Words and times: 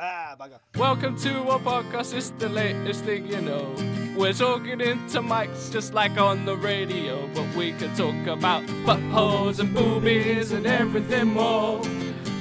Ah, 0.00 0.36
bugger. 0.38 0.60
Welcome 0.76 1.18
to 1.22 1.48
our 1.48 1.58
podcast, 1.58 2.14
it's 2.14 2.30
the 2.38 2.48
latest 2.48 3.04
thing 3.04 3.26
you 3.26 3.40
know. 3.40 3.74
We're 4.16 4.32
talking 4.32 4.80
into 4.80 5.20
mics 5.20 5.72
just 5.72 5.92
like 5.92 6.16
on 6.16 6.44
the 6.44 6.56
radio, 6.56 7.28
but 7.34 7.52
we 7.56 7.72
can 7.72 7.92
talk 7.96 8.14
about 8.28 8.62
buttholes 8.86 9.58
and 9.58 9.74
boobies 9.74 10.52
and 10.52 10.68
everything 10.68 11.34
more. 11.34 11.82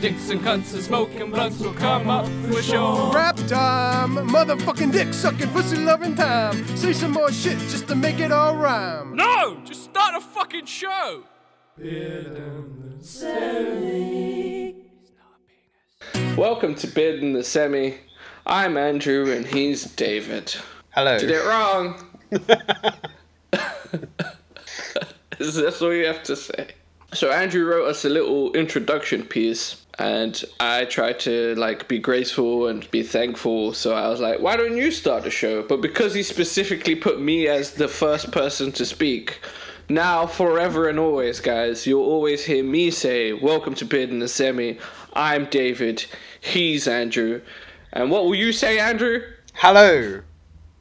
Dicks 0.02 0.30
and 0.30 0.40
cunts 0.42 0.76
and 0.76 0.84
smoking 0.84 1.32
blunts 1.32 1.58
will 1.60 1.74
come 1.74 2.12
up 2.12 2.28
for 2.48 2.62
sure. 2.62 3.12
Rap 3.12 3.38
time, 3.48 4.16
motherfucking 4.30 4.92
dick 4.92 5.12
sucking, 5.12 5.50
pussy 5.50 5.78
loving 5.78 6.14
time. 6.14 6.64
Say 6.78 6.94
some 6.94 7.14
more 7.14 7.32
shit 7.32 7.58
just 7.70 7.88
to 7.88 7.96
make 7.96 8.20
it 8.20 8.32
all 8.32 8.56
rhyme. 8.56 9.16
No! 9.16 9.60
Just 9.66 9.86
start 9.86 10.14
a 10.14 10.22
fucking 10.22 10.68
show! 10.68 11.24
Welcome 16.38 16.76
to 16.76 16.88
Bid 16.88 17.24
in 17.24 17.34
the 17.34 17.44
Semi. 17.44 17.96
I'm 18.46 18.78
Andrew 18.78 19.32
and 19.32 19.44
he's 19.44 19.86
David. 19.86 20.56
Hello. 20.92 21.18
Did 21.18 21.32
it 21.32 21.44
wrong. 21.44 21.96
Is 25.40 25.56
that 25.56 25.82
all 25.82 25.92
you 25.92 26.06
have 26.06 26.22
to 26.22 26.36
say? 26.36 26.76
So 27.12 27.32
Andrew 27.32 27.66
wrote 27.66 27.88
us 27.88 28.06
a 28.06 28.10
little 28.10 28.54
introduction 28.54 29.24
piece 29.24 29.84
and 29.98 30.46
I 30.60 30.86
tried 30.86 31.20
to 31.22 31.56
like 31.56 31.88
be 31.88 31.98
graceful 31.98 32.68
and 32.68 32.90
be 32.92 33.02
thankful. 33.02 33.74
So 33.74 33.96
I 33.96 34.08
was 34.08 34.20
like, 34.20 34.40
why 34.40 34.58
don't 34.58 34.78
you 34.78 34.92
start 34.92 35.24
the 35.24 35.32
show? 35.32 35.64
But 35.64 35.82
because 35.82 36.14
he 36.14 36.22
specifically 36.22 36.94
put 36.94 37.20
me 37.20 37.48
as 37.48 37.72
the 37.72 37.88
first 37.88 38.32
person 38.32 38.72
to 38.74 38.86
speak, 38.86 39.40
now 39.90 40.28
forever 40.28 40.90
and 40.90 41.00
always, 41.00 41.40
guys, 41.40 41.88
you'll 41.88 42.04
always 42.04 42.44
hear 42.44 42.64
me 42.64 42.92
say, 42.92 43.34
Welcome 43.34 43.74
to 43.76 43.86
Bid 43.86 44.10
in 44.12 44.20
the 44.20 44.28
Semi. 44.28 44.78
I'm 45.14 45.46
David. 45.46 46.06
He's 46.42 46.88
Andrew. 46.88 47.42
And 47.94 48.12
what 48.12 48.26
will 48.26 48.36
you 48.36 48.52
say, 48.52 48.80
Andrew? 48.80 49.22
Hello. 49.54 50.22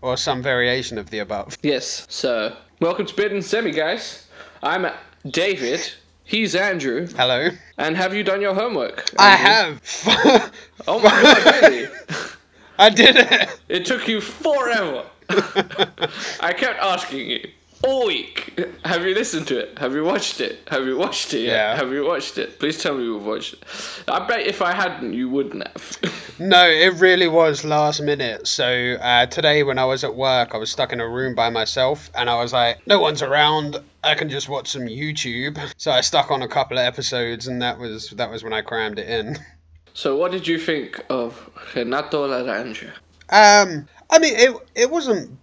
Or 0.02 0.16
some 0.16 0.42
variation 0.42 0.98
of 0.98 1.10
the 1.10 1.18
above. 1.20 1.56
Yes, 1.62 2.06
so 2.08 2.56
welcome 2.80 3.06
to 3.06 3.14
Bid 3.14 3.32
and 3.32 3.44
Semi, 3.44 3.70
guys. 3.72 4.26
I'm 4.62 4.86
David. 5.28 5.92
He's 6.24 6.54
Andrew. 6.54 7.06
Hello. 7.16 7.48
And 7.78 7.96
have 7.96 8.14
you 8.14 8.22
done 8.22 8.40
your 8.40 8.54
homework? 8.54 9.04
I 9.18 9.30
have. 9.36 10.52
Oh 10.88 11.00
my 11.00 11.10
god, 11.10 11.62
really? 11.62 11.88
I 12.78 12.90
did 12.90 13.16
it. 13.16 13.58
It 13.68 13.86
took 13.86 14.06
you 14.06 14.20
forever. 14.20 15.04
I 15.28 16.52
kept 16.56 16.78
asking 16.78 17.28
you 17.28 17.48
all 17.86 18.06
week. 18.06 18.60
Have 18.84 19.06
you 19.06 19.14
listened 19.14 19.46
to 19.48 19.58
it? 19.58 19.78
Have 19.78 19.94
you 19.94 20.04
watched 20.04 20.40
it? 20.40 20.68
Have 20.68 20.86
you 20.86 20.96
watched 20.96 21.32
it? 21.32 21.42
yet? 21.42 21.52
Yeah. 21.52 21.76
Have 21.76 21.92
you 21.92 22.04
watched 22.04 22.36
it? 22.36 22.58
Please 22.58 22.82
tell 22.82 22.96
me 22.96 23.04
you've 23.04 23.24
watched 23.24 23.54
it. 23.54 23.64
I 24.08 24.26
bet 24.26 24.40
if 24.40 24.60
I 24.60 24.72
hadn't, 24.74 25.12
you 25.12 25.28
wouldn't 25.28 25.66
have. 25.66 25.98
No, 26.38 26.68
it 26.68 26.92
really 27.00 27.28
was 27.28 27.64
last 27.64 28.02
minute. 28.02 28.46
So 28.46 28.98
uh, 29.00 29.24
today, 29.24 29.62
when 29.62 29.78
I 29.78 29.86
was 29.86 30.04
at 30.04 30.14
work, 30.14 30.54
I 30.54 30.58
was 30.58 30.70
stuck 30.70 30.92
in 30.92 31.00
a 31.00 31.08
room 31.08 31.34
by 31.34 31.48
myself, 31.48 32.10
and 32.14 32.28
I 32.28 32.34
was 32.34 32.52
like, 32.52 32.86
"No 32.86 33.00
one's 33.00 33.22
around. 33.22 33.78
I 34.04 34.14
can 34.14 34.28
just 34.28 34.46
watch 34.46 34.68
some 34.68 34.82
YouTube." 34.82 35.58
So 35.78 35.90
I 35.92 36.02
stuck 36.02 36.30
on 36.30 36.42
a 36.42 36.48
couple 36.48 36.76
of 36.76 36.84
episodes, 36.84 37.46
and 37.46 37.62
that 37.62 37.78
was 37.78 38.10
that 38.10 38.30
was 38.30 38.44
when 38.44 38.52
I 38.52 38.60
crammed 38.60 38.98
it 38.98 39.08
in. 39.08 39.38
so, 39.94 40.14
what 40.14 40.30
did 40.30 40.46
you 40.46 40.58
think 40.58 41.02
of 41.08 41.48
Renato 41.74 42.28
Laranja? 42.28 42.90
Um, 43.30 43.88
I 44.10 44.18
mean, 44.18 44.34
it 44.36 44.54
it 44.74 44.90
wasn't 44.90 45.38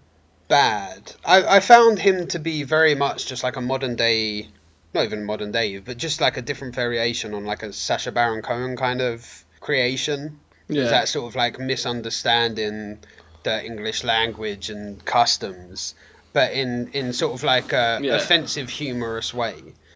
bad. 0.48 1.14
I 1.26 1.58
I 1.58 1.60
found 1.60 2.00
him 2.00 2.28
to 2.28 2.40
be 2.40 2.64
very 2.64 2.96
much 2.96 3.26
just 3.28 3.44
like 3.44 3.56
a 3.56 3.62
modern 3.62 3.96
day, 3.96 4.48
not 4.94 5.04
even 5.06 5.24
modern 5.26 5.52
day, 5.52 5.78
but 5.80 5.98
just 5.98 6.22
like 6.22 6.38
a 6.38 6.42
different 6.42 6.76
variation 6.76 7.34
on 7.34 7.46
like 7.46 7.64
a 7.64 7.74
Sacha 7.74 8.12
Baron 8.12 8.42
Cohen 8.42 8.76
kind 8.78 9.02
of 9.02 9.44
creation. 9.60 10.40
Yeah. 10.70 10.86
That 10.86 11.08
sort 11.10 11.30
of 11.30 11.36
like 11.36 11.60
misunderstanding 11.60 13.00
the 13.44 13.64
English 13.66 14.04
language 14.04 14.70
and 14.70 15.04
customs, 15.06 15.96
but 16.34 16.54
in 16.54 16.90
in 16.94 17.14
sort 17.14 17.34
of 17.34 17.44
like 17.44 17.74
a 17.74 18.00
Yeah. 18.02 18.16
offensive, 18.16 18.70
humorous 18.70 19.34
way. 19.34 19.56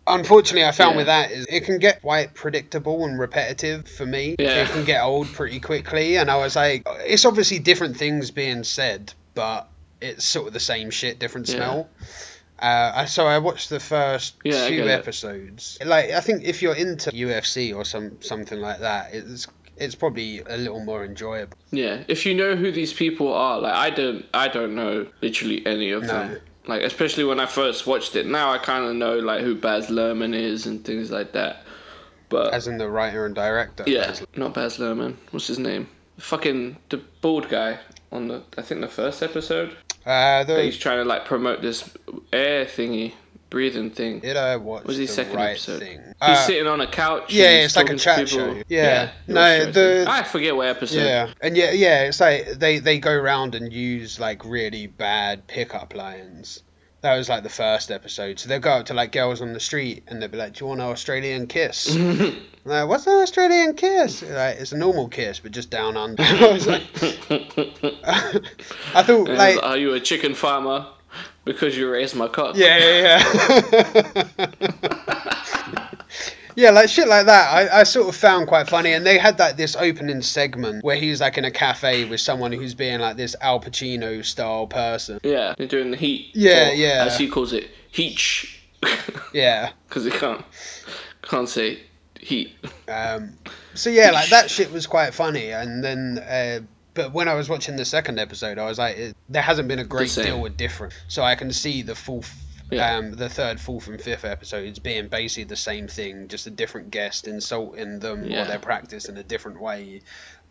Unfortunately, 0.09 0.63
I 0.66 0.71
found 0.71 0.91
Yeah. 0.91 0.97
with 0.97 1.05
that 1.07 1.31
is 1.31 1.45
it 1.50 1.66
can 1.66 1.79
get 1.79 2.01
quite 2.01 2.33
predictable 2.33 3.03
and 3.05 3.19
repetitive 3.19 3.88
for 3.88 4.05
me. 4.05 4.35
Yeah. 4.39 4.63
It 4.63 4.69
can 4.69 4.83
get 4.85 5.01
old 5.03 5.27
pretty 5.33 5.59
quickly, 5.59 6.17
and 6.17 6.29
I 6.31 6.38
was 6.38 6.55
like, 6.55 6.83
it's 7.05 7.25
obviously 7.25 7.59
different 7.59 7.97
things 7.97 8.31
being 8.31 8.63
said, 8.63 9.13
but 9.33 9.67
it's 10.01 10.25
sort 10.25 10.47
of 10.47 10.53
the 10.53 10.59
same 10.59 10.89
shit, 10.89 11.19
different 11.19 11.47
smell. 11.47 11.89
Uh, 12.59 13.05
so 13.05 13.27
I 13.27 13.37
watched 13.37 13.69
the 13.69 13.79
first 13.79 14.35
Yeah, 14.43 14.67
two 14.67 14.77
get 14.77 14.87
it. 14.87 14.91
episodes. 14.91 15.77
Like 15.85 16.09
I 16.11 16.19
think 16.21 16.43
if 16.43 16.61
you're 16.61 16.75
into 16.75 17.11
UFC 17.11 17.75
or 17.75 17.85
some 17.85 18.19
something 18.21 18.59
like 18.59 18.79
that, 18.79 19.13
it's 19.13 19.47
it's 19.77 19.93
probably 19.93 20.39
a 20.41 20.57
little 20.57 20.83
more 20.83 21.05
enjoyable. 21.05 21.55
Yeah, 21.69 22.03
if 22.07 22.25
you 22.25 22.33
know 22.33 22.55
who 22.55 22.71
these 22.71 22.93
people 22.93 23.31
are, 23.31 23.59
like 23.61 23.75
I 23.75 23.91
don't, 23.91 24.25
I 24.33 24.47
don't 24.47 24.73
know 24.75 25.05
literally 25.21 25.63
any 25.67 25.91
of 25.91 26.01
No. 26.03 26.07
them. 26.07 26.39
Like 26.65 26.81
especially 26.81 27.23
when 27.25 27.39
I 27.39 27.45
first 27.45 27.85
watched 27.85 28.15
it. 28.15 28.25
Now 28.25 28.51
I 28.51 28.57
kind 28.57 28.83
of 28.85 28.95
know 28.95 29.19
like 29.19 29.41
who 29.41 29.53
Baz 29.55 29.87
Luhrmann 29.87 30.33
is 30.33 30.65
and 30.65 30.83
things 30.83 31.11
like 31.11 31.33
that. 31.33 31.63
But 32.29 32.53
As 32.53 32.67
in 32.67 32.77
the 32.77 32.89
writer 32.89 33.25
and 33.25 33.33
director. 33.35 33.83
yeah, 33.87 34.13
not 34.35 34.53
Baz 34.55 34.77
Luhrmann. 34.79 35.15
What's 35.31 35.47
his 35.47 35.59
name? 35.59 35.87
Fucking 36.17 36.75
the 36.89 36.97
bald 37.21 37.47
guy 37.47 37.79
on 38.11 38.27
the 38.29 38.41
I 38.57 38.63
think 38.63 38.81
the 38.81 38.87
first 38.87 39.21
episode. 39.21 39.77
Uh, 40.07 40.44
the, 40.45 40.63
he's 40.63 40.78
trying 40.78 41.00
to 41.00 41.06
like 41.06 41.25
promote 41.25 41.62
this 41.62 41.90
air 42.31 42.66
thingy, 42.66 43.13
breathing 43.50 43.91
thing. 43.91 44.19
did 44.19 44.38
I 44.38 44.56
watch 44.56 44.85
Was 44.85 44.97
the 44.97 45.06
second 45.07 45.35
right 45.35 45.50
episode? 45.51 45.79
thing? 45.81 46.00
He's 46.00 46.16
Uh, 46.22 46.35
sitting 46.47 46.68
on 46.68 46.79
a 46.81 46.88
couch. 46.88 47.34
yeah, 47.34 47.51
it's 47.66 47.75
like 47.75 47.90
a 47.90 47.95
chat 47.97 48.29
show. 48.29 48.62
Yeah. 48.69 49.12
he 49.25 49.34
No, 49.34 49.69
the- 49.72 50.06
I 50.07 50.23
forget 50.23 50.56
what 50.56 50.68
episode. 50.68 51.03
Yeah, 51.03 51.31
and 51.41 51.57
yeah, 51.57 51.72
yeah, 51.72 52.03
it's 52.03 52.19
like 52.22 52.45
they 52.53 52.79
they 52.79 53.00
go 53.00 53.12
around 53.12 53.53
and 53.56 53.72
use 53.72 54.19
like 54.19 54.45
really 54.45 54.88
bad 54.88 55.45
pickup 55.47 55.94
lines. 55.94 56.63
That 57.01 57.15
was 57.15 57.29
like 57.29 57.43
the 57.43 57.49
first 57.49 57.91
episode. 57.91 58.39
So 58.39 58.49
they'll 58.49 58.59
go 58.59 58.71
up 58.71 58.87
to 58.87 58.93
like 58.93 59.11
girls 59.11 59.41
on 59.41 59.53
the 59.53 59.59
street 59.59 60.03
and 60.07 60.19
they'll 60.21 60.29
be 60.29 60.37
like, 60.37 60.53
"Do 60.53 60.65
you 60.65 60.69
want 60.69 60.81
an 60.81 60.87
Australian 60.87 61.45
kiss?" 61.47 61.95
like, 62.65 62.87
what's 62.87 63.05
an 63.05 63.13
Australian 63.13 63.75
kiss? 63.75 64.23
Like, 64.23 64.57
it's 64.57 64.71
a 64.71 64.77
normal 64.77 65.07
kiss, 65.07 65.39
but 65.39 65.51
just 65.51 65.69
down 65.69 65.95
under. 65.95 66.23
I 66.25 66.51
was 66.51 66.65
like, 66.67 66.81
I 68.95 69.03
thought 69.03 69.29
And 69.29 69.37
like, 69.37 69.61
are 69.61 69.77
you 69.77 69.93
a 69.93 69.99
chicken 69.99 70.33
farmer? 70.33 70.87
Because 71.45 71.77
you 71.77 71.89
raised 71.89 72.15
my 72.15 72.27
cock. 72.27 72.57
yeah, 72.57 72.77
yeah, 72.77 74.03
yeah. 74.59 75.13
Yeah, 76.57 76.72
like 76.72 76.90
shit 76.90 77.07
like 77.07 77.28
that. 77.28 77.53
I, 77.53 77.81
I 77.81 77.84
sort 77.84 78.09
of 78.09 78.16
found 78.16 78.47
quite 78.47 78.68
funny, 78.68 78.94
and 78.94 79.06
they 79.06 79.19
had 79.19 79.38
that 79.38 79.57
this 79.57 79.75
opening 79.75 80.23
segment 80.23 80.84
where 80.84 80.95
he's 80.95 81.22
like 81.22 81.38
in 81.38 81.45
a 81.45 81.51
cafe 81.51 82.06
with 82.06 82.19
someone 82.19 82.51
who's 82.51 82.73
being 82.73 83.00
like 83.00 83.16
this 83.16 83.35
Al 83.41 83.59
Pacino 83.59 84.25
style 84.25 84.66
person. 84.66 85.19
Yeah, 85.23 85.53
they're 85.56 85.68
doing 85.68 85.91
the 85.91 85.97
heat. 85.97 86.31
Yeah, 86.34 86.72
yeah. 86.72 87.06
As 87.06 87.16
he 87.16 87.29
calls 87.29 87.53
it, 87.53 87.69
heat. 87.91 88.19
Yeah. 89.34 89.72
Because 89.88 90.06
he 90.06 90.09
can't 90.09 90.44
can't 91.22 91.47
say 91.47 91.79
heat. 92.19 92.56
Um, 92.88 93.34
so 93.75 93.91
yeah, 93.91 94.09
like 94.09 94.29
that 94.29 94.50
shit 94.56 94.72
was 94.72 94.88
quite 94.88 95.13
funny, 95.13 95.51
and 95.51 95.84
then. 95.84 96.18
Uh, 96.19 96.59
but 96.95 97.13
when 97.13 97.28
I 97.28 97.35
was 97.35 97.47
watching 97.47 97.75
the 97.75 97.85
second 97.85 98.18
episode, 98.18 98.57
I 98.57 98.66
was 98.66 98.79
like, 98.79 98.97
it, 98.97 99.16
there 99.29 99.44
hasn't 99.44 99.68
been 99.68 99.78
a 99.78 99.84
great 99.84 100.12
deal 100.16 100.44
of 100.44 100.57
different. 100.57 101.00
So 101.07 101.22
I 101.22 101.35
can 101.35 101.53
see 101.53 101.84
the 101.84 101.94
fourth, 101.94 102.34
Yeah. 102.72 102.95
um, 102.97 103.11
the 103.11 103.29
third, 103.29 103.59
fourth, 103.59 103.88
and 103.88 104.01
fifth 104.01 104.25
episodes 104.25 104.79
being 104.79 105.07
basically 105.07 105.45
the 105.45 105.55
same 105.55 105.88
thing, 105.88 106.28
just 106.28 106.47
a 106.47 106.50
different 106.51 106.91
guest 106.91 107.28
insulting 107.28 108.00
them 108.00 108.25
Yeah. 108.29 108.44
or 108.44 108.45
their 108.47 108.59
practice 108.59 109.05
in 109.05 109.17
a 109.17 109.23
different 109.23 109.61
way, 109.61 110.01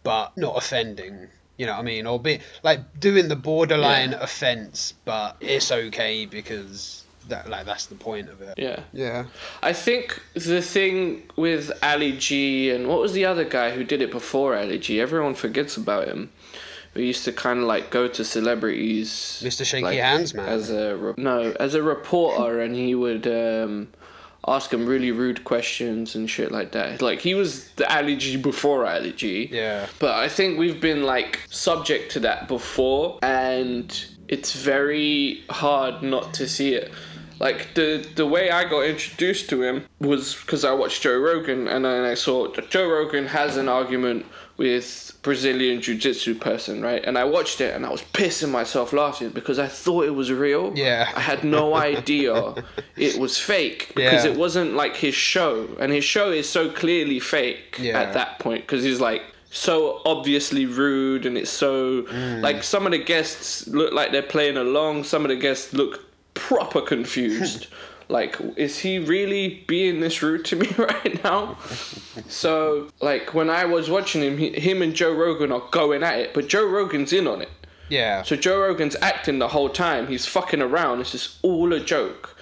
but 0.02 0.36
not 0.36 0.56
offending. 0.56 1.28
You 1.58 1.66
know 1.66 1.72
what 1.72 1.80
I 1.80 1.84
mean? 1.84 2.06
Or 2.06 2.18
be 2.20 2.40
like 2.62 2.80
doing 3.00 3.28
the 3.28 3.36
borderline 3.36 4.12
Yeah. 4.12 4.22
offense, 4.22 4.94
but 5.04 5.36
it's 5.40 5.70
okay 5.72 6.26
because 6.26 7.02
that 7.28 7.48
like 7.50 7.66
that's 7.66 7.86
the 7.86 7.94
point 7.96 8.28
of 8.28 8.40
it. 8.40 8.54
Yeah. 8.58 8.80
Yeah. 8.92 9.24
I 9.62 9.72
think 9.72 10.22
the 10.34 10.62
thing 10.62 11.24
with 11.34 11.72
Ali 11.82 12.12
G 12.12 12.70
and 12.70 12.86
what 12.88 13.00
was 13.00 13.14
the 13.14 13.24
other 13.24 13.44
guy 13.44 13.70
who 13.72 13.82
did 13.84 14.00
it 14.00 14.10
before 14.10 14.56
Ali 14.56 14.78
G? 14.78 15.00
Everyone 15.00 15.34
forgets 15.34 15.76
about 15.76 16.06
him. 16.08 16.30
We 16.96 17.06
used 17.06 17.24
to 17.24 17.32
kind 17.32 17.60
of 17.60 17.66
like 17.66 17.90
go 17.90 18.08
to 18.08 18.24
celebrities, 18.24 19.42
Mr. 19.44 19.64
Shaky 19.64 19.84
like, 19.84 19.98
Hands 19.98 20.32
Man. 20.34 20.48
as 20.48 20.70
a 20.70 20.96
re- 20.96 21.14
no 21.16 21.54
as 21.60 21.74
a 21.74 21.82
reporter, 21.82 22.60
and 22.60 22.74
he 22.74 22.94
would 22.94 23.26
um, 23.26 23.88
ask 24.46 24.72
him 24.72 24.86
really 24.86 25.10
rude 25.10 25.44
questions 25.44 26.14
and 26.14 26.28
shit 26.28 26.50
like 26.52 26.72
that. 26.72 27.02
Like 27.02 27.20
he 27.20 27.34
was 27.34 27.68
the 27.72 27.92
Ali 27.94 28.16
G 28.16 28.36
before 28.36 28.86
G. 29.14 29.48
yeah. 29.52 29.86
But 29.98 30.14
I 30.14 30.28
think 30.28 30.58
we've 30.58 30.80
been 30.80 31.02
like 31.02 31.40
subject 31.50 32.12
to 32.12 32.20
that 32.20 32.48
before, 32.48 33.18
and 33.22 34.06
it's 34.28 34.52
very 34.54 35.44
hard 35.50 36.02
not 36.02 36.34
to 36.34 36.48
see 36.48 36.74
it. 36.74 36.90
Like 37.38 37.74
the 37.74 38.06
the 38.14 38.26
way 38.26 38.50
I 38.50 38.64
got 38.64 38.80
introduced 38.86 39.48
to 39.50 39.62
him 39.62 39.84
was 40.00 40.34
because 40.34 40.64
I 40.64 40.72
watched 40.72 41.02
Joe 41.02 41.18
Rogan, 41.18 41.68
and 41.68 41.84
then 41.84 42.04
I 42.04 42.14
saw 42.14 42.48
that 42.52 42.70
Joe 42.70 42.88
Rogan 42.88 43.26
has 43.26 43.56
an 43.56 43.68
argument 43.68 44.26
with 44.56 45.12
Brazilian 45.22 45.82
jiu-jitsu 45.82 46.36
person, 46.36 46.80
right? 46.80 47.04
And 47.04 47.18
I 47.18 47.24
watched 47.24 47.60
it, 47.60 47.74
and 47.74 47.84
I 47.84 47.90
was 47.90 48.00
pissing 48.14 48.50
myself 48.50 48.94
laughing 48.94 49.28
because 49.30 49.58
I 49.58 49.66
thought 49.66 50.06
it 50.06 50.14
was 50.14 50.32
real. 50.32 50.72
Yeah. 50.74 51.12
I 51.14 51.20
had 51.20 51.44
no 51.44 51.74
idea 51.92 52.54
it 52.96 53.18
was 53.18 53.38
fake 53.38 53.92
because 53.94 54.24
Yeah. 54.24 54.30
it 54.30 54.38
wasn't 54.38 54.72
like 54.74 54.96
his 54.96 55.14
show, 55.14 55.68
and 55.78 55.92
his 55.92 56.04
show 56.04 56.30
is 56.30 56.48
so 56.48 56.70
clearly 56.70 57.20
fake 57.20 57.76
Yeah. 57.78 58.00
at 58.00 58.14
that 58.14 58.38
point 58.38 58.62
because 58.62 58.82
he's 58.82 59.00
like 59.00 59.22
so 59.50 60.00
obviously 60.04 60.66
rude 60.66 61.24
and 61.24 61.38
it's 61.38 61.50
so 61.50 62.02
mm. 62.02 62.42
like 62.42 62.62
some 62.62 62.84
of 62.84 62.92
the 62.92 62.98
guests 62.98 63.66
look 63.68 63.90
like 63.92 64.12
they're 64.12 64.20
playing 64.20 64.56
along 64.58 65.02
some 65.04 65.24
of 65.24 65.28
the 65.30 65.36
guests 65.36 65.72
look 65.72 66.05
proper 66.36 66.80
confused 66.80 67.66
like 68.08 68.36
is 68.56 68.78
he 68.78 69.00
really 69.00 69.64
being 69.66 69.98
this 69.98 70.22
rude 70.22 70.44
to 70.44 70.54
me 70.54 70.68
right 70.78 71.24
now 71.24 71.58
so 72.28 72.88
like 73.00 73.34
when 73.34 73.50
i 73.50 73.64
was 73.64 73.90
watching 73.90 74.22
him 74.22 74.38
he, 74.38 74.52
him 74.52 74.80
and 74.82 74.94
joe 74.94 75.12
rogan 75.12 75.50
are 75.50 75.62
going 75.72 76.02
at 76.04 76.18
it 76.18 76.32
but 76.32 76.46
joe 76.48 76.64
rogan's 76.64 77.12
in 77.12 77.26
on 77.26 77.42
it 77.42 77.50
Yeah. 77.88 78.22
so 78.22 78.36
Joe 78.36 78.60
Rogan's 78.60 78.96
acting 79.00 79.38
the 79.38 79.46
whole 79.48 79.68
time. 79.68 80.08
He's 80.08 80.26
fucking 80.26 80.60
around. 80.60 81.00
It's 81.00 81.12
just 81.12 81.38
all 81.42 81.72
a 81.72 81.78
joke. 81.78 82.34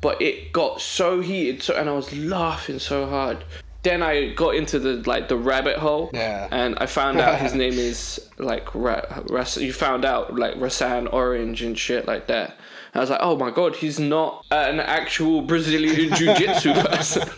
But 0.00 0.22
it 0.22 0.52
got 0.52 0.80
so 0.80 1.20
heated, 1.20 1.60
so, 1.62 1.74
and 1.74 1.88
I 1.88 1.92
was 1.92 2.12
laughing 2.14 2.78
so 2.78 3.06
hard. 3.06 3.38
Then 3.82 4.00
I 4.00 4.32
got 4.34 4.54
into 4.54 4.78
the 4.78 5.02
like 5.12 5.26
the 5.28 5.36
rabbit 5.36 5.76
hole, 5.78 6.10
Yeah. 6.14 6.46
and 6.52 6.78
I 6.78 6.86
found 6.86 7.18
out 7.20 7.40
his 7.40 7.52
name 7.62 7.72
is 7.90 8.30
like 8.38 8.72
Ra- 8.76 9.22
Ras- 9.28 9.56
you 9.58 9.72
found 9.72 10.04
out 10.04 10.36
like 10.38 10.54
Rasan 10.54 11.12
Orange 11.12 11.62
and 11.66 11.76
shit 11.76 12.06
like 12.06 12.28
that. 12.28 12.54
I 12.94 13.00
was 13.00 13.10
like, 13.10 13.20
oh 13.22 13.36
my 13.36 13.50
god, 13.50 13.76
he's 13.76 13.98
not 13.98 14.44
uh, 14.50 14.66
an 14.68 14.80
actual 14.80 15.42
Brazilian 15.42 16.14
jiu-jitsu 16.16 16.74
person. 16.74 17.28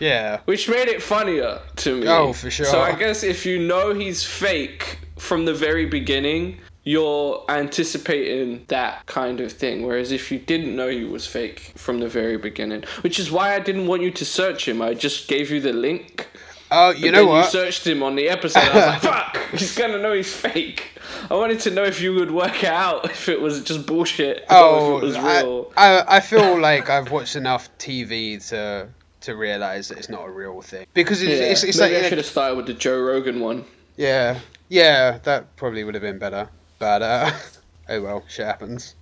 yeah. 0.00 0.40
Which 0.46 0.68
made 0.68 0.88
it 0.88 1.02
funnier 1.02 1.60
to 1.76 2.00
me. 2.00 2.08
Oh, 2.08 2.32
for 2.32 2.50
sure. 2.50 2.66
So 2.66 2.80
I 2.80 2.94
guess 2.94 3.22
if 3.22 3.44
you 3.44 3.58
know 3.58 3.92
he's 3.92 4.24
fake 4.24 4.98
from 5.18 5.44
the 5.44 5.54
very 5.54 5.86
beginning, 5.86 6.58
you're 6.84 7.44
anticipating 7.48 8.64
that 8.68 9.04
kind 9.06 9.40
of 9.40 9.52
thing. 9.52 9.86
Whereas 9.86 10.12
if 10.12 10.30
you 10.30 10.38
didn't 10.38 10.76
know 10.76 10.88
he 10.88 11.04
was 11.04 11.26
fake 11.26 11.72
from 11.76 11.98
the 11.98 12.08
very 12.08 12.36
beginning, 12.36 12.84
which 13.02 13.18
is 13.18 13.30
why 13.30 13.54
I 13.54 13.58
didn't 13.60 13.86
want 13.86 14.02
you 14.02 14.10
to 14.10 14.24
search 14.24 14.68
him, 14.68 14.80
I 14.82 14.94
just 14.94 15.28
gave 15.28 15.50
you 15.50 15.60
the 15.60 15.72
link. 15.72 16.28
Oh, 16.70 16.90
you 16.90 17.10
But 17.10 17.10
know 17.12 17.26
what? 17.26 17.44
You 17.44 17.50
searched 17.50 17.86
him 17.86 18.02
on 18.02 18.16
the 18.16 18.28
episode. 18.28 18.60
I 18.60 18.74
was 18.74 18.86
like, 18.86 19.00
fuck, 19.34 19.50
he's 19.52 19.76
gonna 19.76 19.98
know 19.98 20.12
he's 20.12 20.32
fake. 20.32 20.92
I 21.30 21.34
wanted 21.34 21.60
to 21.60 21.70
know 21.70 21.84
if 21.84 22.00
you 22.00 22.14
would 22.14 22.30
work 22.30 22.64
it 22.64 22.70
out 22.70 23.04
if 23.10 23.28
it 23.28 23.40
was 23.40 23.62
just 23.62 23.86
bullshit 23.86 24.44
oh, 24.50 24.94
or 24.94 24.96
if 24.96 25.02
it 25.02 25.06
was 25.06 25.16
I, 25.16 25.42
real. 25.42 25.72
I, 25.76 26.04
I 26.16 26.20
feel 26.20 26.58
like 26.58 26.90
I've 26.90 27.10
watched 27.10 27.36
enough 27.36 27.68
TV 27.78 28.44
to 28.48 28.88
to 29.22 29.36
realize 29.36 29.88
that 29.88 29.98
it's 29.98 30.10
not 30.10 30.26
a 30.26 30.30
real 30.30 30.60
thing 30.60 30.86
because 30.92 31.22
it's, 31.22 31.30
yeah, 31.30 31.46
it's, 31.46 31.62
it's 31.64 31.78
maybe 31.78 31.96
I 31.96 32.08
should 32.10 32.18
have 32.18 32.26
started 32.26 32.56
with 32.56 32.66
the 32.66 32.74
Joe 32.74 33.00
Rogan 33.00 33.40
one. 33.40 33.64
yeah 33.96 34.38
yeah 34.68 35.18
that 35.22 35.56
probably 35.56 35.82
would 35.82 35.94
have 35.94 36.02
been 36.02 36.18
better 36.18 36.46
but 36.78 37.00
uh 37.00 37.30
oh 37.88 38.02
well 38.02 38.24
shit 38.28 38.44
happens 38.44 38.94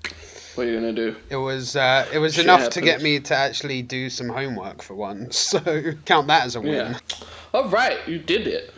What 0.55 0.67
are 0.67 0.71
you 0.71 0.77
gonna 0.77 0.93
do? 0.93 1.17
it 1.31 1.37
was 1.37 1.77
uh 1.77 2.07
it 2.13 2.19
was 2.19 2.35
Shit 2.35 2.45
enough 2.45 2.71
to 2.71 2.81
get 2.81 3.01
me 3.03 3.21
to 3.21 3.35
actually 3.35 3.83
do 3.83 4.11
some 4.11 4.29
homework 4.29 4.83
for 4.83 4.95
once 4.95 5.37
so 5.53 5.93
count 6.05 6.27
that 6.29 6.45
as 6.45 6.57
a 6.57 6.61
win 6.61 6.75
Yeah. 6.75 6.99
All 7.55 7.69
right, 7.69 7.99
you 8.09 8.19
did 8.19 8.47
it. 8.47 8.73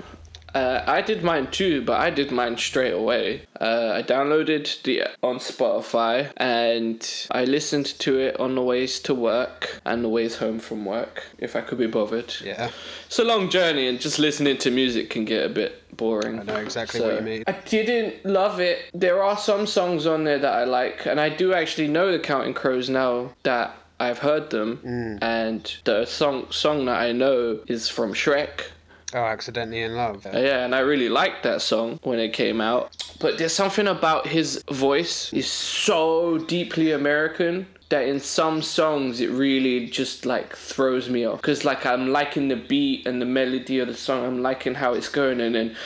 Uh, 0.55 0.83
I 0.87 1.03
did 1.03 1.23
mine 1.25 1.51
too, 1.51 1.83
but 1.83 2.01
I 2.01 2.11
did 2.11 2.31
mine 2.31 2.57
straight 2.57 2.93
away. 2.93 3.43
Uh, 3.61 3.93
I 3.95 4.03
downloaded 4.03 4.83
the 4.83 5.03
on 5.23 5.37
Spotify 5.37 6.33
and 6.37 7.27
I 7.31 7.45
listened 7.45 7.87
to 8.01 8.19
it 8.19 8.39
on 8.39 8.55
the 8.55 8.63
ways 8.63 9.01
to 9.01 9.15
work 9.15 9.81
and 9.85 10.05
the 10.05 10.09
ways 10.09 10.37
home 10.37 10.59
from 10.59 10.85
work, 10.85 11.25
if 11.39 11.57
I 11.57 11.61
could 11.61 11.79
be 11.79 11.87
bothered. 11.87 12.35
yeah 12.43 12.71
It's 13.07 13.19
a 13.19 13.25
long 13.25 13.51
journey, 13.51 13.89
and 13.89 14.01
just 14.01 14.19
listening 14.19 14.59
to 14.59 14.71
music 14.71 15.11
can 15.11 15.25
get 15.25 15.45
a 15.45 15.49
bit 15.49 15.97
boring. 15.97 16.41
I 16.41 16.43
know 16.45 16.57
exactly 16.57 17.01
what 17.01 17.15
you 17.15 17.21
mean. 17.21 17.45
I 17.47 17.53
didn't 17.53 18.25
love 18.25 18.61
it. 18.61 18.91
There 18.93 19.23
are 19.23 19.37
some 19.37 19.67
songs 19.67 20.07
on 20.07 20.25
there 20.25 20.39
that 20.39 20.53
I 20.53 20.65
like, 20.65 21.07
and 21.07 21.21
I 21.21 21.29
do 21.29 21.53
actually 21.53 21.89
know 21.89 22.13
the 22.13 22.19
Counting 22.19 22.55
Crows 22.55 22.89
now 22.89 23.31
that 23.43 23.77
I've 24.01 24.19
heard 24.19 24.51
them. 24.51 24.81
Mm. 24.85 25.19
And 25.23 25.77
the 25.85 26.05
song 26.05 26.47
song 26.51 26.85
that 26.87 26.99
I 26.99 27.13
know 27.13 27.61
is 27.67 27.89
from 27.89 28.13
Shrek. 28.13 28.71
Oh 29.15 29.25
accidentally 29.25 29.83
in 29.83 29.95
love 29.95 30.25
Yeah, 30.25 30.65
and 30.65 30.75
I 30.75 30.81
really 30.81 31.09
liked 31.09 31.43
that 31.45 31.63
song 31.63 31.99
when 32.03 32.19
it 32.19 32.33
came 32.33 32.61
out. 32.61 32.97
But 33.21 33.39
there's 33.39 33.55
something 33.55 33.87
about 33.87 34.27
his 34.27 34.63
voice 34.71 35.33
is 35.33 35.49
so 35.49 36.39
deeply 36.39 36.93
American 36.93 37.67
that 37.91 38.09
in 38.09 38.19
some 38.19 38.61
songs 38.61 39.21
it 39.21 39.31
really 39.31 39.87
just 39.87 40.27
like 40.27 40.57
throws 40.57 41.09
me 41.09 41.25
off 41.25 41.41
because 41.41 41.65
like 41.65 41.87
I'm 41.87 42.11
liking 42.11 42.49
the 42.49 42.57
beat 42.57 43.07
and 43.07 43.21
the 43.21 43.27
melody 43.27 43.79
of 43.79 43.89
the 43.89 43.95
song. 43.95 44.25
I'm 44.25 44.43
liking 44.43 44.75
how 44.75 44.95
it's 44.95 45.09
going, 45.09 45.41
and 45.41 45.55
then 45.55 45.77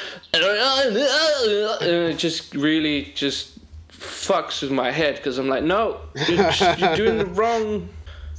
and 1.80 2.12
it 2.12 2.18
just 2.18 2.54
really 2.54 3.12
just 3.14 3.58
fucks 3.90 4.62
with 4.62 4.70
my 4.70 4.90
head 4.90 5.16
because 5.16 5.38
I'm 5.38 5.48
like, 5.48 5.64
no, 5.64 6.00
you're, 6.28 6.50
just, 6.50 6.78
you're 6.78 6.96
doing 6.96 7.18
the 7.18 7.26
wrong 7.26 7.88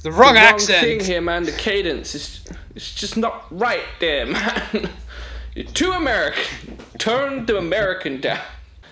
the 0.02 0.12
wrong 0.12 0.34
the 0.34 0.40
accent 0.40 0.80
thing 0.80 1.00
here, 1.00 1.20
man. 1.20 1.44
The 1.44 1.52
cadence 1.52 2.14
is 2.14 2.44
it's 2.74 2.94
just 2.94 3.16
not 3.16 3.46
right 3.50 3.84
there, 3.98 4.26
man. 4.26 4.90
You're 5.54 5.66
too 5.66 5.90
American. 5.90 6.78
Turn 6.98 7.46
the 7.46 7.58
American 7.58 8.20
down. 8.20 8.40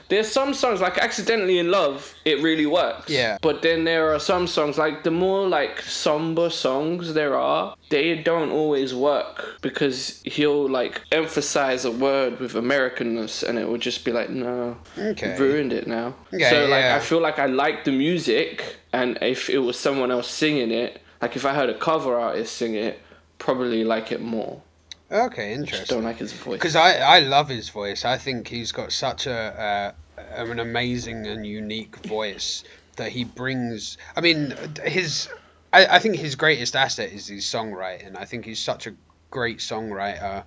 There's 0.08 0.30
some 0.30 0.54
songs 0.54 0.80
like 0.80 0.96
"Accidentally 0.98 1.58
in 1.58 1.70
Love," 1.70 2.14
it 2.24 2.40
really 2.42 2.66
works. 2.66 3.10
Yeah. 3.10 3.38
But 3.42 3.62
then 3.62 3.84
there 3.84 4.14
are 4.14 4.18
some 4.18 4.46
songs 4.46 4.78
like 4.78 5.04
the 5.04 5.10
more 5.10 5.46
like 5.48 5.82
somber 5.82 6.48
songs 6.50 7.14
there 7.14 7.34
are, 7.36 7.74
they 7.90 8.14
don't 8.22 8.50
always 8.50 8.94
work 8.94 9.58
because 9.60 10.22
he'll 10.24 10.68
like 10.68 11.02
emphasize 11.12 11.84
a 11.84 11.90
word 11.90 12.40
with 12.40 12.54
Americanness, 12.54 13.42
and 13.42 13.58
it 13.58 13.68
would 13.68 13.80
just 13.82 14.04
be 14.04 14.12
like, 14.12 14.30
no, 14.30 14.76
Okay. 14.98 15.36
ruined 15.38 15.72
it 15.72 15.86
now. 15.86 16.14
Yeah, 16.32 16.50
so 16.50 16.66
like 16.66 16.84
yeah. 16.84 16.96
I 16.96 17.00
feel 17.00 17.20
like 17.20 17.38
I 17.38 17.46
like 17.46 17.84
the 17.84 17.92
music, 17.92 18.76
and 18.92 19.18
if 19.20 19.50
it 19.50 19.58
was 19.58 19.78
someone 19.78 20.10
else 20.10 20.28
singing 20.28 20.70
it, 20.70 21.00
like 21.20 21.36
if 21.36 21.44
I 21.44 21.52
heard 21.54 21.68
a 21.70 21.78
cover 21.78 22.18
artist 22.18 22.56
sing 22.56 22.74
it, 22.74 23.00
probably 23.38 23.84
like 23.84 24.10
it 24.12 24.20
more. 24.22 24.62
Okay 25.10 25.48
Just 25.50 25.58
interesting 25.58 25.96
don't 25.96 26.04
like 26.04 26.18
his 26.18 26.32
voice. 26.32 26.58
because 26.58 26.76
I, 26.76 26.96
I 26.98 27.18
love 27.20 27.48
his 27.48 27.68
voice. 27.68 28.04
I 28.04 28.18
think 28.18 28.48
he's 28.48 28.72
got 28.72 28.92
such 28.92 29.26
a 29.26 29.94
uh, 30.18 30.18
an 30.36 30.58
amazing 30.58 31.26
and 31.26 31.46
unique 31.46 31.96
voice 32.06 32.64
that 32.96 33.10
he 33.12 33.24
brings. 33.24 33.96
I 34.16 34.20
mean, 34.20 34.54
his 34.84 35.28
I, 35.72 35.86
I 35.86 35.98
think 35.98 36.16
his 36.16 36.34
greatest 36.34 36.74
asset 36.76 37.12
is 37.12 37.28
his 37.28 37.44
songwriting. 37.44 38.16
I 38.16 38.24
think 38.24 38.44
he's 38.44 38.62
such 38.62 38.86
a 38.86 38.94
great 39.30 39.58
songwriter. 39.58 40.44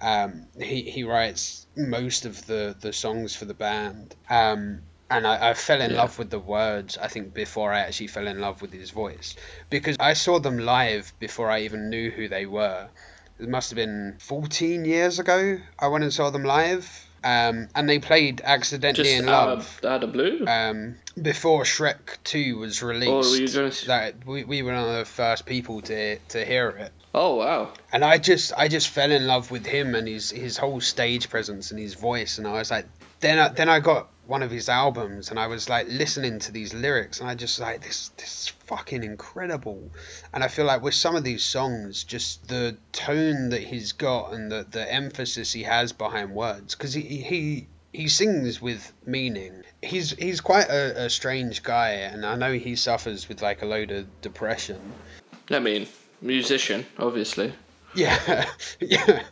Um, 0.00 0.46
he 0.60 0.82
he 0.82 1.02
writes 1.04 1.66
most 1.76 2.24
of 2.24 2.46
the 2.46 2.76
the 2.80 2.92
songs 2.92 3.34
for 3.34 3.46
the 3.46 3.54
band. 3.54 4.14
Um, 4.30 4.82
and 5.10 5.26
I, 5.26 5.50
I 5.50 5.54
fell 5.54 5.80
in 5.80 5.92
Yeah. 5.92 5.96
love 5.96 6.18
with 6.18 6.28
the 6.30 6.38
words. 6.38 6.98
I 6.98 7.08
think 7.08 7.32
before 7.32 7.72
I 7.72 7.80
actually 7.80 8.08
fell 8.08 8.26
in 8.26 8.40
love 8.40 8.60
with 8.60 8.72
his 8.72 8.90
voice, 8.90 9.34
because 9.70 9.96
I 9.98 10.12
saw 10.12 10.38
them 10.38 10.58
live 10.58 11.14
before 11.18 11.50
I 11.50 11.60
even 11.60 11.88
knew 11.88 12.10
who 12.10 12.28
they 12.28 12.44
were 12.46 12.90
it 13.38 13.48
must 13.48 13.70
have 13.70 13.76
been 13.76 14.16
14 14.20 14.84
years 14.84 15.18
ago 15.18 15.58
I 15.78 15.88
went 15.88 16.04
and 16.04 16.12
saw 16.12 16.30
them 16.30 16.44
live 16.44 17.04
um, 17.24 17.68
and 17.74 17.88
they 17.88 17.98
played 17.98 18.40
Accidentally 18.44 19.02
Just 19.08 19.22
in 19.22 19.28
out 19.28 19.48
Love 19.48 19.78
of, 19.82 19.84
out 19.90 20.04
of 20.04 20.12
blue. 20.12 20.44
um, 20.46 20.94
before 21.20 21.64
Shrek 21.64 22.16
2 22.22 22.58
was 22.58 22.80
released 22.80 23.40
you 23.40 23.48
gonna? 23.48 23.72
that 23.88 24.24
we, 24.24 24.44
we 24.44 24.62
were 24.62 24.72
one 24.72 24.88
of 24.88 24.96
the 24.98 25.04
first 25.04 25.44
people 25.44 25.80
to 25.82 26.16
to 26.18 26.44
hear 26.44 26.68
it 26.70 26.92
Oh 27.14 27.34
wow. 27.36 27.72
and 27.92 28.04
I 28.04 28.18
just 28.18 28.52
I 28.56 28.68
just 28.68 28.88
fell 28.90 29.10
in 29.10 29.26
love 29.26 29.50
with 29.50 29.66
him 29.66 29.94
and 29.96 30.06
his 30.06 30.30
his 30.30 30.56
whole 30.56 30.80
stage 30.80 31.28
presence 31.28 31.70
and 31.72 31.80
his 31.80 31.94
voice 31.94 32.38
and 32.38 32.46
I 32.46 32.52
was 32.52 32.70
like 32.70 32.86
then 33.20 33.38
I, 33.40 33.48
then 33.48 33.68
I 33.68 33.80
got 33.80 34.08
one 34.28 34.42
of 34.42 34.50
his 34.50 34.68
albums 34.68 35.30
and 35.30 35.40
I 35.40 35.46
was 35.46 35.68
like 35.68 35.88
listening 35.88 36.38
to 36.40 36.52
these 36.52 36.74
lyrics 36.74 37.20
and 37.20 37.28
I 37.28 37.34
just 37.34 37.58
like 37.58 37.82
this 37.82 38.10
this 38.18 38.42
is 38.42 38.48
fucking 38.66 39.02
incredible 39.02 39.90
and 40.34 40.44
I 40.44 40.48
feel 40.48 40.66
like 40.66 40.82
with 40.82 40.94
some 40.94 41.16
of 41.16 41.24
these 41.24 41.42
songs 41.42 42.04
just 42.04 42.46
the 42.46 42.76
tone 42.92 43.48
that 43.48 43.62
he's 43.62 43.92
got 43.92 44.34
and 44.34 44.52
the 44.52 44.66
the 44.70 44.92
emphasis 44.92 45.52
he 45.52 45.62
has 45.62 45.92
behind 45.92 46.34
words 46.34 46.74
because 46.74 46.92
he 46.92 47.00
he 47.02 47.66
he 47.92 48.08
sings 48.08 48.60
with 48.60 48.92
meaning. 49.06 49.64
He's 49.82 50.10
he's 50.10 50.40
quite 50.40 50.68
a, 50.68 51.06
a 51.06 51.10
strange 51.10 51.62
guy, 51.62 51.90
and 51.90 52.24
I 52.24 52.36
know 52.36 52.52
he 52.52 52.76
suffers 52.76 53.28
with 53.28 53.42
like 53.42 53.62
a 53.62 53.66
load 53.66 53.90
of 53.90 54.06
depression. 54.20 54.78
I 55.50 55.58
mean, 55.58 55.88
musician, 56.20 56.86
obviously. 56.98 57.52
Yeah, 57.98 58.48
yeah, 58.80 59.22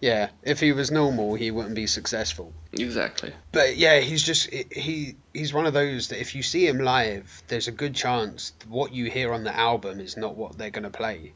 yeah. 0.00 0.30
If 0.42 0.60
he 0.60 0.72
was 0.72 0.90
normal, 0.90 1.34
he 1.34 1.50
wouldn't 1.50 1.74
be 1.74 1.86
successful. 1.86 2.54
Exactly. 2.72 3.32
But 3.52 3.76
yeah, 3.76 4.00
he's 4.00 4.22
just 4.22 4.50
he 4.50 5.16
he's 5.34 5.52
one 5.52 5.66
of 5.66 5.74
those 5.74 6.08
that 6.08 6.20
if 6.20 6.34
you 6.34 6.42
see 6.42 6.66
him 6.66 6.78
live, 6.78 7.42
there's 7.48 7.68
a 7.68 7.72
good 7.72 7.94
chance 7.94 8.52
what 8.66 8.92
you 8.92 9.10
hear 9.10 9.34
on 9.34 9.44
the 9.44 9.54
album 9.54 10.00
is 10.00 10.16
not 10.16 10.36
what 10.36 10.56
they're 10.56 10.70
gonna 10.70 10.88
play, 10.88 11.34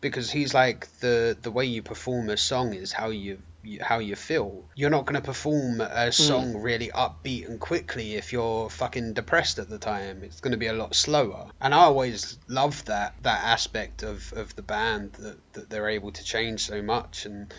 because 0.00 0.30
he's 0.30 0.54
like 0.54 0.86
the 1.00 1.36
the 1.42 1.50
way 1.50 1.64
you 1.64 1.82
perform 1.82 2.30
a 2.30 2.36
song 2.36 2.72
is 2.72 2.92
how 2.92 3.10
you, 3.10 3.18
you 3.20 3.38
how 3.82 3.98
you 3.98 4.16
feel. 4.16 4.64
You're 4.74 4.90
not 4.90 5.04
gonna 5.06 5.20
perform 5.20 5.80
a 5.80 6.10
song 6.12 6.56
really 6.56 6.88
upbeat 6.88 7.46
and 7.48 7.58
quickly 7.60 8.14
if 8.14 8.32
you're 8.32 8.70
fucking 8.70 9.14
depressed 9.14 9.58
at 9.58 9.68
the 9.68 9.78
time. 9.78 10.22
It's 10.22 10.40
gonna 10.40 10.56
be 10.56 10.68
a 10.68 10.72
lot 10.72 10.94
slower. 10.94 11.50
And 11.60 11.74
I 11.74 11.78
always 11.78 12.38
loved 12.48 12.86
that 12.86 13.14
that 13.22 13.44
aspect 13.44 14.02
of 14.02 14.32
of 14.34 14.54
the 14.56 14.62
band 14.62 15.12
that 15.14 15.38
that 15.54 15.70
they're 15.70 15.88
able 15.88 16.12
to 16.12 16.24
change 16.24 16.60
so 16.66 16.82
much 16.82 17.26
and. 17.26 17.52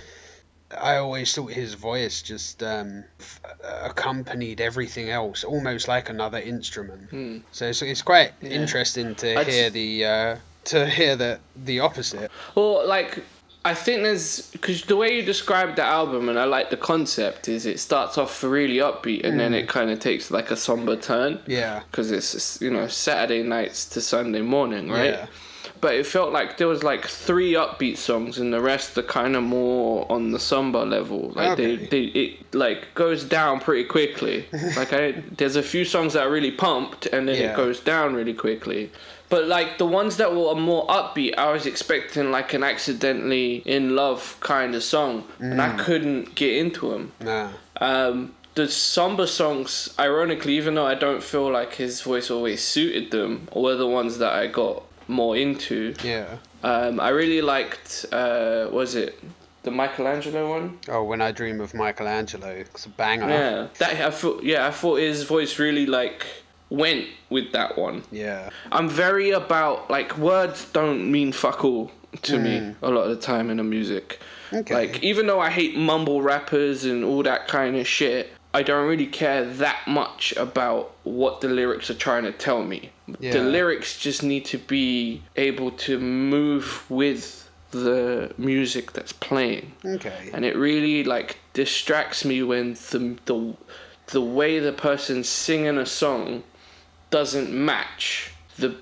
I 0.71 0.97
always 0.97 1.33
thought 1.33 1.51
his 1.51 1.73
voice 1.73 2.21
just 2.21 2.61
um, 2.61 3.03
f- 3.19 3.41
accompanied 3.85 4.61
everything 4.61 5.09
else, 5.09 5.43
almost 5.43 5.87
like 5.87 6.09
another 6.09 6.37
instrument. 6.37 7.09
So 7.51 7.65
it's, 7.69 7.81
it's 7.81 8.03
quite 8.03 8.33
interesting 8.41 9.15
to 9.15 9.39
I'd 9.39 9.47
s- 9.47 9.53
hear 9.55 9.69
the 9.71 10.05
uh, 10.05 10.35
to 10.65 10.85
hear 10.87 11.15
the 11.15 11.39
the 11.55 11.79
opposite. 11.79 12.29
Well, 12.53 12.87
like, 12.87 13.23
I 13.69 13.75
think 13.75 14.01
there's 14.01 14.49
because 14.51 14.81
the 14.83 14.95
way 14.95 15.15
you 15.15 15.21
described 15.21 15.75
the 15.75 15.83
album, 15.83 16.27
and 16.27 16.39
I 16.39 16.45
like 16.45 16.71
the 16.71 16.77
concept, 16.77 17.47
is 17.47 17.67
it 17.67 17.79
starts 17.79 18.17
off 18.17 18.43
really 18.43 18.77
upbeat 18.77 19.23
and 19.23 19.39
then 19.39 19.51
mm. 19.51 19.59
it 19.59 19.69
kind 19.69 19.91
of 19.91 19.99
takes 19.99 20.31
like 20.31 20.49
a 20.49 20.55
somber 20.55 20.95
turn. 20.95 21.39
Yeah. 21.45 21.83
Because 21.91 22.11
it's 22.11 22.33
it's, 22.33 22.61
you 22.61 22.71
know 22.71 22.87
Saturday 22.87 23.43
nights 23.43 23.85
to 23.89 24.01
Sunday 24.01 24.41
morning, 24.41 24.89
right? 24.89 25.13
Yeah. 25.13 25.27
But 25.81 25.93
it 25.93 26.05
felt 26.05 26.33
like 26.33 26.57
there 26.57 26.67
was 26.67 26.83
like 26.83 27.05
three 27.05 27.53
upbeat 27.53 27.97
songs, 27.97 28.39
and 28.39 28.51
the 28.51 28.59
rest 28.59 28.97
are 28.97 29.03
kind 29.03 29.35
of 29.35 29.43
more 29.43 30.11
on 30.11 30.31
the 30.31 30.39
somber 30.39 30.83
level. 30.83 31.31
Like 31.35 31.51
Okay. 31.51 31.75
they, 31.75 31.85
they, 31.85 32.03
it 32.19 32.55
like 32.55 32.93
goes 32.95 33.23
down 33.23 33.59
pretty 33.59 33.85
quickly. 33.85 34.47
like 34.75 34.91
I, 34.93 35.11
there's 35.37 35.55
a 35.55 35.63
few 35.63 35.85
songs 35.85 36.13
that 36.13 36.25
are 36.25 36.31
really 36.31 36.51
pumped, 36.51 37.05
and 37.05 37.27
then 37.27 37.35
Yeah. 37.35 37.51
it 37.51 37.55
goes 37.55 37.79
down 37.79 38.15
really 38.15 38.33
quickly. 38.33 38.91
But 39.29 39.45
like 39.45 39.77
the 39.77 39.85
ones 39.85 40.17
that 40.17 40.35
were 40.35 40.55
more 40.55 40.87
upbeat, 40.87 41.37
I 41.37 41.51
was 41.51 41.65
expecting 41.65 42.31
like 42.31 42.53
an 42.53 42.63
accidentally 42.63 43.57
in 43.57 43.95
love 43.95 44.37
kind 44.39 44.73
of 44.73 44.83
song, 44.83 45.23
and 45.39 45.61
I 45.61 45.77
couldn't 45.77 46.35
get 46.35 46.57
into 46.57 46.89
them. 46.89 47.11
Nah. 47.19 47.49
Um, 47.79 48.33
the 48.55 48.67
somber 48.67 49.27
songs, 49.27 49.93
ironically, 49.99 50.57
even 50.57 50.73
though 50.75 50.87
I 50.87 50.95
don't 50.95 51.21
feel 51.21 51.51
like 51.51 51.75
his 51.75 52.01
voice 52.01 52.31
always 52.31 52.61
suited 52.61 53.11
them, 53.11 53.47
were 53.55 53.75
the 53.75 53.87
ones 53.87 54.17
that 54.17 54.33
I 54.33 54.47
got 54.47 54.83
more 55.07 55.37
into. 55.37 55.93
Yeah. 56.03 56.37
Um, 56.63 56.99
I 56.99 57.09
really 57.09 57.41
liked, 57.41 58.05
uh, 58.11 58.67
was 58.71 58.95
it 58.95 59.17
the 59.63 59.71
Michelangelo 59.71 60.49
one? 60.49 60.79
Oh, 60.89 61.03
when 61.03 61.21
I 61.21 61.31
dream 61.31 61.61
of 61.61 61.73
Michelangelo, 61.73 62.47
it's 62.47 62.85
a 62.85 62.89
banger. 62.89 63.29
Yeah, 63.29 63.67
that 63.77 64.01
I 64.01 64.09
thought. 64.09 64.43
Yeah, 64.43 64.67
I 64.67 64.71
thought 64.71 64.99
his 64.99 65.23
voice 65.23 65.59
really 65.59 65.85
like 65.85 66.25
went 66.69 67.07
with 67.29 67.51
that 67.51 67.77
one. 67.77 68.03
Yeah. 68.11 68.49
I'm 68.71 68.89
very 68.89 69.31
about 69.31 69.89
like 69.89 70.17
words 70.17 70.69
don't 70.71 71.11
mean 71.11 71.31
fuck 71.31 71.63
all 71.63 71.91
to 72.23 72.39
me 72.39 72.59
hmm. 72.59 72.85
a 72.85 72.89
lot 72.89 73.03
of 73.03 73.09
the 73.09 73.21
time 73.21 73.49
in 73.49 73.57
the 73.57 73.63
music. 73.63 74.19
Okay. 74.51 74.73
Like 74.73 75.03
even 75.03 75.27
though 75.27 75.39
I 75.39 75.49
hate 75.49 75.77
mumble 75.77 76.21
rappers 76.21 76.85
and 76.85 77.03
all 77.03 77.23
that 77.23 77.47
kind 77.47 77.75
of 77.75 77.87
shit, 77.87 78.31
I 78.53 78.63
don't 78.63 78.87
really 78.87 79.05
care 79.05 79.45
that 79.45 79.87
much 79.87 80.33
about 80.35 80.95
what 81.03 81.41
the 81.41 81.49
lyrics 81.49 81.89
are 81.89 81.95
trying 81.95 82.23
to 82.23 82.31
tell 82.31 82.63
me. 82.63 82.89
Yeah. 83.19 83.33
The 83.33 83.41
lyrics 83.41 83.99
just 83.99 84.23
need 84.23 84.45
to 84.45 84.57
be 84.57 85.21
able 85.35 85.71
to 85.71 85.99
move 85.99 86.89
with 86.89 87.49
the 87.71 88.33
music 88.37 88.93
that's 88.93 89.13
playing 89.13 89.71
Okay. 89.85 90.31
and 90.33 90.43
it 90.43 90.55
really 90.55 91.03
like 91.03 91.37
distracts 91.53 92.25
me 92.25 92.41
when 92.41 92.73
the 92.73 93.15
the 93.25 93.55
the 94.07 94.21
way 94.21 94.57
the 94.57 94.71
person's 94.71 95.29
singing 95.29 95.77
a 95.77 95.85
song 95.85 96.41
doesn't 97.09 97.51
match 97.51 98.31
the 98.57 98.75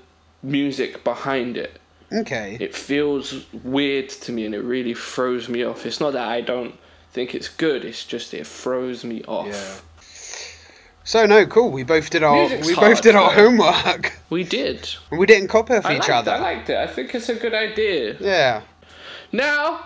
music 0.43 1.03
behind 1.03 1.57
it. 1.57 1.79
Okay. 2.13 2.57
It 2.59 2.73
feels 2.75 3.45
weird 3.63 4.09
to 4.09 4.31
me 4.31 4.45
and 4.45 4.55
it 4.55 4.61
really 4.61 4.93
throws 4.93 5.49
me 5.49 5.63
off. 5.63 5.85
It's 5.85 5.99
not 5.99 6.13
that 6.13 6.27
I 6.27 6.41
don't 6.41 6.75
think 7.11 7.35
it's 7.35 7.49
good, 7.49 7.83
it's 7.83 8.05
just 8.05 8.33
it 8.33 8.47
throws 8.47 9.03
me 9.03 9.23
off. 9.23 9.47
Yeah. 9.47 9.75
So 11.03 11.25
no, 11.25 11.45
cool. 11.45 11.71
We 11.71 11.83
both 11.83 12.09
did 12.09 12.21
our 12.23 12.35
Music's 12.35 12.67
we 12.67 12.73
hard, 12.73 12.91
both 12.95 13.01
did 13.01 13.15
our 13.15 13.29
though. 13.33 13.49
homework. 13.49 14.13
We 14.29 14.43
did. 14.43 14.89
And 15.09 15.19
we 15.19 15.25
didn't 15.25 15.47
copy 15.47 15.73
off 15.73 15.85
I 15.85 15.93
each 15.95 15.99
liked, 15.99 16.09
other. 16.11 16.31
I 16.31 16.39
liked 16.39 16.69
it. 16.69 16.77
I 16.77 16.85
think 16.87 17.15
it's 17.15 17.29
a 17.29 17.35
good 17.35 17.53
idea. 17.53 18.17
yeah. 18.19 18.61
Now, 19.31 19.85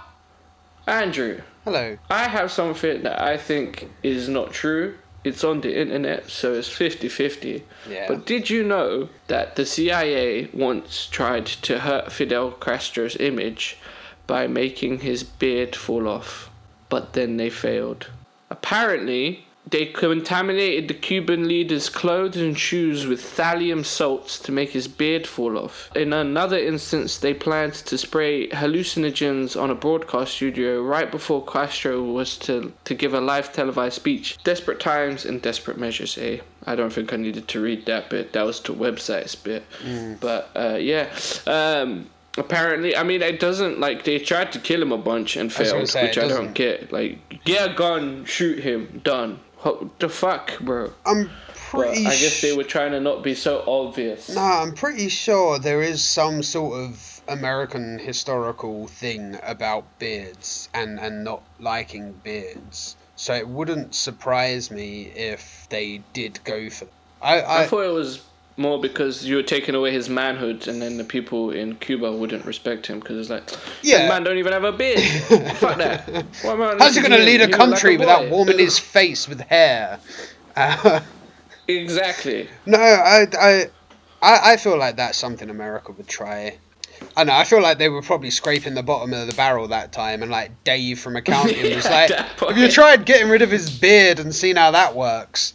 Andrew, 0.88 1.42
Hello. 1.64 1.98
I 2.10 2.28
have 2.28 2.52
something 2.52 3.04
that 3.04 3.22
I 3.22 3.38
think 3.38 3.90
is 4.02 4.28
not 4.30 4.52
true. 4.52 4.98
It's 5.24 5.44
on 5.44 5.62
the 5.62 5.80
internet, 5.80 6.30
so 6.30 6.54
it's 6.54 6.70
50 6.70 7.08
50. 7.08 7.64
Yeah. 7.88 8.06
But 8.08 8.26
did 8.26 8.50
you 8.50 8.64
know 8.64 9.10
that 9.28 9.56
the 9.56 9.66
CIA 9.66 10.50
once 10.54 11.08
tried 11.08 11.46
to 11.46 11.80
hurt 11.80 12.12
Fidel 12.12 12.52
Castro's 12.52 13.16
image 13.18 13.78
by 14.26 14.48
making 14.48 15.02
his 15.02 15.24
beard 15.24 15.76
fall 15.76 16.08
off? 16.08 16.50
But 16.90 17.14
then 17.14 17.38
they 17.38 17.50
failed. 17.50 18.08
Apparently, 18.50 19.46
they 19.72 19.86
contaminated 19.86 20.88
the 20.88 20.94
Cuban 20.94 21.48
leader's 21.48 21.90
clothes 21.90 22.38
and 22.38 22.58
shoes 22.58 23.08
with 23.08 23.22
thallium 23.22 23.86
salts 23.86 24.38
to 24.40 24.52
make 24.52 24.70
his 24.72 24.88
beard 24.88 25.26
fall 25.26 25.58
off. 25.58 25.90
In 25.96 26.14
another 26.14 26.58
instance, 26.58 27.18
they 27.18 27.34
planned 27.34 27.74
to 27.74 27.98
spray 27.98 28.50
hallucinogens 28.50 29.60
on 29.60 29.72
a 29.72 29.76
broadcast 29.76 30.34
studio 30.34 30.82
right 30.84 31.10
before 31.10 31.44
Castro 31.46 32.04
was 32.04 32.38
to, 32.40 32.74
to 32.84 32.94
give 32.94 33.14
a 33.14 33.22
live 33.22 33.54
televised 33.54 33.96
speech. 33.96 34.38
Desperate 34.44 34.80
times 34.80 35.26
and 35.26 35.42
desperate 35.42 35.78
measures, 35.78 36.18
eh? 36.18 36.40
I 36.66 36.76
don't 36.76 36.92
think 36.92 37.14
I 37.14 37.16
needed 37.16 37.48
to 37.48 37.62
read 37.62 37.86
that 37.86 38.10
bit. 38.10 38.34
That 38.34 38.46
was 38.46 38.60
the 38.60 38.74
website's 38.74 39.36
bit. 39.36 39.64
But 40.20 40.50
uh, 40.54 40.78
yeah. 40.80 41.08
Um, 41.48 42.10
apparently, 42.38 42.96
I 42.96 43.04
mean, 43.04 43.22
it 43.22 43.40
doesn't 43.40 43.80
like 43.80 44.04
they 44.04 44.20
tried 44.20 44.52
to 44.52 44.60
kill 44.60 44.82
him 44.82 44.92
a 44.92 44.98
bunch 44.98 45.38
and 45.38 45.52
failed, 45.52 45.88
say, 45.88 46.04
which 46.08 46.18
I 46.18 46.28
don't 46.28 46.54
get. 46.54 46.92
Like, 46.92 47.44
get 47.46 47.72
a 47.72 47.74
gun, 47.74 48.26
shoot 48.26 48.60
him, 48.60 49.02
done. 49.04 49.40
What 49.62 50.00
the 50.00 50.10
fuck, 50.10 50.60
bro? 50.60 50.92
I'm 51.06 51.26
But 51.26 51.56
pretty. 51.56 52.06
I 52.08 52.16
guess 52.18 52.42
they 52.42 52.54
were 52.56 52.64
trying 52.64 52.92
to 52.92 53.00
not 53.00 53.24
be 53.24 53.36
so 53.36 53.64
obvious. 53.68 54.30
Nah, 54.30 54.62
I'm 54.64 54.74
pretty 54.74 55.08
sure 55.08 55.60
there 55.60 55.82
is 55.82 56.04
some 56.04 56.42
sort 56.42 56.80
of 56.80 57.22
American 57.28 58.00
historical 58.00 58.88
thing 58.88 59.38
about 59.44 59.84
beards 60.00 60.68
and 60.74 61.00
and 61.00 61.24
not 61.24 61.44
liking 61.60 62.14
beards. 62.24 62.96
So 63.16 63.36
it 63.36 63.48
wouldn't 63.48 63.94
surprise 63.94 64.72
me 64.72 65.12
if 65.16 65.68
they 65.70 66.02
did 66.14 66.40
go 66.44 66.70
for. 66.72 66.88
I 67.22 67.42
I 67.42 67.62
I, 67.62 67.68
thought 67.68 67.86
it 67.86 67.94
was 67.94 68.22
more 68.58 68.80
because 68.80 69.26
you 69.26 69.36
were 69.38 69.44
taking 69.44 69.76
away 69.76 69.92
his 69.92 70.10
manhood, 70.10 70.68
and 70.68 70.82
then 70.82 70.98
the 70.98 71.04
people 71.04 71.52
in 71.52 71.76
Cuba 71.76 72.12
wouldn't 72.12 72.46
respect 72.46 72.86
him 72.88 73.00
because 73.00 73.18
it's 73.18 73.30
like, 73.30 73.50
Yeah. 73.82 74.04
yeah, 74.04 74.10
man 74.10 74.24
don't 74.24 74.38
even 74.38 74.52
have 74.54 74.64
a 74.64 74.72
beard. 74.72 75.00
Fuck 75.58 75.78
that. 75.78 76.08
Why 76.42 76.52
am 76.52 76.62
I 76.62 76.76
how's 76.80 76.96
he 76.96 77.02
gonna 77.02 77.18
him? 77.18 77.26
lead 77.26 77.42
a 77.42 77.46
look 77.48 77.52
like 77.52 77.60
country 77.60 77.98
without 77.98 78.30
warming 78.30 78.60
his 78.60 78.78
face 78.78 79.28
with 79.28 79.42
hair? 79.42 80.00
Uh, 80.56 81.00
Exactly. 81.68 82.50
No, 82.66 82.78
I, 82.80 83.26
I, 83.40 83.66
I, 84.22 84.54
I 84.54 84.58
feel 84.58 84.78
like 84.78 84.98
that's 84.98 85.18
something 85.18 85.50
America 85.50 85.94
would 85.94 86.08
try. 86.08 86.58
I 87.18 87.24
know. 87.24 87.34
I 87.34 87.46
feel 87.46 87.62
like 87.62 87.78
they 87.80 87.90
were 87.90 88.02
probably 88.04 88.30
scraping 88.30 88.76
the 88.76 88.84
bottom 88.84 89.12
of 89.14 89.28
the 89.28 89.34
barrel 89.34 89.68
that 89.70 89.92
time, 89.92 90.22
and 90.22 90.30
like 90.30 90.52
Dave 90.64 91.00
from 91.00 91.16
accounting 91.22 91.74
was 91.76 91.86
like, 91.86 92.12
"Have 92.12 92.58
you 92.58 92.70
tried 92.70 93.06
getting 93.06 93.30
rid 93.30 93.42
of 93.42 93.50
his 93.50 93.70
beard 93.80 94.20
and 94.20 94.36
seen 94.36 94.56
how 94.58 94.70
that 94.72 94.96
works?" 94.96 95.54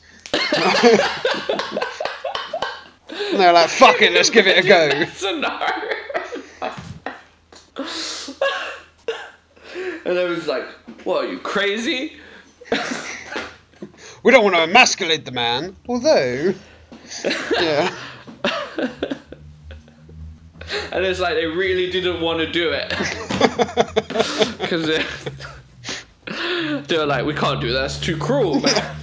And 3.18 3.40
they're 3.40 3.52
like, 3.52 3.70
"Fuck 3.70 4.02
it, 4.02 4.12
let's 4.12 4.30
give 4.30 4.46
it 4.46 4.64
a 4.64 4.68
go." 4.68 5.04
scenario. 5.14 5.94
and 10.04 10.18
I 10.18 10.24
was 10.24 10.46
like, 10.46 10.64
"What? 11.04 11.24
Are 11.24 11.28
you 11.28 11.38
crazy?" 11.38 12.16
We 14.22 14.32
don't 14.32 14.42
want 14.42 14.56
to 14.56 14.62
emasculate 14.62 15.24
the 15.24 15.30
man, 15.30 15.76
although, 15.88 16.52
yeah, 17.60 17.94
And 20.90 21.04
it's 21.04 21.20
like 21.20 21.34
they 21.34 21.46
really 21.46 21.92
didn't 21.92 22.20
want 22.20 22.40
to 22.40 22.50
do 22.50 22.70
it 22.72 22.88
because 24.58 24.86
they, 24.86 25.04
they 26.88 26.98
were 26.98 27.06
like, 27.06 27.24
"We 27.24 27.34
can't 27.34 27.60
do 27.60 27.72
that. 27.72 27.84
it's 27.84 28.00
too 28.00 28.16
cruel, 28.16 28.60
man." 28.60 28.96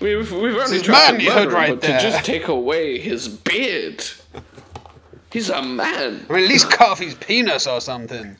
We've, 0.00 0.30
we've 0.30 0.82
tried 0.82 1.18
to 1.18 1.24
murder 1.24 1.48
him, 1.48 1.54
right 1.54 1.70
but 1.70 1.80
there. 1.80 1.98
to 1.98 2.10
just 2.10 2.24
take 2.24 2.48
away 2.48 2.98
his 2.98 3.28
beard. 3.28 4.04
He's 5.32 5.50
a 5.50 5.62
man 5.62 6.26
I 6.28 6.32
mean, 6.32 6.44
at 6.44 6.48
least 6.48 6.80
off 6.80 6.98
his 6.98 7.14
penis 7.14 7.66
or 7.66 7.80
something. 7.80 8.36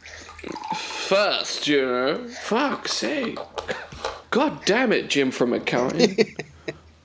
first, 0.76 1.66
you 1.66 1.84
know. 1.84 2.28
Fuck's 2.28 2.92
sake. 2.92 3.38
God 4.30 4.64
damn 4.64 4.92
it, 4.92 5.08
Jim 5.08 5.30
from 5.30 5.52
accounting. 5.52 6.36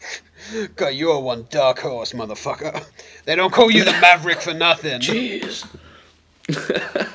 God, 0.76 0.90
you 0.90 1.12
are 1.12 1.22
one 1.22 1.48
dark 1.50 1.80
horse, 1.80 2.12
motherfucker. 2.14 2.86
They 3.26 3.36
don't 3.36 3.54
call 3.54 3.72
you 3.72 3.86
the 3.86 3.92
Maverick 3.94 4.42
for 4.42 4.54
nothing. 4.54 5.00
Jeez. 5.00 5.66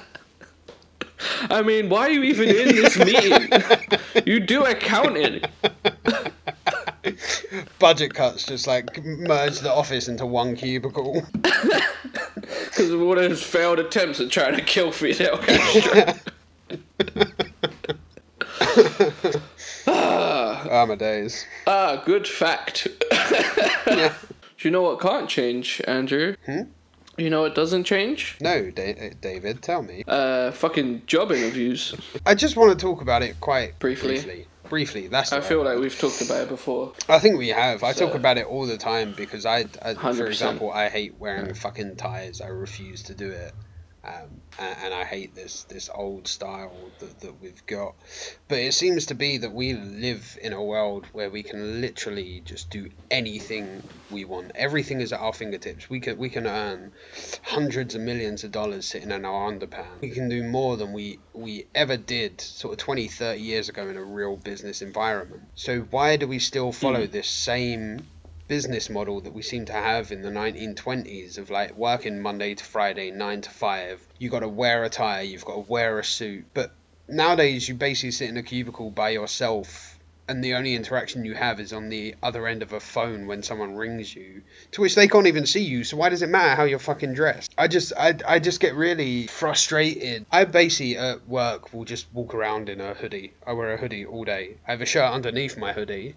I 1.51 1.63
mean, 1.63 1.89
why 1.89 2.07
are 2.07 2.11
you 2.11 2.23
even 2.23 2.49
in 2.49 2.77
this 2.77 2.99
meeting? 2.99 3.51
you 4.27 4.41
do 4.41 4.65
accounting. 4.65 5.43
Budget 7.79 8.15
cuts 8.15 8.45
just 8.47 8.67
like 8.67 9.05
merge 9.05 9.61
the 9.61 9.73
office 9.73 10.09
into 10.09 10.27
one 10.27 10.57
cubicle. 10.57 11.23
Because 12.67 12.91
of 12.91 13.01
all 13.01 13.15
those 13.15 13.43
failed 13.43 13.79
attempts 13.79 14.21
at 14.21 14.31
trying 14.31 14.55
to 14.55 14.63
kill 14.63 14.93
Fidel 14.93 15.39
Castro. 15.39 16.15
Ah, 19.89 20.85
my 20.87 20.95
days. 20.97 21.47
ah, 21.67 22.03
good 22.05 22.27
fact. 22.29 22.87
Yeah. 23.87 24.15
Do 24.59 24.69
you 24.69 24.71
know 24.71 24.83
what 24.83 25.01
can't 25.01 25.29
change, 25.29 25.81
Andrew? 25.87 26.35
Hmm? 26.45 26.63
You 27.17 27.31
know 27.31 27.45
it 27.45 27.55
doesn't 27.55 27.85
change? 27.85 28.37
No, 28.41 28.71
da- 28.71 28.95
uh, 28.95 29.11
David, 29.21 29.63
tell 29.63 29.83
me. 29.83 30.05
Uh, 30.07 30.51
fucking 30.51 31.03
job 31.07 31.31
interviews. 31.33 31.95
I 32.27 32.35
just 32.35 32.57
want 32.57 32.79
to 32.79 32.83
talk 32.83 33.01
about 33.01 33.23
it 33.23 33.41
quite 33.41 33.79
Briefly. 33.79 34.15
Briefly, 34.15 34.47
briefly 34.69 35.09
that's. 35.09 35.33
I 35.33 35.41
feel 35.41 35.63
right 35.65 35.73
like 35.75 35.81
we've 35.81 35.99
talked 35.99 36.21
about 36.21 36.43
it 36.43 36.49
before. 36.49 36.93
I 37.09 37.19
think 37.19 37.39
we 37.39 37.49
have. 37.49 37.83
I 37.83 37.93
So- 37.93 38.07
talk 38.07 38.15
about 38.15 38.39
it 38.39 38.47
all 38.47 38.67
the 38.67 38.77
time 38.79 39.15
because 39.17 39.47
I, 39.47 39.67
I 39.83 39.95
for 39.95 40.27
example, 40.27 40.71
I 40.71 40.89
hate 40.89 41.15
wearing 41.19 41.55
fucking 41.55 41.97
ties. 41.97 42.41
I 42.41 42.49
refuse 42.49 43.03
to 43.05 43.15
do 43.15 43.31
it. 43.31 43.53
Um, 44.07 44.41
and, 44.59 44.77
and 44.85 44.95
I 44.95 45.05
hate 45.05 45.35
this 45.35 45.65
this 45.65 45.91
old 45.93 46.29
style 46.29 46.93
that, 46.99 47.21
that 47.21 47.41
we've 47.41 47.65
got. 47.67 47.95
But 48.49 48.59
it 48.59 48.75
seems 48.75 49.07
to 49.07 49.15
be 49.15 49.39
that 49.39 49.53
we 49.53 49.75
live 49.75 50.39
in 50.41 50.53
a 50.53 50.63
world 50.63 51.07
where 51.13 51.31
we 51.31 51.43
can 51.43 51.81
literally 51.81 52.41
just 52.45 52.71
do 52.71 52.89
anything 53.11 53.83
we 54.11 54.25
want. 54.25 54.53
Everything 54.55 55.01
is 55.01 55.13
at 55.13 55.21
our 55.21 55.33
fingertips. 55.33 55.91
We 55.91 56.01
can 56.01 56.19
we 56.19 56.29
can 56.29 56.47
earn 56.47 56.93
hundreds 57.43 57.95
of 57.95 58.01
millions 58.01 58.45
of 58.45 58.53
dollars 58.53 58.87
sitting 58.87 59.11
in 59.11 59.25
our 59.25 59.53
underpants. 59.53 60.01
We 60.01 60.11
can 60.11 60.29
do 60.29 60.45
more 60.45 60.77
than 60.77 60.93
we 60.93 61.19
we 61.35 61.67
ever 61.75 61.97
did 61.97 62.41
sort 62.41 62.75
of 62.75 62.79
20, 62.79 63.09
30 63.09 63.41
years 63.41 63.69
ago 63.69 63.89
in 63.89 63.97
a 63.97 64.05
real 64.05 64.37
business 64.37 64.83
environment. 64.83 65.43
So 65.55 65.81
why 65.81 66.17
do 66.17 66.29
we 66.29 66.39
still 66.39 66.71
follow 66.71 67.07
this 67.07 67.29
same 67.29 68.07
business 68.49 68.89
model 68.89 69.21
that 69.21 69.33
we 69.33 69.43
seem 69.43 69.65
to 69.65 69.73
have 69.73 70.13
in 70.13 70.23
the 70.23 70.31
1920s 70.31 71.39
of 71.39 71.51
like 71.51 71.77
working 71.77 72.21
Monday 72.21 72.55
to 72.55 72.65
Friday, 72.65 73.11
9 73.11 73.41
to 73.41 73.51
5. 73.51 74.07
You 74.19 74.31
got 74.31 74.41
to 74.41 74.49
wear 74.49 74.85
a 74.85 74.89
tie, 74.89 75.23
you've 75.23 75.45
got 75.45 75.55
to 75.55 75.71
wear 75.71 75.99
a 75.99 76.05
suit. 76.05 76.45
But 76.55 76.73
nowadays, 77.09 77.69
you 77.69 77.75
basically 77.75 78.13
sit 78.13 78.31
in 78.31 78.37
a 78.37 78.43
cubicle 78.43 78.91
by 78.91 79.11
yourself, 79.11 79.99
and 80.29 80.43
the 80.43 80.55
only 80.55 80.75
interaction 80.75 81.25
you 81.25 81.35
have 81.35 81.61
is 81.61 81.73
on 81.73 81.89
the 81.89 82.15
other 82.23 82.47
end 82.47 82.63
of 82.63 82.73
a 82.73 82.81
phone 82.81 83.27
when 83.27 83.43
someone 83.43 83.75
rings 83.75 84.15
you, 84.15 84.43
to 84.73 84.81
which 84.81 84.95
they 84.95 85.09
can't 85.09 85.27
even 85.27 85.47
see 85.47 85.63
you. 85.63 85.83
So 85.83 85.97
why 85.97 86.09
does 86.09 86.23
it 86.23 86.29
matter 86.29 86.55
how 86.55 86.65
you're 86.65 86.79
fucking 86.79 87.15
dressed? 87.15 87.53
I 87.59 87.69
just, 87.69 87.93
I, 87.99 88.15
I 88.27 88.39
just 88.39 88.61
get 88.61 88.75
really 88.75 89.27
frustrated. 89.27 90.25
I 90.31 90.45
basically 90.45 90.97
at 90.97 91.29
work 91.29 91.73
will 91.73 91.85
just 91.85 92.07
walk 92.13 92.35
around 92.35 92.69
in 92.69 92.81
a 92.81 92.95
hoodie. 92.95 93.35
I 93.47 93.55
wear 93.55 93.75
a 93.75 93.77
hoodie 93.77 94.07
all 94.07 94.25
day. 94.25 94.57
I 94.67 94.71
have 94.73 94.83
a 94.83 94.87
shirt 94.87 95.11
underneath 95.11 95.57
my 95.57 95.73
hoodie, 95.73 96.15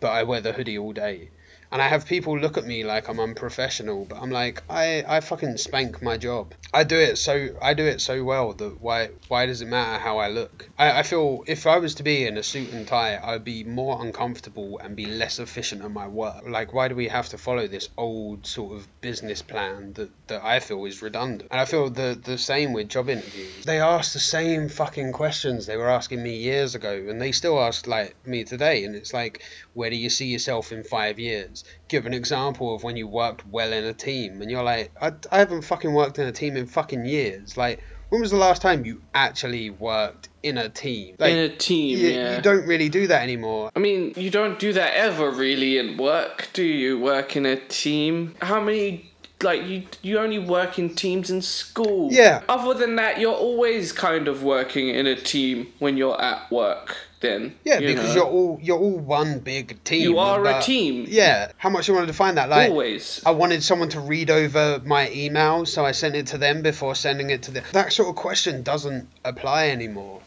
but 0.00 0.10
I 0.10 0.24
wear 0.24 0.40
the 0.40 0.52
hoodie 0.52 0.78
all 0.78 0.92
day 0.92 1.30
and 1.70 1.82
I 1.82 1.88
have 1.88 2.06
people 2.06 2.38
look 2.38 2.56
at 2.56 2.64
me 2.64 2.84
like 2.84 3.08
I'm 3.08 3.20
unprofessional, 3.20 4.06
but 4.06 4.20
I'm 4.20 4.30
like, 4.30 4.62
I, 4.70 5.04
I 5.06 5.20
fucking 5.20 5.58
spank 5.58 6.02
my 6.02 6.16
job. 6.16 6.54
I 6.72 6.84
do 6.84 6.98
it 6.98 7.16
so 7.16 7.48
I 7.60 7.74
do 7.74 7.84
it 7.84 8.00
so 8.00 8.24
well 8.24 8.52
that 8.54 8.80
why 8.80 9.10
why 9.28 9.46
does 9.46 9.60
it 9.60 9.68
matter 9.68 9.98
how 9.98 10.18
I 10.18 10.28
look? 10.28 10.68
I, 10.78 11.00
I 11.00 11.02
feel 11.02 11.44
if 11.46 11.66
I 11.66 11.78
was 11.78 11.94
to 11.96 12.02
be 12.02 12.26
in 12.26 12.38
a 12.38 12.42
suit 12.42 12.72
and 12.72 12.86
tie, 12.86 13.18
I'd 13.22 13.44
be 13.44 13.64
more 13.64 14.02
uncomfortable 14.02 14.78
and 14.78 14.96
be 14.96 15.06
less 15.06 15.38
efficient 15.38 15.82
at 15.82 15.90
my 15.90 16.08
work. 16.08 16.48
Like 16.48 16.72
why 16.72 16.88
do 16.88 16.94
we 16.94 17.08
have 17.08 17.28
to 17.30 17.38
follow 17.38 17.66
this 17.66 17.88
old 17.96 18.46
sort 18.46 18.76
of 18.76 18.88
business 19.00 19.42
plan 19.42 19.92
that, 19.94 20.10
that 20.28 20.44
I 20.44 20.60
feel 20.60 20.84
is 20.86 21.02
redundant? 21.02 21.50
And 21.50 21.60
I 21.60 21.64
feel 21.64 21.90
the 21.90 22.18
the 22.22 22.38
same 22.38 22.72
with 22.72 22.88
job 22.88 23.08
interviews. 23.08 23.64
They 23.64 23.80
ask 23.80 24.12
the 24.12 24.20
same 24.20 24.68
fucking 24.68 25.12
questions 25.12 25.66
they 25.66 25.76
were 25.76 25.90
asking 25.90 26.22
me 26.22 26.36
years 26.36 26.74
ago 26.74 27.06
and 27.08 27.20
they 27.20 27.32
still 27.32 27.60
ask 27.60 27.86
like 27.86 28.14
me 28.26 28.44
today 28.44 28.84
and 28.84 28.94
it's 28.94 29.12
like, 29.12 29.42
where 29.74 29.90
do 29.90 29.96
you 29.96 30.10
see 30.10 30.26
yourself 30.26 30.72
in 30.72 30.82
five 30.84 31.18
years? 31.18 31.57
Give 31.88 32.06
an 32.06 32.14
example 32.14 32.74
of 32.74 32.82
when 32.82 32.96
you 32.96 33.06
worked 33.06 33.46
well 33.48 33.72
in 33.72 33.84
a 33.84 33.94
team 33.94 34.42
and 34.42 34.50
you're 34.50 34.62
like 34.62 34.92
I, 35.00 35.12
I 35.30 35.38
haven't 35.38 35.62
fucking 35.62 35.92
worked 35.92 36.18
in 36.18 36.26
a 36.26 36.32
team 36.32 36.56
in 36.56 36.66
fucking 36.66 37.04
years 37.04 37.56
like 37.56 37.82
when 38.08 38.20
was 38.20 38.30
the 38.30 38.38
last 38.38 38.62
time 38.62 38.86
you 38.86 39.02
actually 39.14 39.70
worked 39.70 40.30
in 40.42 40.56
a 40.56 40.68
team 40.68 41.16
like, 41.18 41.32
in 41.32 41.38
a 41.38 41.48
team 41.48 41.98
you, 41.98 42.08
yeah 42.08 42.36
you 42.36 42.42
don't 42.42 42.66
really 42.66 42.88
do 42.88 43.06
that 43.06 43.22
anymore 43.22 43.70
I 43.78 43.80
mean, 43.80 44.12
you 44.16 44.30
don't 44.30 44.58
do 44.58 44.72
that 44.72 44.94
ever 44.94 45.30
really 45.30 45.78
in 45.78 45.98
work, 45.98 46.48
do 46.52 46.64
you? 46.64 46.98
Work 46.98 47.36
in 47.36 47.46
a 47.46 47.56
team. 47.56 48.34
How 48.42 48.60
many 48.60 49.12
like 49.42 49.64
you 49.66 49.84
you 50.02 50.18
only 50.18 50.40
work 50.40 50.78
in 50.78 50.94
teams 50.94 51.30
in 51.30 51.42
school. 51.42 52.08
Yeah. 52.12 52.42
Other 52.48 52.74
than 52.74 52.96
that, 52.96 53.20
you're 53.20 53.32
always 53.32 53.92
kind 53.92 54.26
of 54.26 54.42
working 54.42 54.88
in 54.88 55.06
a 55.06 55.14
team 55.14 55.72
when 55.78 55.96
you're 55.96 56.20
at 56.20 56.50
work. 56.50 56.96
Then. 57.20 57.54
yeah 57.64 57.78
you 57.78 57.88
because 57.88 58.14
know. 58.14 58.22
you're 58.22 58.30
all 58.32 58.58
you're 58.62 58.78
all 58.78 58.98
one 58.98 59.40
big 59.40 59.82
team 59.84 60.02
You 60.02 60.18
are 60.18 60.44
a 60.46 60.62
team. 60.62 61.06
yeah 61.08 61.50
how 61.56 61.68
much 61.68 61.88
you 61.88 61.94
want 61.94 62.04
to 62.06 62.12
define 62.12 62.36
that 62.36 62.48
like 62.48 62.70
always. 62.70 63.20
I 63.26 63.32
wanted 63.32 63.62
someone 63.62 63.88
to 63.90 64.00
read 64.00 64.30
over 64.30 64.80
my 64.84 65.10
email, 65.10 65.66
so 65.66 65.84
I 65.84 65.92
sent 65.92 66.14
it 66.14 66.26
to 66.28 66.38
them 66.38 66.62
before 66.62 66.94
sending 66.94 67.30
it 67.30 67.42
to 67.44 67.50
them. 67.50 67.64
That 67.72 67.92
sort 67.92 68.08
of 68.08 68.14
question 68.16 68.62
doesn't 68.62 69.08
apply 69.24 69.70
anymore. 69.70 70.20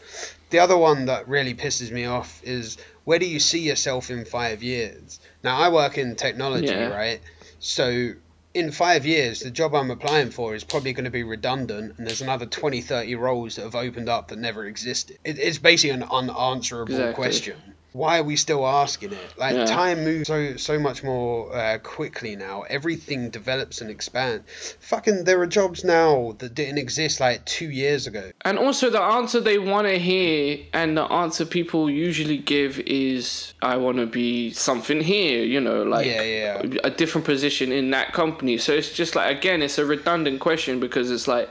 The 0.49 0.59
other 0.59 0.77
one 0.77 1.05
that 1.05 1.27
really 1.29 1.53
pisses 1.53 1.91
me 1.91 2.05
off 2.05 2.41
is 2.43 2.77
where 3.05 3.19
do 3.19 3.25
you 3.25 3.39
see 3.39 3.59
yourself 3.59 4.11
in 4.11 4.25
five 4.25 4.61
years? 4.61 5.19
Now, 5.43 5.57
I 5.57 5.69
work 5.69 5.97
in 5.97 6.15
technology, 6.15 6.67
Yeah. 6.67 6.87
right? 6.89 7.21
So, 7.59 8.11
in 8.53 8.71
five 8.71 9.05
years, 9.05 9.39
the 9.39 9.51
job 9.51 9.73
I'm 9.73 9.91
applying 9.91 10.29
for 10.29 10.53
is 10.55 10.63
probably 10.63 10.93
going 10.93 11.05
to 11.05 11.11
be 11.11 11.23
redundant, 11.23 11.97
and 11.97 12.07
there's 12.07 12.21
another 12.21 12.45
20, 12.45 12.81
30 12.81 13.15
roles 13.15 13.55
that 13.55 13.63
have 13.63 13.75
opened 13.75 14.09
up 14.09 14.27
that 14.27 14.39
never 14.39 14.65
existed. 14.65 15.17
It, 15.23 15.39
it's 15.39 15.57
basically 15.57 15.91
an 15.91 16.03
unanswerable 16.03 16.93
Exactly. 16.93 17.13
question. 17.15 17.57
Why 17.93 18.19
are 18.19 18.23
we 18.23 18.35
still 18.37 18.65
asking 18.65 19.11
it? 19.13 19.33
Like 19.37 19.55
Yeah. 19.55 19.65
time 19.65 20.03
moves 20.05 20.27
so 20.27 20.55
so 20.57 20.79
much 20.79 21.03
more 21.03 21.53
uh, 21.55 21.77
quickly 21.79 22.35
now. 22.35 22.63
Everything 22.69 23.29
develops 23.29 23.81
and 23.81 23.89
expands. 23.89 24.77
Fucking, 24.79 25.25
there 25.25 25.39
are 25.41 25.45
jobs 25.47 25.83
now 25.83 26.35
that 26.39 26.55
didn't 26.55 26.77
exist 26.77 27.19
like 27.19 27.43
two 27.45 27.69
years 27.69 28.07
ago. 28.07 28.31
And 28.45 28.57
also, 28.57 28.89
the 28.89 29.01
answer 29.01 29.39
they 29.41 29.57
want 29.59 29.87
to 29.87 29.97
hear 29.99 30.59
and 30.73 30.97
the 30.97 31.03
answer 31.03 31.45
people 31.45 31.89
usually 31.89 32.37
give 32.37 32.79
is, 32.79 33.53
I 33.61 33.75
want 33.77 33.97
to 33.97 34.05
be 34.05 34.51
something 34.53 35.01
here, 35.01 35.43
you 35.43 35.59
know, 35.59 35.83
like 35.83 36.05
Yeah, 36.05 36.21
yeah. 36.21 36.61
a 36.83 36.89
different 36.89 37.25
position 37.25 37.71
in 37.71 37.91
that 37.91 38.13
company. 38.13 38.57
So 38.57 38.73
it's 38.73 38.93
just 38.93 39.15
like, 39.15 39.35
again, 39.37 39.61
it's 39.61 39.77
a 39.77 39.85
redundant 39.85 40.39
question 40.39 40.79
because 40.79 41.11
it's 41.11 41.27
like, 41.27 41.49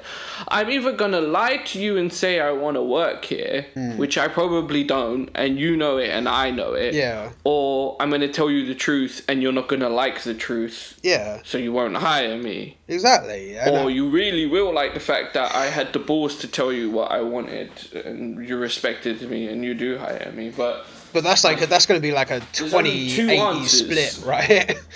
I'm 0.48 0.70
either 0.70 0.92
going 0.92 1.12
to 1.12 1.20
lie 1.20 1.59
to 1.59 1.79
you 1.81 1.98
and 1.98 2.11
say 2.12 2.40
I 2.40 2.53
want 2.53 2.76
to 2.76 2.83
work 2.83 3.24
here, 3.26 3.66
Hmm. 3.74 3.98
which 3.98 4.16
I 4.16 4.29
probably 4.29 4.85
don't, 4.85 5.29
and 5.35 5.59
you 5.59 5.76
know 5.76 5.98
it 5.98 6.09
and 6.11 6.29
I 6.31 6.51
know 6.51 6.75
it. 6.75 6.95
Yeah. 6.95 7.31
Or 7.45 7.97
I'm 8.01 8.09
going 8.09 8.21
to 8.23 8.29
tell 8.33 8.51
you 8.51 8.64
the 8.66 8.75
truth 8.75 9.25
and 9.29 9.43
you're 9.43 9.53
not 9.53 9.69
going 9.69 9.81
to 9.81 9.88
like 9.88 10.23
the 10.23 10.35
truth, 10.35 10.99
Yeah, 11.03 11.40
so 11.45 11.59
you 11.59 11.73
won't 11.73 11.97
hire 11.97 12.38
me. 12.38 12.77
exactly. 12.88 13.59
I- 13.59 13.69
Or 13.71 13.90
you 13.90 14.09
really 14.09 14.47
will 14.47 14.73
like 14.73 14.95
the 14.95 15.01
fact 15.01 15.35
that 15.35 15.55
I 15.55 15.66
had 15.66 15.93
the 15.93 15.99
balls 15.99 16.37
to 16.38 16.49
tell 16.49 16.73
you 16.73 16.90
what 16.90 17.11
I 17.11 17.21
wanted, 17.21 17.71
and 18.05 18.49
you 18.49 18.57
respected 18.57 19.21
me, 19.29 19.49
and 19.49 19.64
you 19.64 19.75
do 19.75 19.99
hire 19.99 20.33
me. 20.35 20.51
But 20.57 20.87
But 21.12 21.25
that's 21.25 21.43
like 21.45 21.59
that's 21.69 21.87
going 21.87 22.01
to 22.01 22.07
be 22.07 22.12
like 22.12 22.31
a 22.31 22.40
20 22.53 22.90
80 23.31 23.64
split, 23.66 24.21
right? 24.25 24.77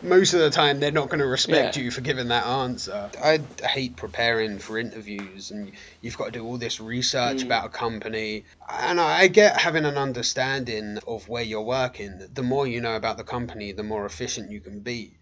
Most 0.00 0.32
of 0.32 0.40
the 0.40 0.50
time, 0.50 0.78
they're 0.78 0.92
not 0.92 1.08
going 1.08 1.18
to 1.20 1.26
respect 1.26 1.76
Yeah. 1.76 1.82
you 1.82 1.90
for 1.90 2.00
giving 2.02 2.28
that 2.28 2.46
answer. 2.46 3.10
I 3.22 3.40
hate 3.64 3.96
preparing 3.96 4.58
for 4.60 4.78
interviews, 4.78 5.50
and 5.50 5.72
you've 6.00 6.16
got 6.16 6.26
to 6.26 6.30
do 6.32 6.44
all 6.44 6.56
this 6.58 6.80
research 6.80 7.38
Mm. 7.38 7.44
about 7.46 7.66
a 7.66 7.70
company. 7.70 8.44
And 8.68 9.00
I 9.00 9.22
I 9.22 9.26
get 9.28 9.60
having 9.60 9.84
an 9.84 9.96
understanding 9.98 10.98
of 11.06 11.28
where 11.28 11.42
you're 11.42 11.62
working. 11.62 12.28
The 12.32 12.42
more 12.44 12.66
you 12.66 12.80
know 12.80 12.94
about 12.96 13.16
the 13.16 13.24
company, 13.24 13.72
the 13.72 13.82
more 13.82 14.06
efficient 14.06 14.50
you 14.52 14.60
can 14.60 14.80
be. 14.80 15.17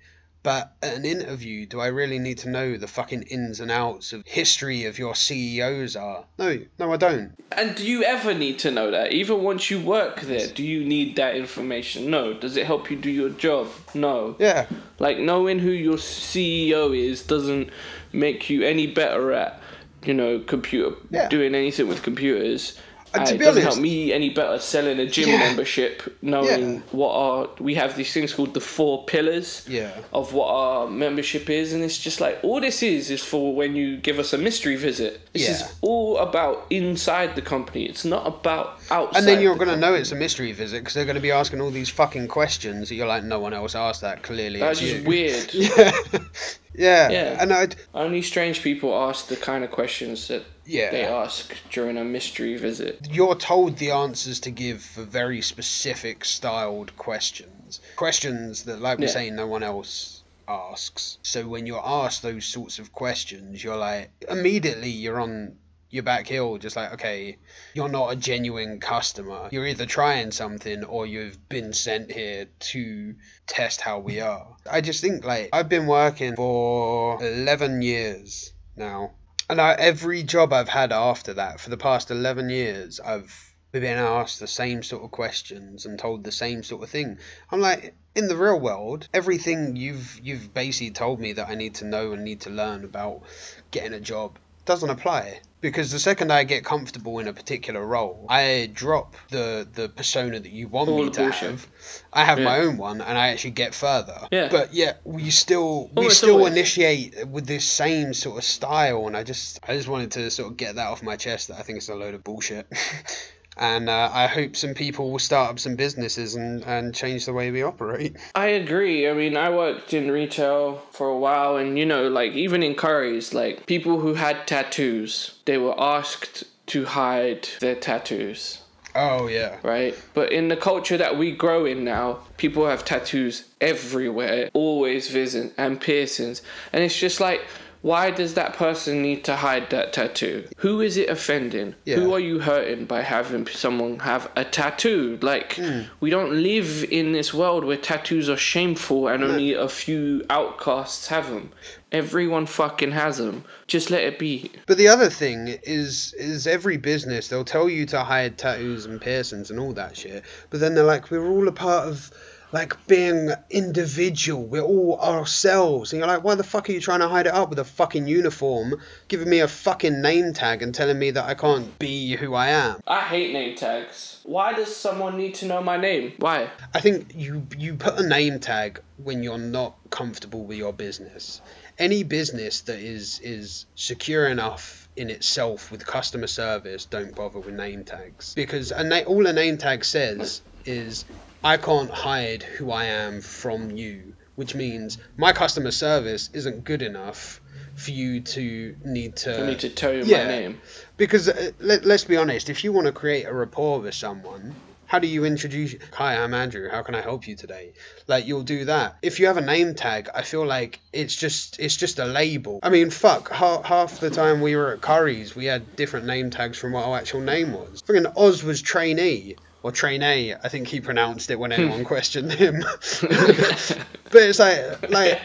But 0.46 0.76
at 0.80 0.94
an 0.94 1.04
interview, 1.04 1.66
do 1.66 1.80
I 1.80 1.88
really 1.88 2.20
need 2.20 2.38
to 2.38 2.48
know 2.48 2.76
the 2.76 2.86
fucking 2.86 3.22
ins 3.22 3.58
and 3.58 3.68
outs 3.68 4.12
of 4.12 4.22
history 4.24 4.84
of 4.84 4.96
your 4.96 5.16
CEOs 5.16 5.96
are? 5.96 6.24
No, 6.38 6.60
no, 6.78 6.92
I 6.92 6.96
don't. 6.96 7.32
and 7.50 7.74
do 7.74 7.84
you 7.84 8.04
ever 8.04 8.32
need 8.32 8.60
to 8.60 8.70
know 8.70 8.92
that? 8.92 9.10
Even 9.10 9.42
once 9.42 9.72
you 9.72 9.80
work 9.80 10.20
there, 10.20 10.46
do 10.46 10.62
you 10.62 10.84
need 10.84 11.16
that 11.16 11.34
information? 11.34 12.10
No. 12.12 12.32
Does 12.32 12.56
it 12.56 12.64
help 12.64 12.92
you 12.92 12.96
do 12.96 13.10
your 13.10 13.30
job? 13.30 13.66
No. 13.92 14.36
Yeah, 14.38 14.66
Like 15.00 15.18
knowing 15.18 15.58
who 15.58 15.70
your 15.72 15.96
CEO 15.96 16.96
is 16.96 17.22
doesn't 17.24 17.70
make 18.12 18.48
you 18.48 18.62
any 18.62 18.86
better 18.86 19.32
at, 19.32 19.60
you 20.04 20.14
know, 20.14 20.38
computer 20.38 20.94
Yeah. 21.10 21.28
doing 21.28 21.56
anything 21.56 21.88
with 21.88 22.04
computers. 22.04 22.78
Uh, 23.20 23.24
to 23.24 23.32
Uh, 23.32 23.34
it 23.34 23.38
be 23.38 23.44
doesn't 23.44 23.62
honest- 23.62 23.76
help 23.76 23.82
me 23.82 24.12
any 24.12 24.30
better 24.30 24.58
selling 24.58 24.98
a 24.98 25.06
gym 25.06 25.28
Yeah. 25.28 25.38
membership, 25.38 26.02
knowing 26.22 26.74
Yeah. 26.74 26.80
what 26.92 27.10
our 27.12 27.48
we 27.60 27.74
have 27.74 27.96
these 27.96 28.12
things 28.12 28.32
called 28.32 28.54
the 28.54 28.60
four 28.60 29.04
pillars 29.04 29.62
Yeah. 29.68 29.90
of 30.12 30.32
what 30.32 30.48
our 30.48 30.86
membership 30.88 31.48
is, 31.50 31.72
and 31.72 31.82
it's 31.84 31.98
just 31.98 32.20
like 32.20 32.38
all 32.42 32.60
this 32.60 32.82
is 32.82 33.10
is 33.10 33.22
for 33.22 33.54
when 33.54 33.76
you 33.76 33.96
give 33.96 34.18
us 34.18 34.32
a 34.32 34.38
mystery 34.38 34.76
visit. 34.76 35.20
This 35.32 35.48
is 35.48 35.64
all 35.80 36.18
about 36.18 36.66
inside 36.70 37.34
the 37.36 37.42
company. 37.42 37.84
It's 37.86 38.04
not 38.04 38.26
about 38.26 38.78
outside. 38.90 39.18
And 39.18 39.28
then 39.28 39.40
you're 39.40 39.54
the 39.54 39.64
going 39.64 39.74
to 39.74 39.80
know 39.80 39.94
it's 39.94 40.12
a 40.12 40.16
mystery 40.16 40.52
visit 40.52 40.78
because 40.78 40.94
they're 40.94 41.04
going 41.04 41.14
to 41.16 41.20
be 41.20 41.30
asking 41.30 41.60
all 41.60 41.70
these 41.70 41.88
fucking 41.90 42.28
questions 42.28 42.88
that 42.88 42.94
you're 42.94 43.06
like, 43.06 43.24
no 43.24 43.38
one 43.38 43.52
else 43.54 43.74
asked 43.74 44.00
that. 44.02 44.22
Clearly, 44.22 44.60
That's 44.60 44.80
just 44.80 44.96
you. 44.96 45.02
weird. 45.04 45.52
yeah. 46.74 47.08
Yeah. 47.10 47.36
And 47.40 47.52
I, 47.52 47.68
Only 47.94 48.22
strange 48.22 48.62
people 48.62 48.94
ask 48.94 49.28
the 49.28 49.36
kind 49.36 49.64
of 49.64 49.70
questions 49.70 50.28
that 50.28 50.44
Yeah. 50.66 50.90
they 50.90 51.04
ask 51.04 51.54
during 51.70 51.96
a 51.96 52.04
mystery 52.04 52.56
visit. 52.56 53.06
you're 53.10 53.36
told 53.36 53.78
the 53.78 53.90
answers 53.92 54.40
to 54.40 54.50
give 54.50 54.82
for 54.82 55.02
very 55.02 55.40
specific 55.40 56.24
styled 56.24 56.96
questions. 56.96 57.80
Questions 57.96 58.64
that, 58.64 58.80
like 58.80 58.98
we're 58.98 59.06
Yeah. 59.06 59.12
saying, 59.12 59.36
no 59.36 59.46
one 59.46 59.62
else 59.62 60.22
asks. 60.48 61.18
So 61.22 61.46
when 61.46 61.66
you're 61.66 61.86
asked 61.86 62.22
those 62.22 62.44
sorts 62.44 62.78
of 62.78 62.92
questions, 62.92 63.62
you're 63.62 63.76
like, 63.76 64.10
immediately 64.28 64.90
you're 64.90 65.20
on 65.20 65.56
your 65.90 66.02
back 66.02 66.26
heel, 66.26 66.58
just 66.58 66.76
like, 66.76 66.92
okay, 66.94 67.36
you're 67.74 67.88
not 67.88 68.12
a 68.12 68.16
genuine 68.16 68.80
customer. 68.80 69.48
You're 69.52 69.66
either 69.68 69.86
trying 69.86 70.30
something 70.32 70.84
or 70.84 71.06
you've 71.06 71.48
been 71.48 71.72
sent 71.72 72.10
here 72.10 72.46
to 72.58 73.14
test 73.46 73.80
how 73.80 74.00
we 74.00 74.20
are. 74.20 74.56
I 74.70 74.80
just 74.80 75.00
think, 75.00 75.24
like, 75.24 75.48
I've 75.52 75.68
been 75.68 75.86
working 75.86 76.34
for 76.34 77.22
11 77.22 77.82
years 77.82 78.52
now. 78.76 79.12
And 79.48 79.60
I, 79.60 79.74
every 79.74 80.24
job 80.24 80.52
I've 80.52 80.68
had 80.68 80.92
after 80.92 81.34
that, 81.34 81.60
for 81.60 81.70
the 81.70 81.76
past 81.76 82.10
11 82.10 82.50
years, 82.50 82.98
I've 82.98 83.54
been 83.70 83.98
asked 83.98 84.40
the 84.40 84.46
same 84.46 84.82
sort 84.82 85.04
of 85.04 85.10
questions 85.10 85.86
and 85.86 85.98
told 85.98 86.24
the 86.24 86.32
same 86.32 86.62
sort 86.62 86.82
of 86.82 86.90
thing. 86.90 87.18
I'm 87.50 87.60
like, 87.60 87.94
in 88.14 88.28
the 88.28 88.36
real 88.36 88.58
world, 88.58 89.08
everything 89.12 89.76
you've 89.76 90.18
you've 90.22 90.52
basically 90.54 90.90
told 90.90 91.20
me 91.20 91.34
that 91.34 91.48
I 91.48 91.54
need 91.54 91.76
to 91.76 91.84
know 91.84 92.12
and 92.12 92.24
need 92.24 92.40
to 92.42 92.50
learn 92.50 92.84
about 92.84 93.22
getting 93.70 93.92
a 93.92 94.00
job 94.00 94.38
doesn't 94.64 94.90
apply. 94.90 95.40
Because 95.62 95.90
the 95.90 95.98
second 95.98 96.30
I 96.30 96.44
get 96.44 96.64
comfortable 96.64 97.18
in 97.18 97.26
a 97.28 97.32
particular 97.32 97.84
role, 97.84 98.26
I 98.28 98.70
drop 98.72 99.16
the 99.30 99.66
the 99.72 99.88
persona 99.88 100.38
that 100.38 100.52
you 100.52 100.68
want 100.68 100.90
All 100.90 101.02
me 101.02 101.10
to 101.10 101.20
bullshit. 101.22 101.50
have. 101.50 101.66
I 102.12 102.24
have 102.24 102.38
my 102.38 102.58
own 102.58 102.76
one, 102.76 103.00
and 103.00 103.16
I 103.18 103.28
actually 103.28 103.52
get 103.52 103.74
further. 103.74 104.28
Yeah. 104.30 104.48
But 104.50 104.74
yeah, 104.74 104.94
we 105.04 105.30
still 105.30 105.90
we 105.96 106.10
still 106.10 106.36
always. 106.36 106.52
initiate 106.52 107.26
with 107.28 107.46
this 107.46 107.64
same 107.64 108.12
sort 108.12 108.38
of 108.38 108.44
style, 108.44 109.06
and 109.06 109.16
I 109.16 109.22
just 109.24 109.58
I 109.66 109.74
just 109.74 109.88
wanted 109.88 110.10
to 110.12 110.30
sort 110.30 110.50
of 110.50 110.56
get 110.56 110.74
that 110.76 110.88
off 110.88 111.02
my 111.02 111.16
chest. 111.16 111.48
That 111.48 111.58
I 111.58 111.62
think 111.62 111.78
it's 111.78 111.88
a 111.88 111.94
load 111.94 112.14
of 112.14 112.22
bullshit. 112.22 112.66
And 113.58 113.88
uh, 113.88 114.10
I 114.12 114.26
hope 114.26 114.54
some 114.54 114.74
people 114.74 115.10
will 115.10 115.18
start 115.18 115.50
up 115.50 115.58
some 115.58 115.76
businesses 115.76 116.34
and, 116.34 116.62
and 116.64 116.94
change 116.94 117.24
the 117.24 117.32
way 117.32 117.50
we 117.50 117.62
operate. 117.62 118.16
I 118.34 118.48
agree. 118.48 119.08
I 119.08 119.14
mean, 119.14 119.36
I 119.36 119.48
worked 119.48 119.94
in 119.94 120.10
retail 120.10 120.82
for 120.90 121.08
a 121.08 121.16
while, 121.16 121.56
and 121.56 121.78
you 121.78 121.86
know, 121.86 122.08
like 122.08 122.32
even 122.32 122.62
in 122.62 122.74
Curry's, 122.74 123.32
like 123.32 123.66
people 123.66 124.00
who 124.00 124.14
had 124.14 124.46
tattoos, 124.46 125.38
they 125.46 125.56
were 125.56 125.74
asked 125.80 126.44
to 126.66 126.84
hide 126.84 127.48
their 127.60 127.76
tattoos, 127.76 128.58
Oh 128.94 129.28
yeah. 129.28 129.56
right? 129.62 129.94
But 130.14 130.32
in 130.32 130.48
the 130.48 130.56
culture 130.56 130.96
that 130.96 131.16
we 131.16 131.30
grow 131.32 131.64
in 131.64 131.84
now, 131.84 132.18
people 132.36 132.66
have 132.66 132.84
tattoos 132.84 133.44
everywhere, 133.60 134.50
always 134.52 135.08
visit 135.08 135.54
and 135.56 135.80
piercings, 135.80 136.42
and 136.72 136.84
it's 136.84 136.98
just 136.98 137.20
like. 137.20 137.40
Why 137.82 138.10
does 138.10 138.34
that 138.34 138.54
person 138.54 139.02
need 139.02 139.24
to 139.24 139.36
hide 139.36 139.70
that 139.70 139.92
tattoo? 139.92 140.48
Who 140.58 140.80
is 140.80 140.96
it 140.96 141.08
offending? 141.08 141.74
Yeah. 141.84 141.96
Who 141.96 142.12
are 142.14 142.20
you 142.20 142.40
hurting 142.40 142.86
by 142.86 143.02
having 143.02 143.46
someone 143.46 144.00
have 144.00 144.30
a 144.36 144.44
tattoo? 144.44 145.18
Like, 145.22 145.54
Hmm. 145.54 145.82
we 146.00 146.10
don't 146.10 146.42
live 146.42 146.84
in 146.90 147.12
this 147.12 147.32
world 147.32 147.64
where 147.64 147.76
tattoos 147.76 148.28
are 148.28 148.36
shameful 148.36 149.08
and 149.08 149.22
only 149.22 149.52
a 149.54 149.68
few 149.68 150.24
outcasts 150.30 151.08
have 151.08 151.28
them. 151.30 151.50
Everyone 151.92 152.46
fucking 152.46 152.90
has 152.92 153.18
them. 153.18 153.44
Just 153.68 153.90
let 153.90 154.02
it 154.02 154.18
be. 154.18 154.50
But 154.66 154.76
the 154.78 154.88
other 154.88 155.08
thing 155.08 155.56
is 155.62 156.14
is 156.18 156.46
every 156.46 156.76
business 156.76 157.28
they'll 157.28 157.44
tell 157.44 157.68
you 157.68 157.86
to 157.86 158.00
hide 158.02 158.36
tattoos 158.38 158.86
and 158.86 159.00
piercings 159.00 159.50
and 159.50 159.60
all 159.60 159.72
that 159.74 159.96
shit, 159.96 160.24
but 160.50 160.60
then 160.60 160.74
they're 160.74 160.84
like 160.84 161.10
we're 161.10 161.26
all 161.30 161.46
a 161.46 161.52
part 161.52 161.86
of 161.88 162.10
like 162.52 162.86
being 162.86 163.30
individual. 163.50 164.46
We're 164.46 164.62
all 164.62 164.98
ourselves. 165.00 165.92
And 165.92 166.00
you're 166.00 166.08
like, 166.08 166.24
why 166.24 166.34
the 166.34 166.44
fuck 166.44 166.68
are 166.68 166.72
you 166.72 166.80
trying 166.80 167.00
to 167.00 167.08
hide 167.08 167.26
it 167.26 167.34
up 167.34 167.50
with 167.50 167.58
a 167.58 167.64
fucking 167.64 168.06
uniform, 168.06 168.80
giving 169.08 169.28
me 169.28 169.40
a 169.40 169.48
fucking 169.48 170.00
name 170.00 170.32
tag 170.32 170.62
and 170.62 170.74
telling 170.74 170.98
me 170.98 171.10
that 171.12 171.24
I 171.24 171.34
can't 171.34 171.78
be 171.78 172.16
who 172.16 172.34
I 172.34 172.48
am? 172.48 172.80
I 172.86 173.00
hate 173.00 173.32
name 173.32 173.56
tags. 173.56 174.20
Why 174.24 174.52
does 174.52 174.74
someone 174.74 175.16
need 175.16 175.34
to 175.36 175.46
know 175.46 175.62
my 175.62 175.76
name? 175.76 176.12
Why? 176.18 176.50
I 176.74 176.80
think 176.80 177.12
you 177.14 177.46
you 177.56 177.74
put 177.74 177.98
a 177.98 178.06
name 178.06 178.40
tag 178.40 178.80
when 178.96 179.22
you're 179.22 179.38
not 179.38 179.76
comfortable 179.90 180.44
with 180.44 180.58
your 180.58 180.72
business. 180.72 181.40
Any 181.78 182.02
business 182.04 182.62
that 182.62 182.78
is 182.78 183.20
is 183.20 183.66
secure 183.74 184.28
enough 184.28 184.88
in 184.96 185.10
itself 185.10 185.70
with 185.70 185.86
customer 185.86 186.26
service, 186.26 186.86
don't 186.86 187.14
bother 187.14 187.38
with 187.38 187.54
name 187.54 187.84
tags 187.84 188.34
because 188.34 188.72
a 188.72 188.82
na- 188.82 189.00
all 189.00 189.26
a 189.26 189.32
name 189.32 189.58
tag 189.58 189.84
says 189.84 190.40
is 190.64 191.04
I 191.44 191.56
can't 191.56 191.90
hide 191.90 192.42
who 192.42 192.70
I 192.70 192.84
am 192.86 193.20
from 193.20 193.70
you, 193.70 194.14
which 194.34 194.54
means 194.54 194.98
my 195.16 195.32
customer 195.32 195.70
service 195.70 196.30
isn't 196.32 196.64
good 196.64 196.82
enough 196.82 197.40
for 197.74 197.90
you 197.90 198.20
to 198.20 198.74
need 198.84 199.16
to 199.16 199.42
I 199.42 199.46
need 199.46 199.60
to 199.60 199.70
tell 199.70 199.92
you 199.92 200.04
yeah. 200.04 200.24
my 200.24 200.30
name. 200.30 200.60
because 200.96 201.28
uh, 201.28 201.52
let, 201.60 201.84
let's 201.84 202.04
be 202.04 202.16
honest, 202.16 202.48
if 202.48 202.64
you 202.64 202.72
want 202.72 202.86
to 202.86 202.92
create 202.92 203.26
a 203.26 203.32
rapport 203.32 203.80
with 203.80 203.94
someone, 203.94 204.54
how 204.86 204.98
do 204.98 205.08
you 205.08 205.24
introduce? 205.24 205.74
Hi, 205.92 206.16
I'm 206.16 206.32
Andrew. 206.32 206.70
How 206.70 206.82
can 206.82 206.94
I 206.94 207.00
help 207.00 207.26
you 207.26 207.34
today? 207.34 207.72
Like 208.06 208.26
you'll 208.26 208.44
do 208.44 208.66
that. 208.66 208.96
If 209.02 209.20
you 209.20 209.26
have 209.26 209.36
a 209.36 209.42
name 209.42 209.74
tag, 209.74 210.08
I 210.14 210.22
feel 210.22 210.46
like 210.46 210.80
it's 210.92 211.14
just 211.14 211.58
it's 211.58 211.76
just 211.76 211.98
a 211.98 212.04
label. 212.04 212.60
I 212.62 212.70
mean, 212.70 212.90
fuck. 212.90 213.30
Half, 213.30 213.64
half 213.64 214.00
the 214.00 214.10
time 214.10 214.40
we 214.40 214.56
were 214.56 214.72
at 214.72 214.80
Curry's, 214.80 215.34
we 215.34 215.46
had 215.46 215.76
different 215.76 216.06
name 216.06 216.30
tags 216.30 216.56
from 216.56 216.72
what 216.72 216.84
our 216.84 216.96
actual 216.96 217.20
name 217.20 217.52
was. 217.52 217.82
Freaking 217.82 218.12
Oz 218.16 218.44
was 218.44 218.62
trainee 218.62 219.36
or 219.66 219.72
trainee. 219.72 220.32
I 220.32 220.48
think 220.48 220.68
he 220.68 220.80
pronounced 220.80 221.28
it 221.28 221.40
when 221.40 221.50
hmm. 221.50 221.60
anyone 221.60 221.84
questioned 221.84 222.32
him. 222.32 222.60
but 223.00 224.22
it's 224.22 224.38
like 224.38 224.88
like 224.88 225.20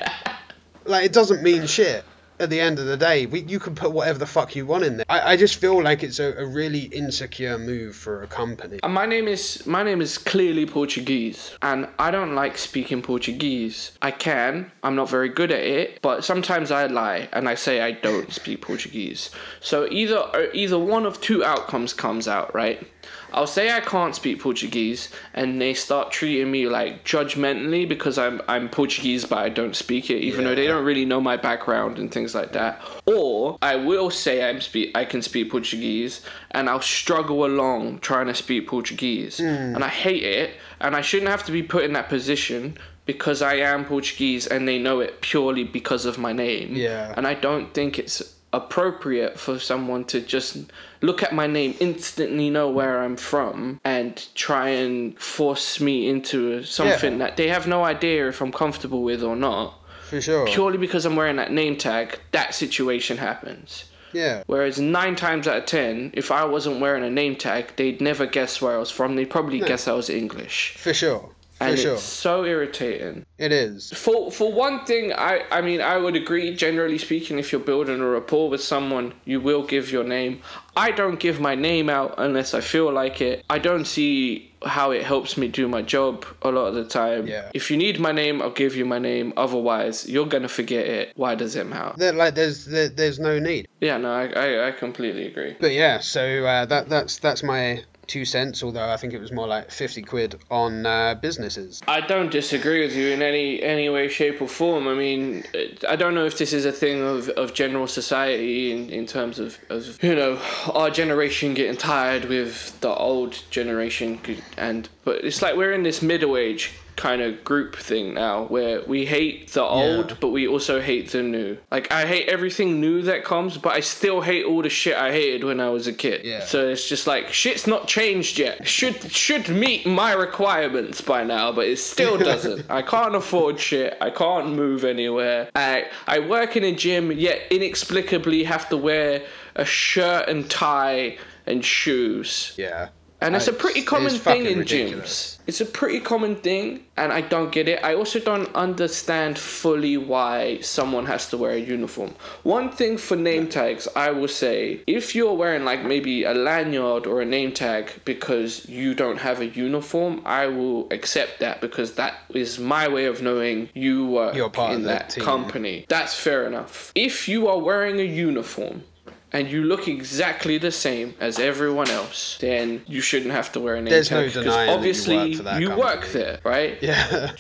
like 0.86 1.06
it 1.06 1.14
doesn't 1.14 1.44
mean 1.44 1.68
shit 1.68 2.04
at 2.40 2.50
the 2.50 2.60
end 2.60 2.80
of 2.80 2.88
the 2.88 2.98
day 2.98 3.28
we, 3.28 3.42
you 3.42 3.60
can 3.60 3.76
put 3.76 3.92
whatever 3.92 4.18
the 4.18 4.26
fuck 4.26 4.56
you 4.56 4.66
want 4.66 4.84
in 4.84 4.98
there 4.98 5.06
i, 5.10 5.34
I 5.34 5.38
just 5.38 5.58
feel 5.58 5.84
like 5.84 6.02
it's 6.02 6.18
a, 6.18 6.34
a 6.40 6.46
really 6.46 6.86
insecure 6.86 7.60
move 7.60 7.96
for 7.96 8.24
a 8.24 8.28
company 8.28 8.80
And 8.82 8.96
my 8.96 9.06
name 9.06 9.28
is 9.28 9.64
my 9.68 9.84
name 9.84 10.02
is 10.02 10.18
clearly 10.18 10.66
Portuguese, 10.66 11.56
and 11.62 11.88
I 12.00 12.10
don't 12.10 12.34
like 12.34 12.58
speaking 12.58 13.04
Portuguese. 13.04 13.92
I 14.02 14.10
can, 14.10 14.72
I'm 14.82 14.96
not 14.96 15.08
very 15.08 15.30
good 15.30 15.52
at 15.52 15.64
it, 15.64 16.02
but 16.02 16.26
sometimes 16.26 16.72
I 16.72 16.88
lie 16.88 17.30
and 17.32 17.48
I 17.48 17.56
say 17.56 17.82
I 17.82 17.92
don't 17.92 18.34
speak 18.34 18.62
Portuguese. 18.62 19.30
So 19.60 19.88
either 19.92 20.18
uh, 20.18 20.48
either 20.54 20.80
one 20.80 21.06
of 21.06 21.22
two 21.22 21.44
outcomes 21.44 21.94
comes 21.94 22.28
out, 22.28 22.56
right? 22.56 22.88
I'll 23.34 23.48
say 23.48 23.72
I 23.72 23.80
can't 23.80 24.16
speak 24.16 24.42
Portuguese, 24.42 25.10
and 25.34 25.62
they 25.62 25.74
start 25.74 26.12
treating 26.12 26.52
me 26.52 26.68
like 26.68 27.04
judgmentally 27.06 27.88
because 27.88 28.18
I'm 28.18 28.42
I'm 28.48 28.70
Portuguese, 28.70 29.26
but 29.26 29.40
I 29.40 29.50
don't 29.50 29.76
speak 29.76 30.10
it, 30.10 30.20
even 30.20 30.46
though 30.46 30.56
they 30.56 30.68
don't 30.68 30.86
really 30.86 31.06
know 31.06 31.22
my 31.22 31.38
background 31.38 31.98
and 31.98 32.12
things 32.12 32.36
like 32.36 32.52
that. 32.54 32.82
Or 33.06 33.58
I 33.62 33.76
will 33.76 34.10
say 34.10 34.50
I'm 34.50 34.62
speak 34.62 34.98
I 34.98 35.06
can 35.06 35.22
speak 35.22 35.52
Portuguese, 35.52 36.22
and 36.52 36.70
I'll 36.70 36.82
struggle 36.82 37.46
along 37.46 38.00
trying 38.00 38.28
to 38.28 38.36
speak 38.36 38.68
Portuguese, 38.68 39.38
hmm. 39.38 39.46
and 39.46 39.84
I 39.84 39.90
hate 39.90 40.24
it, 40.24 40.58
and 40.80 40.96
I 40.96 41.02
shouldn't 41.02 41.30
have 41.30 41.46
to 41.46 41.52
be 41.52 41.64
put 41.64 41.84
in 41.84 41.94
that 41.94 42.10
position 42.10 42.78
because 43.06 43.42
I 43.42 43.56
am 43.56 43.86
Portuguese 43.86 44.48
and 44.48 44.68
they 44.68 44.78
know 44.78 45.00
it 45.00 45.22
purely 45.22 45.64
because 45.64 46.06
of 46.06 46.18
my 46.18 46.34
name. 46.34 46.76
Yeah. 46.76 47.14
And 47.18 47.28
I 47.28 47.34
don't 47.34 47.74
think 47.74 47.98
it's 47.98 48.36
appropriate 48.54 49.40
for 49.40 49.60
someone 49.60 50.04
to 50.06 50.20
just 50.22 50.58
look 51.02 51.24
at 51.24 51.34
my 51.34 51.48
name, 51.48 51.76
instantly 51.80 52.50
know 52.50 52.70
where 52.70 53.02
I'm 53.02 53.16
from, 53.18 53.80
and 53.84 54.26
try 54.36 54.70
and 54.70 55.18
force 55.20 55.80
me 55.80 56.08
into 56.10 56.64
something 56.64 57.14
Yeah. 57.14 57.18
that 57.20 57.38
they 57.38 57.48
have 57.48 57.68
no 57.68 57.84
idea 57.84 58.28
if 58.28 58.42
I'm 58.42 58.52
comfortable 58.52 59.04
with 59.04 59.24
or 59.24 59.36
not. 59.36 59.76
for 60.10 60.20
sure 60.20 60.46
Purely 60.46 60.78
because 60.78 61.06
I'm 61.06 61.16
wearing 61.16 61.38
that 61.38 61.52
name 61.54 61.78
tag, 61.78 62.20
that 62.32 62.54
situation 62.54 63.18
happens. 63.18 63.86
yeah 64.12 64.44
Whereas 64.46 64.78
nine 64.78 65.16
times 65.16 65.48
out 65.48 65.56
of 65.58 65.66
ten, 65.66 66.12
if 66.14 66.32
I 66.32 66.44
wasn't 66.44 66.82
wearing 66.82 67.04
a 67.06 67.10
name 67.10 67.38
tag, 67.38 67.74
they'd 67.78 68.02
never 68.02 68.26
guess 68.26 68.62
where 68.62 68.76
I 68.76 68.78
was 68.78 68.92
from. 68.92 69.16
They'd 69.16 69.30
probably 69.30 69.60
guess 69.62 69.88
I 69.88 69.94
was 69.94 70.10
English. 70.10 70.76
for 70.78 70.94
sure 70.94 71.30
And 71.70 71.80
sure 71.80 71.94
it's 71.94 72.04
so 72.04 72.44
irritating. 72.46 73.26
it 73.38 73.52
is 73.52 73.92
For 73.92 74.32
for 74.32 74.52
one 74.52 74.86
thing, 74.86 75.14
I 75.14 75.44
I 75.52 75.62
mean 75.62 75.82
I 75.82 75.98
would 75.98 76.16
agree. 76.16 76.56
Generally 76.56 76.98
speaking, 77.00 77.40
if 77.40 77.52
you're 77.52 77.62
building 77.62 78.00
a 78.00 78.06
rapport 78.08 78.50
with 78.50 78.62
someone, 78.64 79.14
you 79.26 79.40
will 79.42 79.64
give 79.64 79.92
your 79.92 80.04
name. 80.04 80.42
I 80.76 80.92
don't 80.92 81.20
give 81.20 81.40
my 81.40 81.56
name 81.56 81.90
out 81.90 82.16
unless 82.18 82.54
I 82.54 82.62
feel 82.62 82.92
like 82.92 83.22
it. 83.22 83.44
I 83.50 83.60
don't 83.60 83.86
see 83.86 84.48
how 84.64 84.92
it 84.92 85.04
helps 85.04 85.38
me 85.38 85.48
do 85.48 85.68
my 85.68 85.82
job 85.82 86.24
a 86.44 86.52
lot 86.52 86.68
of 86.68 86.76
the 86.76 86.86
time. 86.86 87.26
Yeah. 87.28 87.50
If 87.54 87.72
you 87.72 87.78
need 87.78 88.00
my 88.00 88.12
name, 88.12 88.42
I'll 88.44 88.52
give 88.52 88.76
you 88.76 88.86
my 88.86 89.00
name. 89.00 89.34
Otherwise, 89.36 90.08
you're 90.08 90.28
gonna 90.28 90.48
forget 90.48 90.86
it. 90.86 91.12
Why 91.16 91.36
does 91.36 91.56
it 91.56 91.66
matter? 91.68 91.94
There- 91.98 92.14
like 92.14 92.36
there's 92.36 92.66
there, 92.66 92.90
there's 92.90 93.20
no 93.20 93.40
need 93.40 93.68
Yeah, 93.82 93.98
no, 93.98 94.12
I 94.14 94.26
I, 94.46 94.68
I 94.68 94.72
completely 94.72 95.26
agree. 95.28 95.56
but 95.60 95.72
yeah 95.72 96.00
so 96.00 96.22
uh, 96.46 96.66
that 96.66 96.90
that's 96.90 97.18
that's 97.20 97.44
my 97.44 97.84
two 98.08 98.26
cents 98.26 98.64
although 98.64 98.90
i 98.90 98.98
think 98.98 99.14
it 99.14 99.20
was 99.20 99.32
more 99.32 99.48
like 99.48 99.72
50 99.72 100.02
quid 100.02 100.36
on 100.50 100.86
uh, 100.86 101.16
businesses 101.16 101.82
I 101.88 102.02
don't 102.02 102.32
disagree 102.32 102.82
with 102.82 102.96
you 102.96 103.10
in 103.10 103.22
any 103.22 103.62
any 103.62 103.90
way, 103.90 104.08
shape, 104.08 104.42
or 104.42 104.48
form. 104.48 104.88
I 104.88 104.94
mean, 104.94 105.44
I 105.88 105.96
don't 105.96 106.16
know 106.16 106.26
if 106.26 106.38
this 106.38 106.54
is 106.54 106.66
a 106.66 106.72
thing 106.72 107.02
of, 107.02 107.30
of 107.30 107.54
general 107.54 107.88
society 107.88 108.72
in, 108.72 108.90
in 108.90 109.06
terms 109.06 109.40
of, 109.40 109.58
of 109.70 110.02
you 110.04 110.16
know 110.16 110.40
our 110.74 110.90
generation 110.90 111.54
getting 111.54 111.78
tired 111.78 112.26
with 112.26 112.80
the 112.82 112.94
old 112.94 113.44
generation, 113.50 114.20
and 114.58 114.90
but 115.04 115.24
it's 115.24 115.42
like 115.42 115.56
we're 115.56 115.74
in 115.74 115.84
this 115.84 116.02
middle 116.02 116.38
age 116.38 116.74
kind 117.08 117.22
of 117.22 117.44
group 117.44 117.76
thing 117.76 118.14
now 118.14 118.44
where 118.56 118.76
we 118.94 119.00
hate 119.06 119.38
the 119.58 119.64
old 119.64 120.18
but 120.20 120.30
we 120.38 120.44
also 120.48 120.76
hate 120.80 121.06
the 121.16 121.24
new 121.24 121.58
like 121.76 121.92
i 121.92 122.06
hate 122.06 122.28
everything 122.36 122.80
new 122.80 123.02
that 123.02 123.24
comes 123.24 123.58
but 123.58 123.74
i 123.74 123.80
still 123.80 124.20
hate 124.22 124.46
all 124.46 124.62
the 124.62 124.70
shit 124.70 124.96
i 124.96 125.10
hated 125.12 125.44
when 125.44 125.60
i 125.60 125.70
was 125.78 125.88
a 125.88 125.94
kid 125.94 126.20
Yeah. 126.24 126.42
so 126.52 126.58
it's 126.74 126.88
just 126.94 127.08
like 127.08 127.26
shit's 127.42 127.66
not 127.66 127.88
changed 127.98 128.38
yet. 128.46 128.56
Should 128.68 128.98
should 129.12 129.50
meet 129.50 129.82
my 130.02 130.12
requirements 130.14 131.02
by 131.14 131.24
now, 131.24 131.52
but 131.58 131.66
it 131.74 131.78
still 131.94 132.18
doesn't. 132.32 132.62
I 132.80 132.82
can't 132.94 133.16
afford 133.22 133.60
shit. 133.60 133.98
I 134.08 134.10
can't 134.12 134.50
move 134.64 134.84
anywhere. 134.96 135.50
I 135.56 135.72
I 136.16 136.18
work 136.36 136.52
in 136.60 136.64
a 136.64 136.74
gym, 136.86 137.12
yet 137.12 137.40
inexplicably 137.50 138.44
have 138.54 138.70
to 138.70 138.78
wear 138.78 139.24
a 139.56 139.66
shirt 139.66 140.24
and 140.32 140.42
tie 140.50 141.18
and 141.46 141.60
shoes. 141.66 142.54
yeah 142.58 142.90
And 143.22 143.36
it's 143.36 143.48
a 143.48 143.54
pretty 143.54 143.84
common 143.84 144.12
thing 144.12 144.46
in 144.46 144.60
ridiculous. 144.60 145.38
gyms. 145.38 145.48
It's 145.48 145.62
a 145.62 145.66
pretty 145.66 146.00
common 146.00 146.36
thing, 146.36 146.86
and 146.98 147.12
I 147.12 147.22
don't 147.22 147.52
get 147.52 147.68
it. 147.68 147.84
I 147.84 147.94
also 147.94 148.20
don't 148.20 148.54
understand 148.56 149.38
fully 149.38 149.98
why 149.98 150.60
someone 150.62 151.06
has 151.06 151.30
to 151.30 151.38
wear 151.38 151.52
a 151.52 151.60
uniform. 151.60 152.16
One 152.44 152.70
thing 152.70 152.98
for 152.98 153.16
name 153.16 153.48
tags, 153.48 153.88
I 153.96 154.12
will 154.12 154.28
say, 154.28 154.82
if 154.88 155.14
you're 155.14 155.34
wearing 155.34 155.66
like 155.66 155.84
maybe 155.84 156.24
a 156.24 156.34
lanyard 156.34 157.06
or 157.06 157.22
a 157.22 157.26
name 157.26 157.52
tag 157.52 157.92
because 158.06 158.68
you 158.68 158.96
don't 158.96 159.20
have 159.20 159.40
a 159.40 159.48
uniform, 159.48 160.22
I 160.26 160.48
will 160.48 160.88
accept 160.92 161.40
that 161.42 161.62
because 161.62 161.94
that 161.94 162.16
is 162.34 162.60
my 162.60 162.88
way 162.88 163.06
of 163.06 163.22
knowing 163.22 163.70
you 163.74 164.08
work 164.08 164.36
in 164.36 164.84
that 164.84 165.10
that 165.10 165.24
company. 165.24 165.86
That's 165.90 166.16
fair 166.16 166.48
enough. 166.48 166.92
If 166.96 167.28
you 167.28 167.48
are 167.48 167.60
wearing 167.60 168.00
a 168.00 168.04
uniform 168.04 168.84
and 169.34 169.50
you 169.50 169.64
look 169.64 169.88
exactly 169.88 170.58
the 170.58 170.72
same 170.72 171.14
as 171.20 171.40
everyone 171.40 171.90
else, 171.90 172.38
then 172.40 172.82
you 172.88 173.02
shouldn't 173.02 173.32
have 173.32 173.52
to 173.54 173.60
wear 173.60 173.76
a 173.76 173.82
name 173.82 173.90
There's 173.92 174.12
no 174.12 174.24
tag. 174.24 174.34
'cause 174.34 174.44
denying 174.44 174.58
that 174.68 174.72
you 174.72 174.78
obviously 174.78 175.40
work 175.40 175.60
you 175.62 175.70
work 175.76 176.08
there, 176.12 176.40
right? 176.44 176.78
Yeah. 176.82 177.32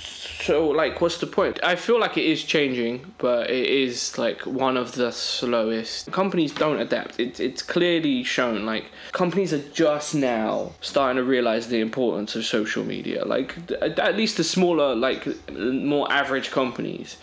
So 0.41 0.69
like, 0.69 1.01
what's 1.01 1.17
the 1.17 1.27
point? 1.27 1.59
I 1.63 1.75
feel 1.75 1.99
like 1.99 2.17
it 2.17 2.25
is 2.25 2.43
changing, 2.43 3.13
but 3.19 3.49
it 3.49 3.67
is 3.67 4.17
like 4.17 4.41
one 4.45 4.75
of 4.77 4.93
the 4.93 5.11
slowest. 5.11 6.11
Companies 6.11 6.51
don't 6.51 6.79
adapt. 6.79 7.19
It, 7.19 7.39
it's 7.39 7.61
clearly 7.61 8.23
shown. 8.23 8.65
Like 8.65 8.85
companies 9.11 9.53
are 9.53 9.63
just 9.73 10.15
now 10.15 10.71
starting 10.81 11.17
to 11.17 11.23
realize 11.23 11.67
the 11.67 11.79
importance 11.79 12.35
of 12.35 12.43
social 12.45 12.83
media. 12.83 13.23
Like 13.25 13.55
at 13.81 14.15
least 14.15 14.37
the 14.37 14.43
smaller, 14.43 14.95
like 14.95 15.27
more 15.51 16.11
average 16.11 16.49
companies. 16.51 17.17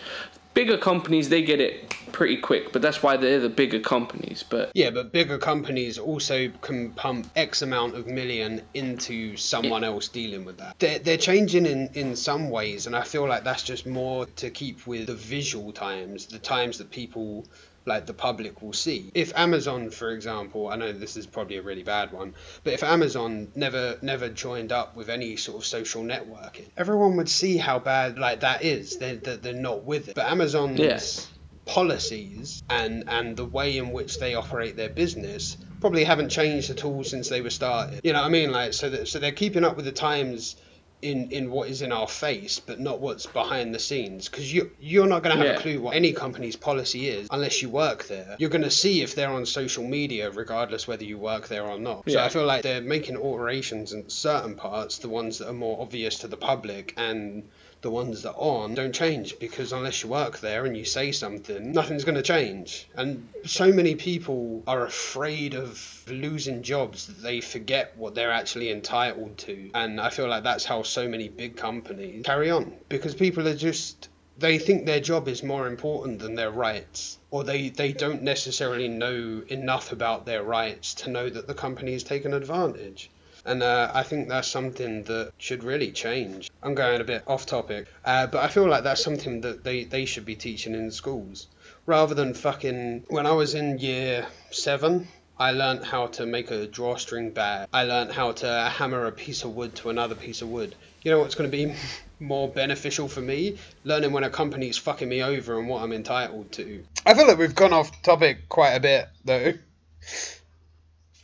Bigger 0.59 0.77
companies, 0.77 1.29
they 1.29 1.42
get 1.42 1.61
it 1.61 1.88
pretty 2.11 2.37
quick, 2.37 2.73
but 2.73 2.83
that's 2.83 3.01
why 3.01 3.16
they're 3.16 3.38
the 3.38 3.49
bigger 3.49 3.79
companies. 3.79 4.42
But 4.42 4.73
Yeah, 4.75 4.90
but 4.90 5.12
bigger 5.12 5.38
companies 5.38 5.99
also 5.99 6.49
can 6.62 6.90
pump 6.94 7.31
X 7.37 7.62
amount 7.62 7.94
of 7.94 8.09
million 8.09 8.62
into 8.75 9.37
someone 9.37 9.85
else 9.85 10.09
dealing 10.09 10.44
with 10.44 10.59
that. 10.59 10.77
They're, 10.81 10.99
they're 10.99 11.16
changing 11.16 11.64
in, 11.64 11.90
in 11.94 12.16
some 12.16 12.51
ways, 12.51 12.88
and 12.88 12.97
I 12.97 13.05
feel 13.05 13.29
like 13.29 13.44
that's 13.44 13.62
just 13.62 13.87
more 13.87 14.27
to 14.27 14.51
keep 14.51 14.85
with 14.85 15.07
the 15.07 15.14
visual 15.14 15.73
times, 15.73 16.27
the 16.27 16.40
times 16.40 16.79
that 16.79 16.90
people, 16.90 17.47
like 17.87 18.07
the 18.07 18.14
public, 18.14 18.61
will 18.62 18.73
see. 18.73 19.11
If 19.14 19.33
Amazon, 19.37 19.91
for 19.91 20.11
example, 20.11 20.69
I 20.69 20.77
know 20.77 20.93
this 20.93 21.17
is 21.17 21.27
probably 21.27 21.57
a 21.57 21.62
really 21.62 21.83
bad 21.85 22.12
one, 22.12 22.35
but 22.64 22.73
if 22.75 22.83
Amazon 22.83 23.49
never 23.55 23.97
never 24.03 24.29
joined 24.29 24.73
up 24.73 24.97
with 24.97 25.09
any 25.09 25.37
sort 25.37 25.59
of 25.59 25.67
social 25.67 26.03
networking, 26.03 26.69
everyone 26.77 27.17
would 27.17 27.29
see 27.29 27.57
how 27.57 27.79
bad 27.79 28.19
like 28.19 28.41
that 28.41 28.62
is. 28.62 28.97
They're, 28.99 29.17
they're, 29.17 29.37
they're 29.37 29.55
not 29.55 29.85
with 29.85 30.09
it. 30.09 30.14
But 30.14 30.31
Amazon's 30.31 30.79
Yes. 30.79 31.29
policies 31.67 32.62
and 32.69 33.05
and 33.09 33.37
the 33.37 33.45
way 33.45 33.77
in 33.79 33.91
which 33.93 34.19
they 34.19 34.35
operate 34.35 34.77
their 34.77 34.88
business 34.88 35.57
probably 35.81 36.03
haven't 36.05 36.31
changed 36.31 36.71
at 36.71 36.85
all 36.85 37.05
since 37.05 37.29
they 37.29 37.41
were 37.41 37.51
started. 37.51 38.01
You 38.03 38.12
know 38.12 38.21
what 38.21 38.27
I 38.27 38.31
mean? 38.31 38.51
Like 38.51 38.73
so 38.73 38.91
that 38.91 39.07
so 39.09 39.19
they're 39.19 39.33
keeping 39.33 39.64
up 39.64 39.77
with 39.77 39.85
the 39.85 39.93
times 39.93 40.57
in 41.03 41.31
in 41.31 41.51
what 41.51 41.69
is 41.69 41.83
in 41.83 41.93
our 41.93 42.09
face, 42.09 42.59
but 42.59 42.81
not 42.81 43.01
what's 43.01 43.27
behind 43.27 43.75
the 43.75 43.79
scenes. 43.79 44.29
Because 44.29 44.53
you 44.53 44.71
you're 44.81 45.07
not 45.07 45.23
going 45.23 45.37
to 45.37 45.43
have 45.43 45.55
Yeah. 45.55 45.59
a 45.59 45.63
clue 45.63 45.81
what 45.81 45.95
any 45.95 46.13
company's 46.13 46.57
policy 46.57 47.09
is 47.09 47.29
unless 47.31 47.63
you 47.63 47.69
work 47.69 48.07
there. 48.09 48.37
You're 48.39 48.51
going 48.51 48.65
to 48.65 48.71
see 48.71 49.03
if 49.03 49.15
they're 49.15 49.31
on 49.31 49.47
social 49.47 49.85
media, 49.85 50.31
regardless 50.31 50.89
whether 50.89 51.05
you 51.05 51.19
work 51.19 51.49
there 51.49 51.65
or 51.65 51.79
not. 51.79 52.09
So 52.09 52.21
I 52.21 52.29
feel 52.29 52.45
like 52.47 52.63
they're 52.63 52.81
making 52.81 53.17
alterations 53.17 53.93
in 53.93 54.09
certain 54.09 54.57
parts, 54.57 54.99
the 54.99 55.09
ones 55.09 55.39
that 55.39 55.49
are 55.49 55.53
more 55.53 55.81
obvious 55.81 56.19
to 56.21 56.29
the 56.29 56.37
public 56.37 56.95
and 56.97 57.49
the 57.81 57.91
ones 57.91 58.23
that 58.23 58.35
aren't 58.35 58.75
don't 58.75 58.95
change 58.95 59.38
because 59.38 59.73
unless 59.73 60.03
you 60.03 60.09
work 60.09 60.41
there 60.41 60.64
and 60.64 60.77
you 60.77 60.85
say 60.85 61.12
something, 61.12 61.73
nothing's 61.73 62.05
going 62.05 62.17
to 62.17 62.23
change. 62.23 62.88
And 62.97 63.29
so 63.45 63.73
many 63.73 63.95
people 63.95 64.62
are 64.67 64.85
afraid 64.85 65.55
of 65.55 66.05
losing 66.09 66.62
jobs 66.62 67.07
that 67.07 67.23
they 67.23 67.41
forget 67.41 67.97
what 67.97 68.14
they're 68.14 68.33
actually 68.33 68.71
entitled 68.71 69.38
to. 69.38 69.71
And 69.75 70.01
I 70.01 70.11
feel 70.11 70.29
like 70.29 70.43
that's 70.43 70.64
how 70.64 70.83
so 70.83 71.09
many 71.09 71.29
big 71.29 71.57
companies 71.57 72.25
carry 72.25 72.51
on 72.51 72.73
because 72.88 73.14
people 73.14 73.47
are 73.49 73.57
just. 73.57 74.09
They 74.38 74.59
think 74.59 74.87
their 74.87 75.01
job 75.01 75.27
is 75.27 75.43
more 75.43 75.67
important 75.67 76.21
than 76.21 76.37
their 76.37 76.53
rights, 76.53 77.19
or 77.33 77.43
they, 77.43 77.71
they 77.71 77.93
don't 77.93 78.23
necessarily 78.23 78.87
know 78.87 79.43
enough 79.49 79.91
about 79.91 80.27
their 80.27 80.45
rights 80.45 80.95
to 80.95 81.11
know 81.11 81.29
that 81.29 81.49
the 81.49 81.55
company 81.55 81.93
is 81.93 82.05
taking 82.05 82.33
advantage. 82.33 83.11
And 83.44 83.62
uh, 83.62 83.90
I 83.94 84.03
think 84.03 84.29
that's 84.29 84.48
something 84.48 85.05
that 85.05 85.33
should 85.38 85.64
really 85.64 85.92
change. 85.92 86.51
I'm 86.62 86.74
going 86.74 87.01
a 87.01 87.05
bit 87.05 87.22
off 87.27 87.46
topic, 87.46 87.87
uh, 88.05 88.27
but 88.27 88.42
I 88.42 88.48
feel 88.48 88.68
like 88.68 88.85
that's 88.85 89.03
something 89.03 89.40
that 89.42 89.64
they, 89.64 89.85
they 89.85 90.05
should 90.05 90.24
be 90.24 90.37
teaching 90.37 90.74
in 90.74 90.90
schools. 90.90 91.46
Rather 91.87 92.14
than 92.14 92.35
fucking. 92.35 93.05
When 93.09 93.27
I 93.27 93.33
was 93.33 93.55
in 93.55 93.79
year 93.79 94.27
seven, 94.51 95.09
I 95.40 95.53
learnt 95.53 95.85
how 95.85 96.09
to 96.09 96.27
make 96.27 96.51
a 96.51 96.66
drawstring 96.66 97.31
bag. 97.31 97.68
I 97.72 97.85
learnt 97.85 98.12
how 98.12 98.33
to 98.33 98.72
hammer 98.74 99.07
a 99.07 99.12
piece 99.12 99.44
of 99.44 99.55
wood 99.55 99.74
to 99.77 99.90
another 99.90 100.16
piece 100.16 100.42
of 100.42 100.48
wood. 100.48 100.74
You 101.03 101.12
know 101.12 101.20
what's 101.20 101.37
going 101.37 101.48
to 101.48 101.57
be 101.57 101.74
more 102.20 102.48
beneficial 102.48 103.09
for 103.09 103.20
me? 103.20 103.59
Learning 103.85 104.12
when 104.12 104.24
a 104.24 104.31
company's 104.31 104.77
fucking 104.77 105.09
me 105.09 105.22
over 105.22 105.59
and 105.59 105.68
what 105.68 105.83
I'm 105.83 105.92
entitled 105.92 106.51
to. 106.53 106.85
I 107.07 107.14
feel 107.14 107.29
like 107.29 107.38
we've 107.38 107.55
gone 107.55 107.72
off 107.72 108.03
topic 108.03 108.48
quite 108.48 108.72
a 108.72 108.81
bit, 108.81 109.09
though. 109.24 109.53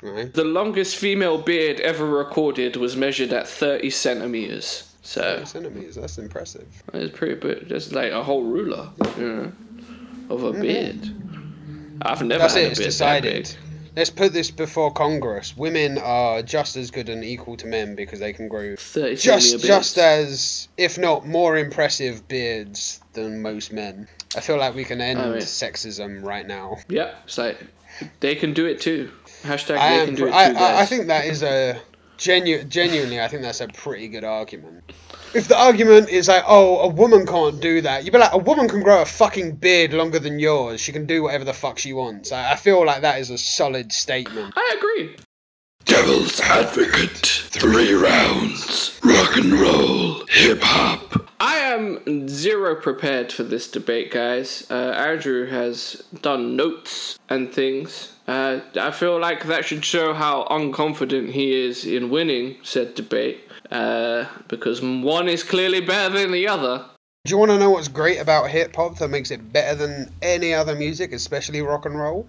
Right. 0.05 0.33
the 0.33 0.45
longest 0.45 0.97
female 0.97 1.38
beard 1.38 1.81
ever 1.81 2.07
recorded 2.07 2.77
was 2.77 2.95
measured 2.97 3.33
at 3.33 3.49
30 3.49 3.88
centimeters. 3.90 4.90
So 5.03 5.43
centimeters. 5.45 5.97
That's 5.97 6.19
impressive. 6.19 6.67
it's 6.93 7.17
pretty 7.17 7.35
big. 7.37 7.69
Just 7.69 7.93
like 7.93 8.12
a 8.12 8.23
whole 8.23 8.43
ruler, 8.45 8.90
you 9.19 9.27
know, 9.27 9.53
of 10.35 10.45
a 10.45 10.53
beard. 10.53 11.09
I've 12.03 12.23
never 12.23 12.40
That's 12.43 12.55
had 12.55 12.62
it. 12.64 12.67
a 12.67 12.71
It's 12.71 12.79
beard 12.81 12.87
decided. 12.88 13.47
that 13.47 13.53
big. 13.55 13.61
Let's 13.97 14.11
put 14.11 14.33
this 14.33 14.51
before 14.51 14.93
Congress. 14.93 15.57
Women 15.57 15.99
are 15.99 16.43
just 16.43 16.77
as 16.77 16.90
good 16.90 17.09
and 17.09 17.23
equal 17.23 17.57
to 17.59 17.67
men 17.67 17.95
because 17.95 18.19
they 18.19 18.33
can 18.33 18.49
grow 18.49 18.75
30 18.77 19.14
just 19.17 19.64
just 19.64 19.99
as, 19.99 20.69
if 20.77 20.99
not 20.99 21.27
more 21.29 21.57
impressive 21.57 22.27
beards 22.27 23.01
than 23.12 23.40
most 23.40 23.73
men. 23.73 24.09
I 24.37 24.40
feel 24.40 24.59
like 24.59 24.75
we 24.75 24.85
can 24.85 25.01
end 25.01 25.21
I 25.21 25.29
mean- 25.29 25.38
sexism 25.38 26.25
right 26.25 26.47
now. 26.47 26.79
Yeah, 26.88 27.14
it's 27.25 27.38
like 27.38 27.57
they 28.19 28.35
can 28.35 28.53
do 28.53 28.67
it 28.67 28.81
too. 28.81 29.12
Hashtag 29.44 29.76
I, 29.76 29.90
they 29.90 30.00
am, 30.00 30.07
can 30.07 30.14
do 30.14 30.26
it 30.26 30.30
too, 30.30 30.35
I, 30.35 30.44
I, 30.52 30.80
I 30.80 30.87
think 30.87 31.07
that 31.09 31.26
is 31.26 31.42
a 31.42 31.78
genu- 32.16 32.64
genuinely. 32.64 33.20
I 33.20 33.28
think 33.28 33.42
that's 33.42 33.61
a 33.61 33.68
pretty 33.68 34.09
good 34.09 34.24
argument. 34.24 34.92
If 35.35 35.48
the 35.48 35.59
argument 35.59 36.09
is 36.09 36.28
like, 36.28 36.44
oh, 36.46 36.78
a 36.78 36.88
woman 36.88 37.26
can't 37.26 37.61
do 37.61 37.80
that, 37.83 38.04
you'd 38.04 38.12
be 38.12 38.18
like, 38.18 38.33
a 38.33 38.38
woman 38.38 38.68
can 38.68 38.83
grow 38.83 39.02
a 39.02 39.04
fucking 39.04 39.57
beard 39.57 39.92
longer 39.92 40.18
than 40.18 40.38
yours. 40.38 40.80
She 40.80 40.92
can 40.92 41.07
do 41.07 41.24
whatever 41.24 41.44
the 41.44 41.52
fuck 41.52 41.78
she 41.78 41.92
wants. 41.92 42.33
I, 42.33 42.52
I 42.52 42.57
feel 42.57 42.85
like 42.87 43.02
that 43.02 43.18
is 43.18 43.30
a 43.30 43.38
solid 43.38 43.92
statement. 43.92 44.54
I 44.57 44.74
agree. 44.78 45.16
Devil's 45.85 46.40
Advocate. 46.40 47.34
Three 47.57 47.93
rounds. 47.93 48.99
Rock 49.05 49.37
and 49.37 49.53
roll. 49.53 50.27
Hip 50.29 50.61
hop. 50.61 51.31
I 51.38 51.55
am 51.59 52.29
zero 52.29 52.75
prepared 52.75 53.33
for 53.33 53.45
this 53.45 53.71
debate, 53.71 54.11
guys. 54.11 54.67
Uh, 54.69 54.75
Andrew 54.75 55.47
has 55.47 56.03
done 56.21 56.57
notes 56.57 57.17
and 57.29 57.55
things. 57.55 58.12
Uh, 58.27 58.59
I 58.75 58.90
feel 58.90 59.21
like 59.21 59.45
that 59.45 59.64
should 59.64 59.85
show 59.85 60.14
how 60.14 60.49
unconfident 60.51 61.31
he 61.31 61.64
is 61.64 61.87
in 61.87 62.11
winning 62.11 62.57
said 62.64 62.97
debate. 62.97 63.45
Uh, 63.71 64.27
because 64.49 64.83
one 64.83 65.29
is 65.29 65.45
clearly 65.45 65.81
better 65.81 66.19
than 66.19 66.33
the 66.33 66.49
other. 66.49 66.85
Do 67.25 67.31
you 67.31 67.38
want 67.38 67.53
to 67.53 67.59
know 67.59 67.71
what's 67.71 67.87
great 67.87 68.19
about 68.19 68.51
hip 68.51 68.75
hop 68.75 68.99
that 68.99 69.09
makes 69.09 69.31
it 69.31 69.53
better 69.53 69.77
than 69.77 70.12
any 70.23 70.53
other 70.53 70.75
music, 70.75 71.12
especially 71.12 71.62
rock 71.62 71.87
and 71.87 71.97
roll? 71.97 72.27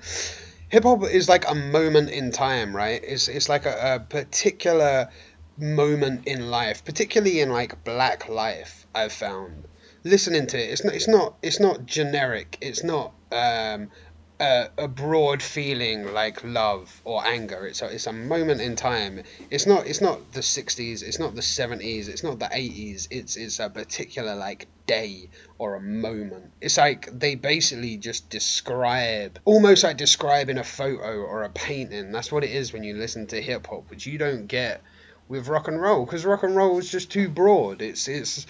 Hip 0.75 0.83
hop 0.83 1.03
is 1.05 1.29
like 1.29 1.49
a 1.49 1.55
moment 1.55 2.09
in 2.09 2.33
time, 2.33 2.75
right? 2.75 3.01
It's 3.01 3.29
it's 3.29 3.47
like 3.47 3.65
a, 3.65 3.95
a 3.95 3.99
particular 4.01 5.09
moment 5.57 6.27
in 6.27 6.51
life, 6.51 6.83
particularly 6.83 7.39
in 7.39 7.49
like 7.49 7.85
black 7.85 8.27
life. 8.27 8.85
I've 8.93 9.13
found 9.13 9.63
listening 10.03 10.47
to 10.47 10.57
it, 10.61 10.69
it's 10.71 10.83
not 10.83 10.93
it's 10.93 11.07
not 11.07 11.37
it's 11.41 11.61
not 11.61 11.85
generic. 11.85 12.57
It's 12.59 12.83
not 12.83 13.13
um, 13.31 13.89
a, 14.41 14.67
a 14.77 14.89
broad 14.89 15.41
feeling 15.41 16.13
like 16.13 16.43
love 16.43 17.01
or 17.05 17.25
anger. 17.25 17.65
It's 17.65 17.81
a, 17.81 17.85
it's 17.85 18.07
a 18.07 18.11
moment 18.11 18.59
in 18.59 18.75
time. 18.75 19.23
It's 19.49 19.65
not 19.65 19.87
it's 19.87 20.01
not 20.01 20.33
the 20.33 20.43
sixties. 20.43 21.03
It's 21.03 21.19
not 21.19 21.35
the 21.35 21.41
seventies. 21.41 22.09
It's 22.09 22.21
not 22.21 22.37
the 22.37 22.49
eighties. 22.51 23.07
It's 23.11 23.37
it's 23.37 23.61
a 23.61 23.69
particular 23.69 24.35
like 24.35 24.67
day 24.85 25.29
or 25.57 25.75
a 25.75 25.81
moment. 25.81 26.51
It's 26.61 26.77
like 26.77 27.07
they 27.17 27.35
basically 27.35 27.97
just 27.97 28.29
describe 28.29 29.39
almost 29.45 29.83
like 29.83 29.97
describing 29.97 30.57
a 30.57 30.63
photo 30.63 31.21
or 31.21 31.43
a 31.43 31.49
painting. 31.49 32.11
That's 32.11 32.31
what 32.31 32.43
it 32.43 32.51
is 32.51 32.73
when 32.73 32.83
you 32.83 32.95
listen 32.95 33.27
to 33.27 33.41
hip 33.41 33.67
hop, 33.67 33.89
which 33.89 34.05
you 34.05 34.17
don't 34.17 34.47
get 34.47 34.81
with 35.27 35.47
rock 35.47 35.67
and 35.67 35.81
roll 35.81 36.05
because 36.05 36.25
rock 36.25 36.43
and 36.43 36.55
roll 36.55 36.77
is 36.77 36.91
just 36.91 37.11
too 37.11 37.27
broad. 37.29 37.81
It's 37.81 38.07
it's 38.07 38.45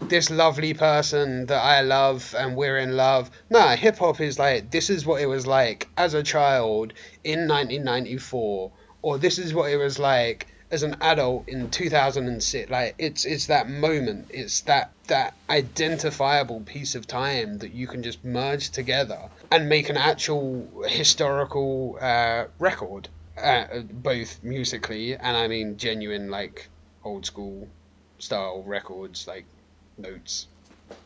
this 0.00 0.30
lovely 0.30 0.74
person 0.74 1.46
that 1.46 1.62
I 1.62 1.80
love 1.80 2.34
and 2.36 2.56
we're 2.56 2.78
in 2.78 2.96
love. 2.96 3.30
Nah, 3.48 3.76
hip 3.76 3.98
hop 3.98 4.20
is 4.20 4.38
like 4.38 4.70
this 4.70 4.90
is 4.90 5.06
what 5.06 5.22
it 5.22 5.26
was 5.26 5.46
like 5.46 5.88
as 5.96 6.14
a 6.14 6.22
child 6.22 6.92
in 7.24 7.48
1994, 7.48 8.72
or 9.02 9.18
this 9.18 9.38
is 9.38 9.54
what 9.54 9.70
it 9.70 9.76
was 9.76 9.98
like 9.98 10.48
as 10.70 10.82
an 10.82 10.96
adult 11.00 11.48
in 11.48 11.70
2006. 11.70 12.70
Like 12.70 12.94
it's 12.98 13.24
it's 13.24 13.46
that 13.46 13.68
moment. 13.68 14.26
It's 14.30 14.62
that 14.62 14.92
that 15.06 15.34
identifiable 15.48 16.60
piece 16.60 16.94
of 16.94 17.06
time 17.06 17.58
that 17.58 17.72
you 17.72 17.86
can 17.86 18.02
just 18.02 18.24
merge 18.24 18.70
together 18.70 19.28
and 19.50 19.68
make 19.68 19.88
an 19.88 19.96
actual 19.96 20.68
historical 20.86 21.98
uh, 22.00 22.46
record, 22.58 23.08
uh, 23.40 23.80
both 23.92 24.42
musically 24.42 25.14
and 25.14 25.36
I 25.36 25.48
mean 25.48 25.76
genuine 25.76 26.30
like 26.30 26.68
old 27.04 27.24
school 27.26 27.68
style 28.18 28.62
records 28.66 29.26
like 29.28 29.44
notes, 29.98 30.46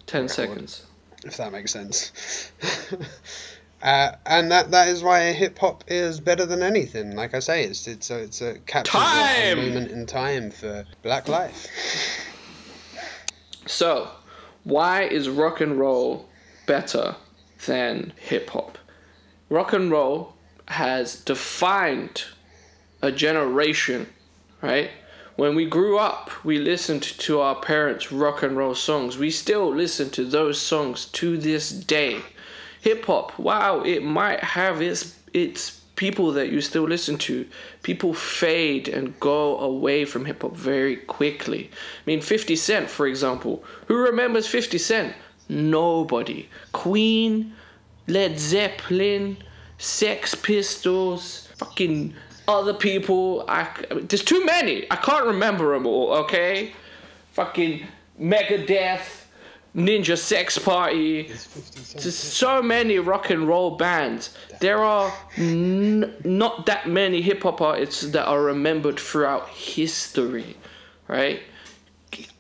10 0.07 0.23
Record. 0.23 0.31
seconds. 0.35 0.87
if 1.25 1.37
that 1.37 1.53
makes 1.53 1.71
sense. 1.73 2.53
uh, 3.83 4.13
and 4.27 4.51
that 4.51 4.71
that 4.71 4.89
is 4.89 5.03
why 5.03 5.33
hip 5.33 5.59
hop 5.59 5.85
is 5.89 6.21
better 6.21 6.45
than 6.47 6.63
anything. 6.63 7.17
Like 7.17 7.35
I 7.35 7.39
say, 7.39 7.65
it's 7.65 7.87
it's 7.87 8.11
a 8.11 8.19
it's 8.19 8.43
a 8.43 8.59
captures 8.61 9.01
a- 9.03 9.55
moment 9.57 9.91
in 9.91 10.07
time 10.07 10.51
for 10.51 10.85
Black 11.03 11.29
life. 11.29 11.67
So, 13.67 14.11
why 14.65 15.03
is 15.03 15.29
rock 15.29 15.61
and 15.61 15.79
roll 15.79 16.29
better 16.67 17.17
than 17.67 18.13
hip 18.17 18.51
hop? 18.51 18.79
Rock 19.49 19.73
and 19.73 19.91
roll 19.91 20.35
has 20.69 21.17
defined 21.17 22.25
a 23.03 23.11
generation, 23.13 24.09
right? 24.63 24.91
When 25.37 25.55
we 25.55 25.65
grew 25.65 25.99
up, 25.99 26.31
we 26.45 26.59
listened 26.59 27.03
to 27.03 27.41
our 27.41 27.55
parents' 27.55 28.13
rock 28.13 28.43
and 28.43 28.57
roll 28.57 28.75
songs. 28.75 29.17
We 29.17 29.31
still 29.31 29.75
listen 29.75 30.11
to 30.11 30.25
those 30.25 30.61
songs 30.61 31.07
to 31.07 31.39
this 31.39 31.71
day. 31.71 32.21
Hip 32.81 33.05
hop, 33.05 33.39
wow, 33.39 33.83
it 33.83 34.03
might 34.03 34.41
have 34.41 34.81
its 34.81 35.19
its 35.33 35.81
people 35.97 36.33
that 36.33 36.51
you 36.51 36.63
still 36.63 36.85
listen 36.85 37.19
to. 37.19 37.47
People 37.83 38.15
fade 38.15 38.89
and 38.89 39.21
go 39.21 39.59
away 39.59 40.07
from 40.07 40.25
hip 40.25 40.41
hop 40.41 40.57
very 40.57 40.97
quickly. 40.97 41.71
I 41.73 42.03
mean, 42.07 42.23
50 42.23 42.57
Cent, 42.57 42.89
for 42.89 43.07
example. 43.07 43.63
Who 43.87 43.97
remembers 43.97 44.47
50 44.47 44.79
Cent? 44.79 45.15
Nobody. 45.51 46.49
Queen, 46.73 47.55
Led 48.07 48.39
Zeppelin, 48.39 49.37
Sex 49.77 50.35
Pistols, 50.35 51.49
fucking 51.57 52.15
other 52.49 52.73
people. 52.73 53.45
I, 53.47 53.69
there's 53.91 54.25
too 54.25 54.43
many. 54.45 54.91
I 54.91 54.97
can't 54.97 55.27
remember 55.27 55.75
them 55.75 55.87
all, 55.87 56.13
okay? 56.25 56.73
Fucking 57.33 57.87
Megadeth, 58.19 59.25
Ninja 59.75 60.19
Sex 60.19 60.59
Party. 60.59 61.29
So 61.33 62.61
many 62.63 62.99
rock 62.99 63.31
and 63.31 63.47
roll 63.47 63.77
bands. 63.77 64.35
There 64.61 64.83
are 64.83 65.13
n- 65.37 66.15
not 66.25 66.67
that 66.67 66.89
many 66.89 67.23
hip 67.23 67.43
hop 67.43 67.61
artists 67.61 68.03
that 68.03 68.27
are 68.27 68.43
remembered 68.43 68.99
throughout 68.99 69.49
history, 69.49 70.57
right? 71.07 71.41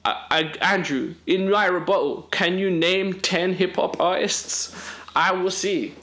I, 0.05 0.25
I, 0.31 0.40
Andrew, 0.75 1.14
in 1.27 1.51
my 1.51 1.66
rebuttal, 1.66 2.23
can 2.31 2.59
you 2.59 2.71
name 2.71 3.21
10 3.21 3.55
hip 3.55 3.77
hop 3.77 4.01
artists? 4.01 4.75
I 5.14 5.33
will 5.33 5.51
see. 5.51 5.95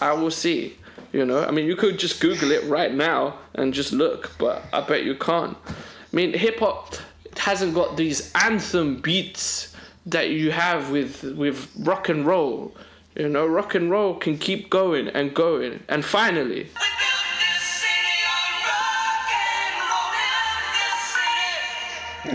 I 0.00 0.12
will 0.12 0.30
see. 0.30 0.76
You 1.12 1.24
know, 1.24 1.44
I 1.44 1.50
mean, 1.50 1.66
you 1.66 1.76
could 1.76 1.98
just 1.98 2.20
Google 2.20 2.50
it 2.52 2.64
right 2.64 2.92
now 2.92 3.38
and 3.54 3.72
just 3.72 3.92
look, 3.92 4.32
but 4.38 4.62
I 4.72 4.82
bet 4.82 5.04
you 5.04 5.14
can't. 5.14 5.56
I 5.66 5.72
mean, 6.12 6.32
hip 6.32 6.58
hop 6.60 6.94
hasn't 7.36 7.74
got 7.74 7.96
these 7.96 8.32
anthem 8.34 9.00
beats 9.00 9.74
that 10.06 10.30
you 10.30 10.50
have 10.50 10.90
with 10.90 11.22
with 11.22 11.70
rock 11.78 12.08
and 12.08 12.26
roll. 12.26 12.74
You 13.14 13.28
know, 13.28 13.46
rock 13.46 13.74
and 13.74 13.90
roll 13.90 14.14
can 14.14 14.38
keep 14.38 14.70
going 14.70 15.08
and 15.08 15.34
going, 15.34 15.82
and 15.88 16.04
finally, 16.04 16.68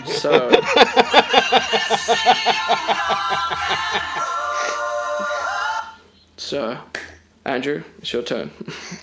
so. 0.06 0.52
So, 6.52 6.78
Andrew, 7.46 7.82
it's 8.00 8.12
your 8.12 8.24
turn. 8.24 8.52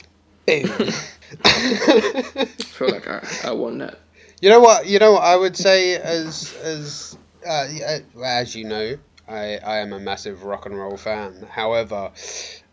I 0.49 0.65
feel 2.59 2.91
like 2.91 3.09
I, 3.09 3.27
I 3.45 3.53
won 3.53 3.79
that. 3.79 4.01
You 4.43 4.51
know 4.51 4.61
what? 4.61 4.87
You 4.87 4.99
know 4.99 5.13
what 5.13 5.23
I 5.23 5.35
would 5.35 5.57
say 5.57 5.95
as 5.97 6.55
as 6.63 7.17
uh, 7.49 8.01
as 8.23 8.55
you 8.55 8.65
know, 8.65 8.99
I 9.27 9.57
I 9.57 9.79
am 9.79 9.93
a 9.93 9.99
massive 9.99 10.45
rock 10.45 10.67
and 10.67 10.77
roll 10.77 10.97
fan. 10.97 11.49
However, 11.51 12.13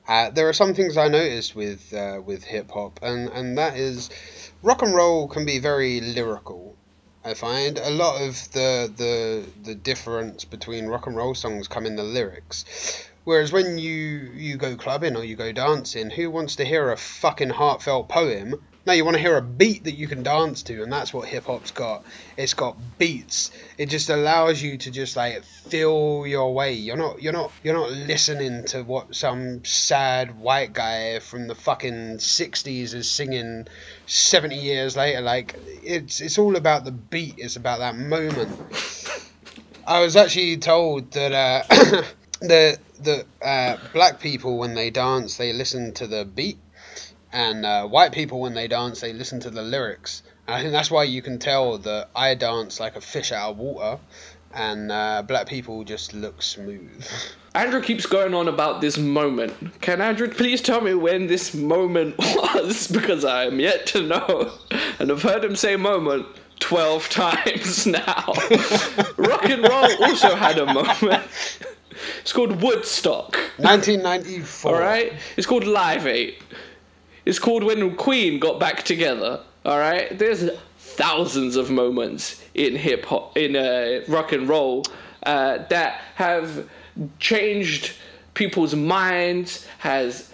uh, 0.08 0.30
there 0.32 0.50
are 0.50 0.54
some 0.54 0.74
things 0.74 0.98
I 0.98 1.08
noticed 1.08 1.56
with 1.56 1.94
uh, 1.94 2.22
with 2.24 2.44
hip 2.44 2.72
hop, 2.72 3.00
and 3.02 3.30
and 3.30 3.58
that 3.58 3.78
is 3.78 4.10
rock 4.62 4.82
and 4.82 4.94
roll 4.94 5.28
can 5.28 5.46
be 5.46 5.60
very 5.60 6.02
lyrical. 6.02 6.78
I 7.24 7.34
find 7.34 7.80
a 7.80 7.90
lot 7.90 8.22
of 8.22 8.52
the 8.52 8.94
the 8.96 9.46
the 9.64 9.76
difference 9.76 10.46
between 10.46 10.88
rock 10.88 11.08
and 11.08 11.16
roll 11.16 11.34
songs 11.34 11.68
come 11.68 11.86
in 11.86 11.96
the 11.96 12.04
lyrics. 12.04 12.66
Whereas 13.24 13.52
when 13.52 13.78
you 13.80 14.30
you 14.36 14.58
go 14.58 14.76
clubbing 14.76 15.16
or 15.16 15.24
you 15.24 15.36
go 15.36 15.52
dancing, 15.52 16.12
who 16.12 16.30
wants 16.30 16.58
to 16.58 16.66
hear 16.66 16.92
a 16.92 16.98
fucking 16.98 17.50
heartfelt 17.50 18.10
poem? 18.10 18.64
No, 18.86 18.94
you 18.94 19.04
want 19.04 19.16
to 19.16 19.22
hear 19.22 19.36
a 19.36 19.42
beat 19.42 19.86
that 19.86 19.96
you 19.96 20.08
can 20.08 20.22
dance 20.22 20.62
to, 20.64 20.84
and 20.84 20.94
that's 20.94 21.12
what 21.12 21.28
hip 21.28 21.46
hop's 21.46 21.72
got. 21.72 22.04
It's 22.38 22.54
got 22.54 22.78
beats. 23.00 23.50
It 23.80 23.88
just 23.88 24.12
allows 24.12 24.62
you 24.62 24.78
to 24.78 24.92
just 24.92 25.16
like 25.16 25.44
feel 25.44 26.28
your 26.28 26.54
way. 26.54 26.74
You're 26.74 26.96
not 26.96 27.20
you're 27.20 27.34
not 27.34 27.52
you're 27.64 27.74
not 27.74 27.90
listening 27.90 28.64
to 28.66 28.84
what 28.84 29.16
some 29.16 29.66
sad 29.66 30.40
white 30.40 30.74
guy 30.74 31.18
from 31.18 31.48
the 31.48 31.56
fucking 31.56 32.20
sixties 32.20 32.94
is 32.94 33.10
singing 33.10 33.68
seventy 34.06 34.58
years 34.58 34.96
later. 34.96 35.22
Like 35.22 35.56
it's 35.82 36.22
it's 36.22 36.38
all 36.38 36.56
about 36.56 36.86
the 36.86 36.92
beat. 36.92 37.36
It's 37.40 37.56
about 37.56 37.80
that 37.80 37.98
moment. 37.98 38.56
I 39.88 40.00
was 40.00 40.16
actually 40.16 40.58
told 40.58 41.12
that 41.14 41.32
uh, 41.32 41.64
the 42.40 42.78
the 43.00 43.26
uh, 43.44 43.78
black 43.94 44.20
people 44.20 44.58
when 44.58 44.76
they 44.76 44.90
dance 44.90 45.38
they 45.38 45.54
listen 45.54 45.94
to 45.94 46.08
the 46.08 46.26
beat, 46.26 46.58
and 47.36 47.66
uh, 47.66 47.86
white 47.86 48.14
people 48.14 48.40
when 48.40 48.54
they 48.54 48.66
dance 48.66 49.02
they 49.02 49.12
listen 49.12 49.42
to 49.42 49.50
the 49.50 49.62
lyrics. 49.62 50.24
And 50.48 50.56
I 50.56 50.62
think 50.62 50.72
that's 50.72 50.90
why 50.90 51.04
you 51.04 51.22
can 51.22 51.38
tell 51.38 51.78
that 51.80 52.10
I 52.16 52.34
dance 52.34 52.80
like 52.80 52.96
a 52.96 53.02
fish 53.02 53.34
out 53.34 53.52
of 53.52 53.58
water, 53.58 54.00
and 54.54 54.90
uh, 54.90 55.22
black 55.28 55.48
people 55.48 55.84
just 55.84 56.14
look 56.14 56.42
smooth. 56.42 57.06
Andrew 57.56 57.82
keeps 57.82 58.06
going 58.06 58.34
on 58.34 58.48
about 58.48 58.80
this 58.80 58.98
moment. 58.98 59.82
Can 59.82 60.00
Andrew 60.00 60.30
please 60.30 60.62
tell 60.62 60.80
me 60.80 60.94
when 60.94 61.28
this 61.28 61.54
moment 61.54 62.18
was? 62.20 62.88
Because 62.88 63.26
I 63.26 63.46
am 63.46 63.60
yet 63.60 63.86
to 63.88 64.02
know. 64.02 64.52
And 65.00 65.12
I've 65.12 65.22
heard 65.22 65.44
him 65.44 65.56
say 65.56 65.76
moment 65.76 66.28
12 66.60 67.10
times 67.10 67.88
now. 67.88 68.34
Rock 69.18 69.46
and 69.46 69.62
roll 69.64 70.04
also 70.04 70.36
had 70.36 70.58
a 70.58 70.66
moment. 70.66 71.24
It's 72.22 72.34
called 72.34 72.62
Woodstock. 72.62 73.36
1994. 73.58 74.74
All 74.74 74.80
right. 74.80 75.14
It's 75.38 75.48
called 75.48 75.66
Live 75.66 76.08
Eight. 76.08 76.42
It's 77.26 77.40
called 77.40 77.64
when 77.64 77.96
Queen 77.96 78.40
got 78.40 78.60
back 78.60 78.84
together. 78.84 79.42
All 79.66 79.80
right. 79.80 80.18
There's 80.18 80.50
thousands 80.78 81.56
of 81.56 81.72
moments 81.72 82.44
in 82.54 82.76
hip 82.76 83.06
hop, 83.06 83.36
in 83.36 83.56
uh, 83.56 84.02
rock 84.08 84.32
and 84.32 84.48
roll, 84.48 84.86
uh, 85.24 85.60
that 85.70 86.02
have 86.16 86.70
changed 87.20 87.94
people's 88.36 88.76
minds, 88.76 89.66
has 89.80 90.32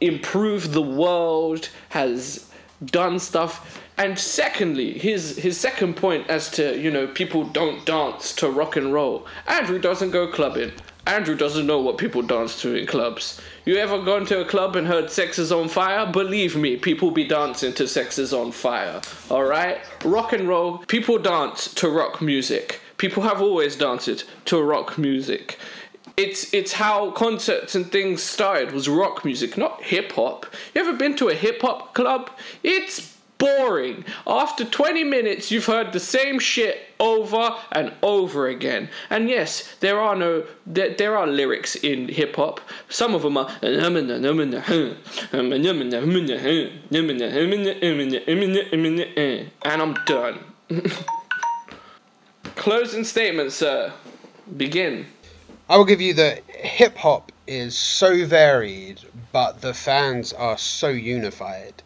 improved 0.00 0.72
the 0.72 0.82
world, 0.82 1.68
has 1.90 2.50
done 2.84 3.18
stuff. 3.18 3.80
And 3.98 4.18
secondly, 4.18 4.98
his 4.98 5.36
his 5.36 5.60
second 5.60 5.94
point 5.96 6.28
as 6.28 6.50
to 6.52 6.78
you 6.80 6.90
know 6.90 7.06
people 7.06 7.44
don't 7.44 7.84
dance 7.84 8.34
to 8.36 8.50
rock 8.50 8.76
and 8.76 8.94
roll. 8.94 9.26
Andrew 9.46 9.78
doesn't 9.78 10.10
go 10.10 10.26
clubbing. 10.26 10.72
Andrew 11.06 11.36
doesn't 11.36 11.66
know 11.66 11.80
what 11.80 11.98
people 11.98 12.22
dance 12.22 12.60
to 12.62 12.74
in 12.74 12.86
clubs. 12.86 13.40
You 13.70 13.76
ever 13.76 14.02
gone 14.02 14.26
to 14.26 14.40
a 14.40 14.44
club 14.44 14.74
and 14.74 14.84
heard 14.84 15.12
Sex 15.12 15.38
is 15.38 15.52
on 15.52 15.68
Fire? 15.68 16.04
Believe 16.04 16.56
me, 16.56 16.76
people 16.76 17.12
be 17.12 17.22
dancing 17.22 17.72
to 17.74 17.86
Sex 17.86 18.18
is 18.18 18.32
on 18.32 18.50
Fire. 18.50 19.00
Alright? 19.30 19.78
Rock 20.04 20.32
and 20.32 20.48
roll, 20.48 20.78
people 20.78 21.18
dance 21.18 21.72
to 21.74 21.88
rock 21.88 22.20
music. 22.20 22.80
People 22.96 23.22
have 23.22 23.40
always 23.40 23.76
danced 23.76 24.24
to 24.46 24.60
rock 24.60 24.98
music. 24.98 25.56
It's 26.16 26.52
it's 26.52 26.72
how 26.72 27.12
concerts 27.12 27.76
and 27.76 27.86
things 27.92 28.24
started 28.24 28.72
was 28.72 28.88
rock 28.88 29.24
music, 29.24 29.56
not 29.56 29.80
hip 29.84 30.10
hop. 30.10 30.46
You 30.74 30.80
ever 30.80 30.94
been 30.94 31.14
to 31.18 31.28
a 31.28 31.34
hip 31.34 31.62
hop 31.62 31.94
club? 31.94 32.28
It's 32.64 33.09
boring. 33.40 34.04
After 34.26 34.64
20 34.64 35.02
minutes, 35.02 35.50
you've 35.50 35.66
heard 35.66 35.92
the 35.92 35.98
same 35.98 36.38
shit 36.38 36.78
over 37.00 37.56
and 37.72 37.92
over 38.02 38.46
again. 38.46 38.88
And 39.08 39.28
yes, 39.28 39.74
there 39.80 39.98
are 39.98 40.14
no 40.14 40.44
there, 40.66 40.94
there 40.94 41.16
are 41.16 41.26
lyrics 41.26 41.74
in 41.74 42.06
hip 42.08 42.36
hop. 42.36 42.60
Some 42.88 43.14
of 43.14 43.22
them 43.22 43.36
are 43.36 43.50
and 49.62 49.82
I'm 49.82 49.94
done. 50.06 50.38
Closing 52.56 53.04
statement, 53.04 53.52
sir. 53.52 53.92
Begin. 54.56 55.06
I 55.68 55.76
will 55.76 55.84
give 55.84 56.00
you 56.00 56.14
that 56.14 56.42
hip 56.50 56.96
hop 56.96 57.32
is 57.46 57.76
so 57.78 58.26
varied, 58.26 59.00
but 59.32 59.60
the 59.60 59.72
fans 59.72 60.32
are 60.32 60.58
so 60.58 60.88
unified. 60.88 61.82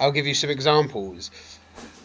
I'll 0.00 0.12
give 0.12 0.26
you 0.26 0.32
some 0.32 0.48
examples. 0.48 1.30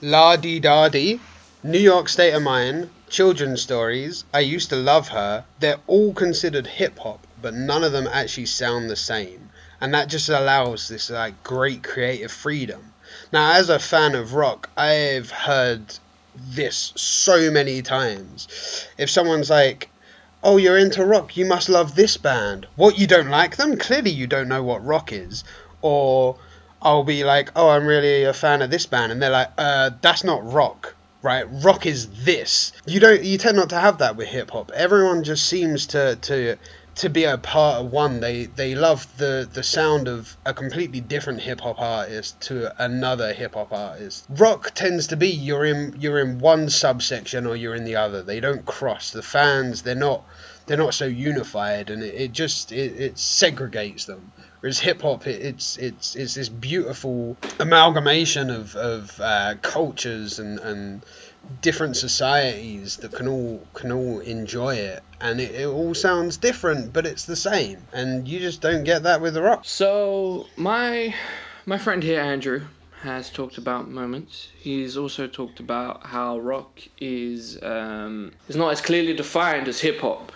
La 0.02 0.36
Di 0.36 0.60
Da 0.60 0.90
Di, 0.90 1.18
New 1.64 1.80
York 1.80 2.10
State 2.10 2.34
of 2.34 2.44
Mind, 2.44 2.90
Children's 3.10 3.62
Stories, 3.62 4.26
I 4.34 4.42
Used 4.42 4.70
to 4.72 4.76
Love 4.76 5.08
Her. 5.08 5.46
They're 5.62 5.80
all 5.88 6.14
considered 6.14 6.68
hip 6.68 7.00
hop, 7.00 7.26
but 7.42 7.54
none 7.54 7.86
of 7.86 7.94
them 7.94 8.06
actually 8.12 8.48
sound 8.48 8.90
the 8.90 8.98
same. 8.98 9.50
And 9.80 9.94
that 9.94 10.10
just 10.10 10.28
allows 10.28 10.90
this 10.90 11.10
like 11.10 11.42
great 11.42 11.84
creative 11.84 12.34
freedom. 12.34 12.92
Now, 13.32 13.54
as 13.54 13.70
a 13.70 13.80
fan 13.80 14.14
of 14.14 14.34
rock, 14.34 14.70
I've 14.76 15.32
heard 15.32 15.98
this 16.36 16.92
so 16.98 17.50
many 17.50 17.82
times. 17.82 18.90
If 18.98 19.10
someone's 19.10 19.50
like, 19.50 19.90
oh, 20.44 20.58
you're 20.58 20.78
into 20.78 21.06
rock, 21.06 21.38
you 21.38 21.46
must 21.46 21.70
love 21.70 21.96
this 21.96 22.18
band. 22.18 22.68
What, 22.76 23.00
you 23.00 23.08
don't 23.08 23.30
like 23.30 23.56
them? 23.56 23.78
Clearly, 23.78 24.12
you 24.12 24.28
don't 24.28 24.50
know 24.50 24.64
what 24.64 24.86
rock 24.86 25.14
is. 25.14 25.46
Or 25.82 26.36
I'll 26.86 27.04
be 27.04 27.24
like, 27.24 27.50
oh, 27.56 27.70
I'm 27.70 27.88
really 27.88 28.26
a 28.26 28.34
fan 28.34 28.62
of 28.62 28.70
this 28.70 28.86
band, 28.86 29.12
and 29.12 29.20
they're 29.20 29.32
like, 29.32 29.50
uh, 29.58 29.90
that's 30.02 30.24
not 30.24 30.46
rock, 30.54 30.94
right? 31.24 31.44
Rock 31.50 31.88
is 31.88 32.08
this. 32.24 32.72
You 32.86 33.00
don't, 33.00 33.24
you 33.24 33.40
tend 33.40 33.58
not 33.58 33.70
to 33.70 33.80
have 33.80 33.98
that 33.98 34.16
with 34.16 34.28
hip 34.28 34.52
hop. 34.52 34.72
Everyone 34.72 35.24
just 35.24 35.48
seems 35.48 35.88
to 35.88 36.16
to 36.16 36.58
to 36.98 37.10
be 37.10 37.24
a 37.24 37.40
part 37.40 37.82
of 37.82 37.92
one. 37.92 38.20
They 38.20 38.46
they 38.46 38.76
love 38.76 39.08
the 39.18 39.50
the 39.52 39.64
sound 39.64 40.08
of 40.08 40.38
a 40.46 40.54
completely 40.54 41.02
different 41.02 41.42
hip 41.42 41.60
hop 41.60 41.82
artist 41.82 42.40
to 42.42 42.72
another 42.84 43.34
hip 43.34 43.56
hop 43.56 43.74
artist. 43.74 44.26
Rock 44.30 44.72
tends 44.76 45.08
to 45.08 45.18
be 45.18 45.30
you're 45.30 45.66
in 45.66 45.96
you're 46.00 46.20
in 46.20 46.38
one 46.38 46.70
subsection 46.70 47.48
or 47.48 47.56
you're 47.56 47.76
in 47.76 47.86
the 47.86 47.96
other. 47.96 48.22
They 48.22 48.40
don't 48.40 48.64
cross. 48.64 49.10
The 49.10 49.24
fans 49.24 49.82
they're 49.82 49.96
not 49.96 50.24
they're 50.68 50.78
not 50.78 50.94
so 50.94 51.06
unified, 51.06 51.90
and 51.90 52.04
it, 52.04 52.14
it 52.16 52.32
just 52.32 52.72
it, 52.72 53.00
it 53.00 53.16
segregates 53.16 54.06
them. 54.06 54.32
Whereas 54.66 54.80
hip 54.80 55.04
hop, 55.04 55.28
it, 55.28 55.44
it's 55.44 55.78
it's 55.78 56.16
it's 56.16 56.34
this 56.34 56.50
beautiful 56.50 57.38
amalgamation 57.60 58.50
of 58.50 58.76
of 58.76 59.22
uh, 59.22 59.54
cultures 59.62 60.40
and 60.40 60.58
and 60.58 61.04
different 61.62 61.96
societies 61.98 62.98
that 62.98 63.12
can 63.12 63.28
all 63.28 63.62
can 63.76 63.92
all 63.92 64.22
enjoy 64.22 64.74
it 64.74 65.04
and 65.22 65.40
it, 65.40 65.54
it 65.54 65.68
all 65.68 65.94
sounds 65.94 66.38
different 66.38 66.92
but 66.92 67.06
it's 67.06 67.26
the 67.26 67.36
same 67.36 67.78
and 67.94 68.28
you 68.28 68.40
just 68.40 68.60
don't 68.62 68.84
get 68.84 69.04
that 69.04 69.22
with 69.22 69.36
the 69.36 69.42
rock 69.44 69.62
So 69.66 70.48
my 70.58 71.14
my 71.68 71.78
friend 71.78 72.02
here, 72.02 72.20
Andrew, 72.20 72.62
has 73.04 73.30
talked 73.30 73.60
about 73.60 73.88
moments. 73.88 74.48
He's 74.58 74.98
also 74.98 75.28
talked 75.28 75.60
about 75.60 76.08
how 76.08 76.40
rock 76.40 76.82
is 77.00 77.62
um, 77.62 78.32
is 78.48 78.56
not 78.56 78.72
as 78.72 78.82
clearly 78.82 79.14
defined 79.14 79.68
as 79.68 79.82
hip 79.82 80.00
hop 80.00 80.32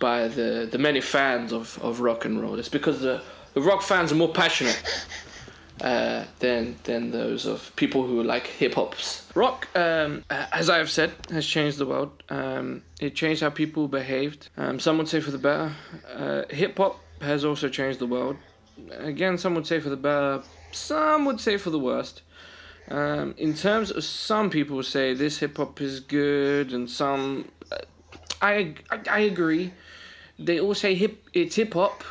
by 0.00 0.26
the, 0.26 0.66
the 0.68 0.78
many 0.78 1.00
fans 1.00 1.52
of, 1.52 1.78
of 1.82 2.00
rock 2.00 2.24
and 2.24 2.42
roll. 2.42 2.58
It's 2.58 2.70
because 2.70 3.02
the, 3.02 3.22
the 3.54 3.60
rock 3.60 3.82
fans 3.82 4.12
are 4.12 4.16
more 4.16 4.32
passionate 4.32 4.82
uh, 5.80 6.24
than 6.38 6.76
than 6.84 7.10
those 7.10 7.46
of 7.46 7.74
people 7.76 8.06
who 8.06 8.22
like 8.22 8.46
hip 8.46 8.74
hops. 8.74 9.26
Rock, 9.34 9.68
um, 9.74 10.24
uh, 10.30 10.46
as 10.52 10.68
I 10.68 10.78
have 10.78 10.90
said, 10.90 11.12
has 11.30 11.46
changed 11.46 11.78
the 11.78 11.86
world. 11.86 12.22
Um, 12.28 12.82
it 13.00 13.14
changed 13.14 13.40
how 13.42 13.50
people 13.50 13.88
behaved. 13.88 14.48
Um, 14.56 14.78
some 14.78 14.98
would 14.98 15.08
say 15.08 15.20
for 15.20 15.30
the 15.30 15.38
better. 15.38 15.72
Uh, 16.14 16.42
hip 16.50 16.76
hop 16.76 17.00
has 17.20 17.44
also 17.44 17.68
changed 17.68 17.98
the 17.98 18.06
world. 18.06 18.36
Again, 18.98 19.38
some 19.38 19.54
would 19.54 19.66
say 19.66 19.80
for 19.80 19.90
the 19.90 19.96
better. 19.96 20.42
Some 20.72 21.24
would 21.26 21.40
say 21.40 21.56
for 21.56 21.70
the 21.70 21.78
worst. 21.78 22.22
Um, 22.88 23.34
in 23.38 23.54
terms 23.54 23.90
of 23.90 24.02
some 24.02 24.50
people 24.50 24.82
say 24.82 25.14
this 25.14 25.38
hip 25.38 25.56
hop 25.56 25.80
is 25.80 26.00
good, 26.00 26.72
and 26.72 26.90
some, 26.90 27.50
uh, 27.70 27.76
I, 28.42 28.74
I 28.90 29.00
I 29.08 29.18
agree. 29.20 29.72
They 30.38 30.58
all 30.58 30.74
say 30.74 30.94
hip 30.94 31.28
it's 31.32 31.56
hip 31.56 31.74
hop, 31.74 32.02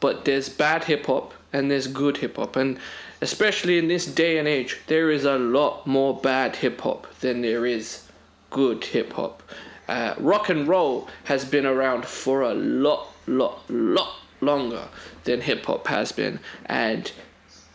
but 0.00 0.24
there's 0.24 0.48
bad 0.48 0.84
hip 0.84 1.06
hop 1.06 1.34
and 1.52 1.70
there's 1.70 1.86
good 1.86 2.18
hip 2.18 2.36
hop, 2.36 2.56
and 2.56 2.78
especially 3.20 3.78
in 3.78 3.88
this 3.88 4.06
day 4.06 4.38
and 4.38 4.46
age, 4.46 4.78
there 4.86 5.10
is 5.10 5.24
a 5.24 5.38
lot 5.38 5.86
more 5.86 6.18
bad 6.20 6.56
hip 6.56 6.80
hop 6.80 7.06
than 7.20 7.40
there 7.42 7.66
is 7.66 8.04
good 8.50 8.84
hip 8.84 9.12
hop. 9.14 9.42
Uh, 9.88 10.14
rock 10.18 10.50
and 10.50 10.68
roll 10.68 11.08
has 11.24 11.44
been 11.44 11.64
around 11.64 12.04
for 12.04 12.42
a 12.42 12.54
lot, 12.54 13.08
lot, 13.26 13.62
lot 13.70 14.16
longer 14.40 14.84
than 15.24 15.40
hip 15.40 15.64
hop 15.64 15.86
has 15.86 16.12
been, 16.12 16.38
and 16.66 17.12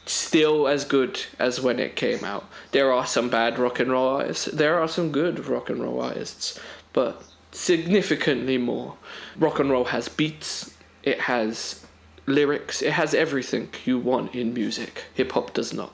still 0.05 0.67
as 0.67 0.86
good 0.86 1.19
as 1.39 1.59
when 1.59 1.80
it 1.80 1.95
came 1.95 2.24
out. 2.24 2.45
There 2.71 2.91
are 2.91 3.05
some 3.05 3.30
bad 3.30 3.57
rock 3.57 3.80
and 3.80 3.91
roll 3.91 4.17
artists, 4.17 4.45
there 4.45 4.80
are 4.80 4.88
some 4.88 5.11
good 5.11 5.47
rock 5.47 5.69
and 5.69 5.82
roll 5.82 6.01
artists, 6.01 6.59
but 6.93 7.24
significantly 7.51 8.57
more. 8.57 8.95
Rock 9.38 9.59
and 9.59 9.71
roll 9.71 9.86
has 9.86 10.07
beats, 10.09 10.76
it 11.01 11.21
has 11.21 11.86
lyrics, 12.26 12.82
it 12.82 12.93
has 12.93 13.13
everything 13.13 13.69
you 13.86 13.99
want 13.99 14.34
in 14.36 14.53
music. 14.53 15.05
Hip 15.13 15.32
hop 15.32 15.53
does 15.53 15.74
not. 15.74 15.93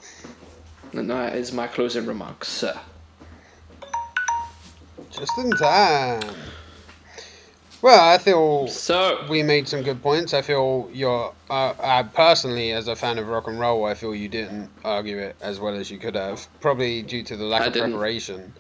And 0.91 1.09
that 1.09 1.35
is 1.35 1.51
my 1.51 1.67
closing 1.67 2.05
remarks, 2.05 2.47
sir. 2.47 2.79
just 5.11 5.37
in 5.37 5.51
time 5.51 6.21
well 7.81 8.09
i 8.13 8.17
feel 8.17 8.67
So, 8.67 9.25
we 9.29 9.41
made 9.43 9.67
some 9.67 9.81
good 9.83 10.01
points 10.01 10.33
i 10.33 10.41
feel 10.41 10.89
you're 10.93 11.33
uh, 11.49 11.73
I 11.81 12.03
personally 12.03 12.71
as 12.73 12.87
a 12.87 12.95
fan 12.95 13.17
of 13.17 13.27
rock 13.27 13.47
and 13.47 13.59
roll 13.59 13.85
i 13.85 13.93
feel 13.93 14.13
you 14.13 14.27
didn't 14.29 14.69
argue 14.83 15.17
it 15.17 15.35
as 15.41 15.59
well 15.59 15.73
as 15.75 15.89
you 15.89 15.97
could 15.97 16.15
have 16.15 16.45
probably 16.61 17.01
due 17.01 17.23
to 17.23 17.35
the 17.37 17.43
lack 17.45 17.61
I 17.63 17.65
of 17.67 17.73
didn't. 17.73 17.91
preparation 17.91 18.53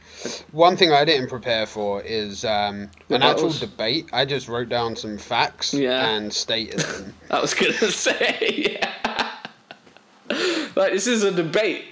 one 0.51 0.75
thing 0.77 0.91
i 0.91 1.03
didn't 1.05 1.29
prepare 1.29 1.65
for 1.65 2.01
is 2.01 2.45
um, 2.45 2.89
an 3.09 3.21
actual 3.21 3.51
debate 3.51 4.09
i 4.13 4.25
just 4.25 4.47
wrote 4.47 4.69
down 4.69 4.95
some 4.95 5.17
facts 5.17 5.73
Yeah. 5.73 6.07
and 6.09 6.31
stated 6.33 6.79
them 6.79 7.13
I 7.29 7.41
was 7.41 7.53
gonna 7.53 7.73
say, 7.91 8.77
yeah. 8.79 9.35
like 10.75 10.93
this 10.93 11.07
is 11.07 11.23
a 11.23 11.31
debate. 11.31 11.85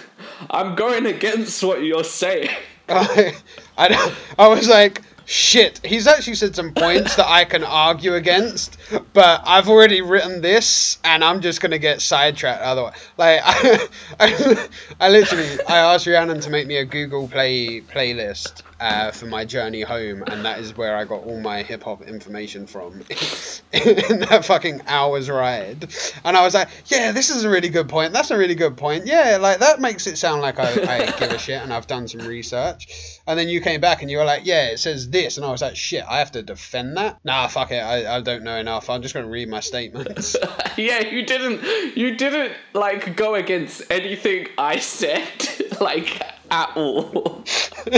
I'm 0.50 0.74
going 0.76 1.04
against 1.06 1.62
what 1.62 1.82
you're 1.82 2.04
saying. 2.04 2.50
I, 2.88 3.34
I, 3.76 4.14
I 4.38 4.48
was 4.48 4.68
like, 4.68 5.02
shit. 5.28 5.78
He's 5.84 6.06
actually 6.06 6.34
said 6.34 6.56
some 6.56 6.72
points 6.72 7.14
that 7.16 7.28
I 7.28 7.44
can 7.44 7.62
argue 7.62 8.14
against, 8.14 8.78
but 9.12 9.42
I've 9.44 9.68
already 9.68 10.00
written 10.00 10.40
this, 10.40 10.98
and 11.04 11.22
I'm 11.22 11.40
just 11.40 11.60
gonna 11.60 11.78
get 11.78 12.00
sidetracked 12.00 12.62
otherwise. 12.62 12.94
Like, 13.18 13.40
I, 13.44 13.88
I, 14.20 14.68
I 15.00 15.08
literally, 15.10 15.48
I 15.68 15.76
asked 15.76 16.06
Rhiannon 16.06 16.40
to 16.40 16.50
make 16.50 16.66
me 16.66 16.78
a 16.78 16.84
Google 16.84 17.28
Play 17.28 17.82
playlist 17.82 18.62
uh, 18.80 19.10
for 19.10 19.26
my 19.26 19.44
journey 19.44 19.82
home, 19.82 20.22
and 20.26 20.44
that 20.44 20.60
is 20.60 20.76
where 20.76 20.96
I 20.96 21.04
got 21.04 21.24
all 21.24 21.40
my 21.40 21.62
hip 21.62 21.82
hop 21.82 22.02
information 22.02 22.66
from 22.66 22.94
in 23.72 24.20
that 24.20 24.44
fucking 24.44 24.82
hour's 24.86 25.28
ride. 25.28 25.88
And 26.24 26.36
I 26.36 26.42
was 26.44 26.54
like, 26.54 26.68
yeah, 26.86 27.12
this 27.12 27.30
is 27.30 27.44
a 27.44 27.50
really 27.50 27.68
good 27.68 27.88
point. 27.88 28.12
That's 28.12 28.30
a 28.30 28.38
really 28.38 28.54
good 28.54 28.76
point. 28.76 29.06
Yeah, 29.06 29.38
like 29.40 29.58
that 29.58 29.80
makes 29.80 30.06
it 30.06 30.16
sound 30.16 30.42
like 30.42 30.58
I, 30.58 30.70
I 30.70 31.06
give 31.18 31.30
a 31.30 31.38
shit 31.38 31.62
and 31.62 31.72
I've 31.72 31.86
done 31.86 32.08
some 32.08 32.26
research. 32.26 33.20
And 33.26 33.38
then 33.38 33.48
you 33.48 33.60
came 33.60 33.80
back 33.80 34.02
and 34.02 34.10
you 34.10 34.18
were 34.18 34.24
like, 34.24 34.42
yeah, 34.44 34.68
it 34.68 34.78
says 34.78 35.10
this. 35.10 35.36
And 35.36 35.44
I 35.44 35.50
was 35.50 35.62
like, 35.62 35.76
shit, 35.76 36.04
I 36.08 36.18
have 36.18 36.32
to 36.32 36.42
defend 36.42 36.96
that? 36.96 37.18
Nah, 37.24 37.48
fuck 37.48 37.70
it. 37.70 37.80
I, 37.80 38.16
I 38.16 38.20
don't 38.20 38.44
know 38.44 38.56
enough. 38.56 38.88
I'm 38.88 39.02
just 39.02 39.14
going 39.14 39.26
to 39.26 39.32
read 39.32 39.48
my 39.48 39.60
statements. 39.60 40.36
yeah, 40.76 41.00
you 41.00 41.24
didn't. 41.24 41.96
You 41.96 42.16
didn't 42.16 42.52
like 42.74 43.16
go 43.16 43.34
against 43.34 43.82
anything 43.90 44.48
I 44.56 44.78
said, 44.78 45.28
like 45.80 46.22
at 46.50 46.70
all. 46.76 47.44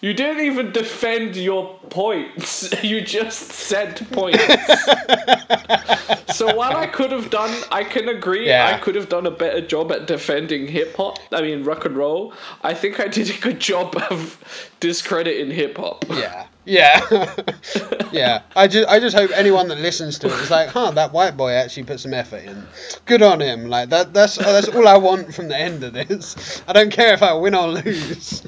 you 0.00 0.14
didn't 0.14 0.44
even 0.44 0.72
defend 0.72 1.36
your 1.36 1.78
points. 1.90 2.72
You 2.84 3.00
just 3.00 3.50
said 3.50 4.06
points. 4.12 4.42
so 6.36 6.54
while 6.54 6.76
I 6.76 6.86
could 6.86 7.10
have 7.12 7.30
done, 7.30 7.54
I 7.70 7.84
can 7.84 8.08
agree, 8.08 8.46
Yeah. 8.48 8.72
I 8.74 8.78
could 8.78 8.94
have 8.94 9.08
done 9.08 9.26
a 9.26 9.30
better 9.30 9.60
job 9.60 9.90
at 9.92 10.06
defending 10.06 10.68
hip 10.68 10.96
hop. 10.96 11.18
I 11.32 11.42
mean, 11.42 11.64
rock 11.64 11.84
and 11.84 11.96
roll. 11.96 12.32
I 12.62 12.74
think 12.74 13.00
I 13.00 13.08
did 13.08 13.30
a 13.30 13.38
good 13.40 13.60
job 13.60 13.96
of 14.10 14.38
discrediting 14.80 15.50
hip 15.50 15.76
hop. 15.76 16.04
yeah. 16.10 16.46
Yeah. 16.68 17.00
yeah. 18.12 18.42
I 18.54 18.68
just, 18.68 18.88
I 18.88 19.00
just 19.00 19.16
hope 19.16 19.30
anyone 19.34 19.68
that 19.68 19.78
listens 19.78 20.18
to 20.18 20.26
it 20.26 20.34
is 20.34 20.50
like, 20.50 20.68
huh, 20.68 20.90
that 20.92 21.12
white 21.12 21.34
boy 21.34 21.52
actually 21.52 21.84
put 21.84 21.98
some 21.98 22.12
effort 22.12 22.44
in. 22.44 22.62
Good 23.06 23.22
on 23.22 23.40
him. 23.40 23.68
Like, 23.68 23.88
that, 23.88 24.12
that's, 24.12 24.38
uh, 24.38 24.52
that's 24.52 24.68
all 24.68 24.86
I 24.86 24.98
want 24.98 25.34
from 25.34 25.48
the 25.48 25.56
end 25.56 25.82
of 25.82 25.94
this. 25.94 26.62
I 26.68 26.74
don't 26.74 26.92
care 26.92 27.14
if 27.14 27.22
I 27.22 27.32
win 27.32 27.54
or 27.54 27.68
lose. 27.68 28.44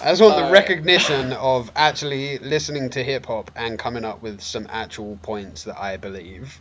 I 0.00 0.10
just 0.10 0.22
want 0.22 0.36
the 0.36 0.52
recognition 0.52 1.32
of 1.32 1.72
actually 1.74 2.38
listening 2.38 2.90
to 2.90 3.02
hip 3.02 3.26
hop 3.26 3.50
and 3.56 3.76
coming 3.76 4.04
up 4.04 4.22
with 4.22 4.40
some 4.40 4.68
actual 4.70 5.18
points 5.22 5.64
that 5.64 5.76
I 5.76 5.96
believe. 5.96 6.60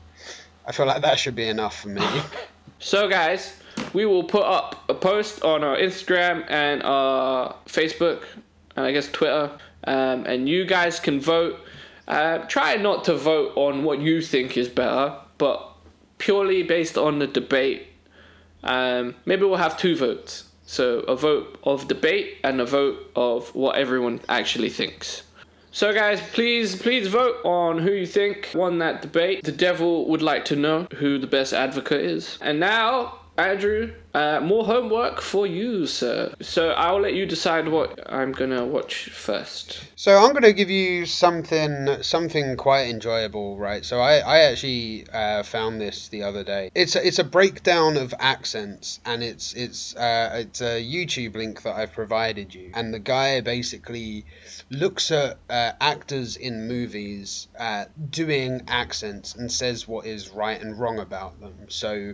I 0.65 0.71
feel 0.71 0.87
like 0.87 1.03
that 1.03 1.19
should 1.19 1.35
be 1.35 1.47
enough 1.47 1.79
for 1.79 1.89
me. 1.89 2.01
So, 2.79 3.07
guys, 3.07 3.53
we 3.93 4.05
will 4.05 4.25
put 4.25 4.43
up 4.43 4.83
a 4.89 4.93
post 4.93 5.41
on 5.43 5.63
our 5.63 5.77
Instagram 5.77 6.43
and 6.49 6.83
our 6.83 7.55
Facebook, 7.65 8.23
and 8.75 8.85
I 8.85 8.91
guess 8.91 9.09
Twitter, 9.09 9.57
um, 9.85 10.25
and 10.25 10.47
you 10.47 10.65
guys 10.65 10.99
can 10.99 11.19
vote. 11.19 11.59
Uh, 12.07 12.39
try 12.39 12.75
not 12.75 13.05
to 13.05 13.15
vote 13.15 13.53
on 13.55 13.83
what 13.83 13.99
you 13.99 14.21
think 14.21 14.57
is 14.57 14.67
better, 14.67 15.15
but 15.37 15.73
purely 16.17 16.63
based 16.63 16.97
on 16.97 17.19
the 17.19 17.27
debate. 17.27 17.87
Um, 18.63 19.15
maybe 19.25 19.43
we'll 19.43 19.57
have 19.57 19.77
two 19.77 19.95
votes. 19.95 20.45
So, 20.65 20.99
a 21.01 21.15
vote 21.15 21.59
of 21.63 21.87
debate 21.87 22.37
and 22.43 22.61
a 22.61 22.65
vote 22.65 23.11
of 23.15 23.53
what 23.53 23.75
everyone 23.75 24.21
actually 24.29 24.69
thinks. 24.69 25.23
So, 25.71 25.93
guys, 25.93 26.21
please, 26.31 26.75
please 26.75 27.07
vote 27.07 27.37
on 27.43 27.79
who 27.79 27.91
you 27.91 28.05
think 28.05 28.51
won 28.53 28.77
that 28.79 29.01
debate. 29.01 29.43
The 29.43 29.51
devil 29.51 30.07
would 30.09 30.21
like 30.21 30.45
to 30.45 30.55
know 30.55 30.87
who 30.95 31.17
the 31.17 31.27
best 31.27 31.51
advocate 31.51 32.01
is. 32.01 32.37
And 32.41 32.59
now, 32.59 33.19
Andrew, 33.37 33.93
uh, 34.13 34.39
more 34.41 34.63
homework 34.63 35.19
for 35.19 35.47
you, 35.47 35.87
sir. 35.87 36.31
So 36.39 36.69
I'll 36.69 37.01
let 37.01 37.15
you 37.15 37.25
decide 37.25 37.67
what 37.67 37.99
I'm 38.11 38.31
gonna 38.31 38.63
watch 38.63 39.09
first. 39.09 39.83
So 39.95 40.15
I'm 40.15 40.35
to 40.35 40.53
give 40.53 40.69
you 40.69 41.07
something 41.07 42.03
something 42.03 42.55
quite 42.57 42.89
enjoyable, 42.89 43.57
right? 43.57 43.83
So 43.83 43.99
I, 43.99 44.17
I 44.17 44.39
actually 44.41 45.07
uh, 45.11 45.41
found 45.41 45.81
this 45.81 46.09
the 46.09 46.23
other 46.23 46.43
day. 46.43 46.69
It's 46.75 46.95
a, 46.95 47.07
it's 47.07 47.17
a 47.17 47.23
breakdown 47.23 47.97
of 47.97 48.13
accents, 48.19 48.99
and 49.03 49.23
it's 49.23 49.53
it's 49.53 49.95
uh, 49.95 50.29
it's 50.33 50.61
a 50.61 50.83
YouTube 50.83 51.35
link 51.35 51.63
that 51.63 51.75
I've 51.75 51.93
provided 51.93 52.53
you, 52.53 52.69
and 52.75 52.93
the 52.93 52.99
guy 52.99 53.41
basically 53.41 54.25
looks 54.69 55.09
at 55.09 55.37
uh, 55.49 55.71
actors 55.81 56.35
in 56.35 56.67
movies 56.67 57.47
uh, 57.57 57.85
doing 58.11 58.61
accents 58.67 59.33
and 59.33 59.51
says 59.51 59.87
what 59.87 60.05
is 60.05 60.29
right 60.29 60.61
and 60.61 60.79
wrong 60.79 60.99
about 60.99 61.39
them. 61.39 61.55
So 61.69 62.13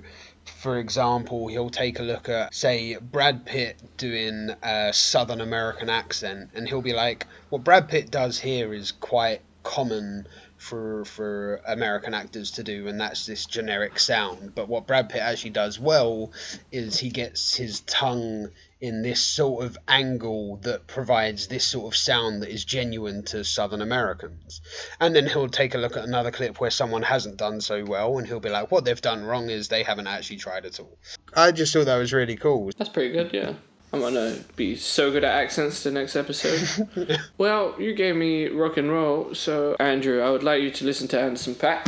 for 0.49 0.77
example, 0.77 1.47
he'll 1.47 1.69
take 1.69 1.99
a 1.99 2.03
look 2.03 2.29
at, 2.29 2.53
say, 2.53 2.97
Brad 2.97 3.45
Pitt 3.45 3.77
doing 3.97 4.51
a 4.61 4.91
Southern 4.93 5.41
American 5.41 5.89
accent, 5.89 6.49
and 6.53 6.67
he'll 6.67 6.81
be 6.81 6.93
like, 6.93 7.27
what 7.49 7.63
Brad 7.63 7.87
Pitt 7.87 8.11
does 8.11 8.39
here 8.39 8.73
is 8.73 8.91
quite 8.91 9.41
common 9.63 10.27
for 10.57 11.05
for 11.05 11.61
American 11.65 12.13
actors 12.13 12.51
to 12.51 12.63
do, 12.63 12.87
and 12.87 12.99
that's 12.99 13.25
this 13.25 13.45
generic 13.45 13.97
sound. 13.97 14.53
But 14.53 14.67
what 14.67 14.87
Brad 14.87 15.09
Pitt 15.09 15.21
actually 15.21 15.51
does 15.51 15.79
well 15.79 16.31
is 16.71 16.99
he 16.99 17.09
gets 17.09 17.55
his 17.55 17.79
tongue 17.81 18.49
in 18.81 19.01
this 19.01 19.21
sort 19.21 19.65
of 19.65 19.77
angle 19.87 20.57
that 20.63 20.87
provides 20.87 21.47
this 21.47 21.65
sort 21.65 21.93
of 21.93 21.97
sound 21.97 22.41
that 22.41 22.49
is 22.49 22.63
genuine 22.63 23.23
to 23.23 23.43
Southern 23.43 23.81
Americans. 23.81 24.61
And 24.99 25.13
then 25.15 25.27
he'll 25.27 25.49
take 25.49 25.75
a 25.75 25.77
look 25.77 25.97
at 25.97 26.05
another 26.05 26.31
clip 26.31 26.61
where 26.61 26.71
someone 26.71 27.01
hasn't 27.01 27.37
done 27.37 27.59
so 27.59 27.83
well, 27.83 28.17
and 28.17 28.25
he'll 28.25 28.39
be 28.39 28.49
like, 28.49 28.71
"What 28.71 28.85
they've 28.85 29.01
done 29.01 29.25
wrong 29.25 29.49
is 29.49 29.67
they 29.67 29.83
haven't 29.83 30.07
actually 30.07 30.37
tried 30.37 30.65
at 30.65 30.79
all." 30.79 30.97
I 31.33 31.51
just 31.51 31.73
thought 31.73 31.85
that 31.85 31.97
was 31.97 32.13
really 32.13 32.37
cool. 32.37 32.71
That's 32.77 32.89
pretty 32.89 33.11
good, 33.11 33.33
yeah. 33.33 33.53
I'm 33.91 34.01
gonna 34.01 34.37
be 34.55 34.75
so 34.75 35.11
good 35.11 35.23
at 35.23 35.33
accents 35.33 35.81
the 35.83 35.91
next 35.91 36.15
episode. 36.15 36.87
well, 37.39 37.75
you 37.79 37.95
gave 37.95 38.15
me 38.15 38.47
rock 38.47 38.77
and 38.77 38.91
roll, 38.91 39.33
so 39.33 39.75
Andrew, 39.79 40.21
I 40.21 40.29
would 40.29 40.43
like 40.43 40.61
you 40.61 40.69
to 40.69 40.85
listen 40.85 41.07
to 41.09 41.19
Anderson 41.19 41.55
Paak. 41.55 41.87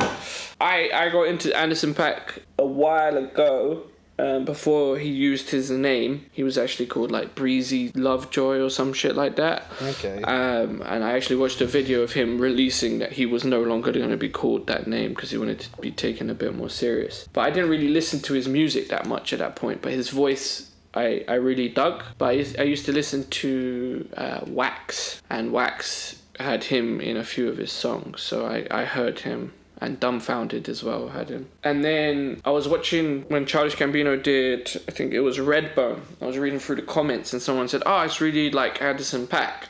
I 0.60 0.90
I 0.92 1.10
got 1.10 1.24
into 1.24 1.56
Anderson 1.56 1.94
Paak 1.94 2.40
a 2.58 2.66
while 2.66 3.18
ago. 3.18 3.84
Um, 4.20 4.46
before 4.46 5.00
he 5.00 5.10
used 5.10 5.50
his 5.50 5.72
name, 5.72 6.26
he 6.32 6.44
was 6.44 6.58
actually 6.58 6.86
called 6.86 7.12
like 7.12 7.34
Breezy 7.34 7.92
Lovejoy 7.96 8.60
or 8.60 8.70
some 8.70 8.94
shit 8.94 9.16
like 9.16 9.36
that. 9.38 9.66
Okay. 9.82 10.22
Um, 10.22 10.84
and 10.86 11.04
I 11.04 11.14
actually 11.14 11.38
watched 11.38 11.60
a 11.62 11.66
video 11.66 12.02
of 12.02 12.12
him 12.12 12.40
releasing 12.40 13.00
that 13.00 13.14
he 13.14 13.26
was 13.26 13.44
no 13.44 13.64
longer 13.64 13.92
going 13.92 14.10
to 14.10 14.18
be 14.18 14.30
called 14.30 14.68
that 14.68 14.86
name 14.86 15.14
because 15.14 15.32
he 15.32 15.38
wanted 15.38 15.62
to 15.62 15.82
be 15.82 15.92
taken 15.92 16.30
a 16.30 16.36
bit 16.36 16.56
more 16.56 16.70
serious. 16.70 17.28
But 17.34 17.42
I 17.42 17.50
didn't 17.50 17.70
really 17.70 17.88
listen 17.88 18.20
to 18.22 18.34
his 18.34 18.48
music 18.48 18.90
that 18.90 19.08
much 19.08 19.34
at 19.34 19.40
that 19.40 19.56
point. 19.56 19.82
But 19.82 19.94
his 19.94 20.10
voice 20.10 20.72
I, 20.94 21.24
I 21.28 21.36
really 21.36 21.70
dug. 21.70 22.04
But 22.18 22.26
I 22.26 22.32
used, 22.34 22.60
I 22.60 22.64
used 22.64 22.86
to 22.86 22.92
listen 22.92 23.28
to 23.30 24.10
uh, 24.16 24.42
Wax, 24.48 25.22
and 25.30 25.52
Wax 25.52 26.22
had 26.40 26.66
him 26.66 27.00
in 27.00 27.18
a 27.18 27.24
few 27.24 27.50
of 27.50 27.58
his 27.58 27.72
songs, 27.72 28.22
so 28.22 28.46
I, 28.46 28.68
I 28.72 28.86
heard 28.86 29.20
him. 29.20 29.54
And 29.82 30.00
Dumbfoundead 30.00 30.70
as 30.70 30.84
well 30.84 31.10
had 31.10 31.30
him. 31.30 31.50
And 31.64 31.84
then 31.84 32.40
I 32.46 32.52
was 32.52 32.68
watching 32.68 33.24
when 33.30 33.48
Childish 33.48 33.76
Gambino 33.76 34.22
did, 34.22 34.70
I 34.88 34.92
think 34.92 35.12
it 35.12 35.22
was 35.22 35.40
Redbone. 35.40 36.02
I 36.22 36.26
was 36.26 36.38
reading 36.38 36.60
through 36.60 36.76
the 36.76 36.84
comments, 36.84 37.34
and 37.34 37.42
someone 37.42 37.68
said, 37.68 37.82
Oh, 37.86 38.02
it's 38.02 38.22
really 38.22 38.52
like 38.52 38.80
Anderson 38.80 39.26
Paak. 39.26 39.66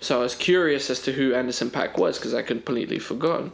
So 0.00 0.18
I 0.18 0.22
was 0.22 0.34
curious 0.34 0.90
as 0.90 1.00
to 1.02 1.12
who 1.12 1.32
Anderson 1.34 1.70
Paak 1.70 1.96
was 1.96 2.18
because 2.18 2.34
I 2.34 2.42
completely 2.42 2.98
forgotten. 2.98 3.52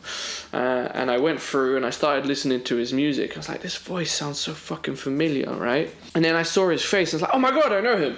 Uh, 0.52 0.88
and 0.94 1.10
I 1.10 1.18
went 1.18 1.42
through 1.42 1.76
and 1.76 1.84
I 1.84 1.90
started 1.90 2.24
listening 2.26 2.64
to 2.64 2.76
his 2.76 2.92
music. 2.92 3.34
I 3.34 3.36
was 3.36 3.48
like, 3.48 3.60
this 3.60 3.76
voice 3.76 4.10
sounds 4.10 4.38
so 4.38 4.54
fucking 4.54 4.96
familiar, 4.96 5.52
right? 5.54 5.94
And 6.14 6.24
then 6.24 6.34
I 6.34 6.42
saw 6.42 6.70
his 6.70 6.82
face 6.82 7.12
and 7.12 7.22
I 7.22 7.26
was 7.26 7.28
like, 7.28 7.34
oh 7.34 7.38
my 7.38 7.50
god, 7.50 7.72
I 7.72 7.80
know 7.80 7.98
him. 7.98 8.16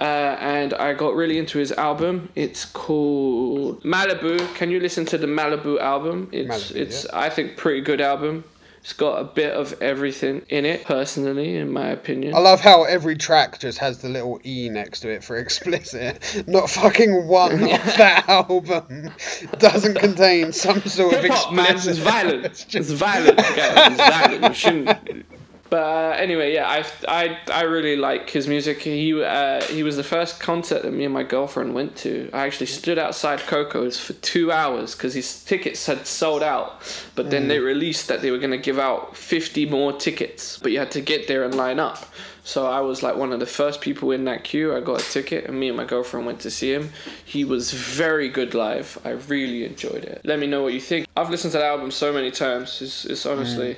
Uh, 0.00 0.36
and 0.38 0.74
I 0.74 0.94
got 0.94 1.14
really 1.16 1.38
into 1.38 1.58
his 1.58 1.72
album. 1.72 2.28
It's 2.36 2.64
called 2.64 3.82
Malibu. 3.82 4.54
Can 4.54 4.70
you 4.70 4.78
listen 4.80 5.04
to 5.06 5.18
the 5.18 5.26
Malibu 5.26 5.80
album? 5.80 6.28
It's 6.30 6.70
Malibu, 6.70 6.76
it's 6.76 7.06
I 7.06 7.28
think 7.30 7.56
pretty 7.56 7.80
good 7.80 8.00
album. 8.00 8.44
It's 8.80 8.92
got 8.92 9.20
a 9.20 9.24
bit 9.24 9.52
of 9.52 9.74
everything 9.82 10.42
in 10.48 10.64
it, 10.64 10.84
personally, 10.84 11.56
in 11.56 11.70
my 11.72 11.88
opinion. 11.88 12.34
I 12.34 12.38
love 12.38 12.60
how 12.60 12.84
every 12.84 13.16
track 13.16 13.58
just 13.58 13.76
has 13.78 13.98
the 13.98 14.08
little 14.08 14.40
E 14.46 14.68
next 14.70 15.00
to 15.00 15.10
it 15.10 15.24
for 15.24 15.36
explicit. 15.44 16.44
Not 16.46 16.70
fucking 16.70 17.26
one 17.26 17.54
of 17.54 17.58
that 17.98 18.24
album 18.28 19.10
doesn't 19.58 19.96
contain 19.98 20.52
some 20.52 20.80
sort 20.82 21.14
of 21.14 21.22
Hip 21.22 21.32
hop, 21.32 21.52
man, 21.52 21.74
explicit. 21.74 21.98
it's 21.98 22.08
violent. 22.08 22.44
It's 22.46 22.74
It's, 22.74 22.90
violent. 22.92 23.38
It's 23.40 23.96
violent. 23.96 24.44
You 24.44 24.54
shouldn't. 24.54 25.26
But 25.70 25.82
uh, 25.82 26.16
anyway, 26.16 26.54
yeah, 26.54 26.66
I, 26.66 26.84
I, 27.06 27.38
I 27.52 27.62
really 27.62 27.96
like 27.96 28.30
his 28.30 28.48
music. 28.48 28.80
He 28.80 29.22
uh, 29.22 29.62
he 29.64 29.82
was 29.82 29.96
the 29.96 30.04
first 30.04 30.40
concert 30.40 30.82
that 30.82 30.92
me 30.92 31.04
and 31.04 31.12
my 31.12 31.24
girlfriend 31.24 31.74
went 31.74 31.96
to. 31.96 32.30
I 32.32 32.46
actually 32.46 32.66
stood 32.66 32.98
outside 32.98 33.40
Coco's 33.40 34.00
for 34.00 34.14
two 34.14 34.50
hours 34.50 34.94
because 34.94 35.14
his 35.14 35.44
tickets 35.44 35.84
had 35.86 36.06
sold 36.06 36.42
out. 36.42 36.80
But 37.14 37.30
then 37.30 37.48
they 37.48 37.58
released 37.58 38.08
that 38.08 38.22
they 38.22 38.30
were 38.30 38.38
going 38.38 38.52
to 38.52 38.58
give 38.58 38.78
out 38.78 39.16
50 39.16 39.66
more 39.66 39.92
tickets, 39.92 40.58
but 40.58 40.72
you 40.72 40.78
had 40.78 40.90
to 40.92 41.00
get 41.00 41.28
there 41.28 41.44
and 41.44 41.54
line 41.54 41.78
up. 41.78 42.06
So 42.44 42.66
I 42.66 42.80
was 42.80 43.02
like 43.02 43.14
one 43.16 43.34
of 43.34 43.40
the 43.40 43.46
first 43.46 43.82
people 43.82 44.10
in 44.10 44.24
that 44.24 44.42
queue. 44.42 44.74
I 44.74 44.80
got 44.80 45.02
a 45.02 45.04
ticket, 45.04 45.44
and 45.44 45.60
me 45.60 45.68
and 45.68 45.76
my 45.76 45.84
girlfriend 45.84 46.24
went 46.24 46.40
to 46.40 46.50
see 46.50 46.72
him. 46.72 46.92
He 47.22 47.44
was 47.44 47.72
very 47.72 48.30
good 48.30 48.54
live. 48.54 48.98
I 49.04 49.10
really 49.10 49.66
enjoyed 49.66 50.04
it. 50.04 50.22
Let 50.24 50.38
me 50.38 50.46
know 50.46 50.62
what 50.62 50.72
you 50.72 50.80
think. 50.80 51.06
I've 51.14 51.28
listened 51.28 51.52
to 51.52 51.58
the 51.58 51.66
album 51.66 51.90
so 51.90 52.10
many 52.10 52.30
times. 52.30 52.80
It's, 52.80 53.04
it's 53.04 53.26
honestly, 53.26 53.76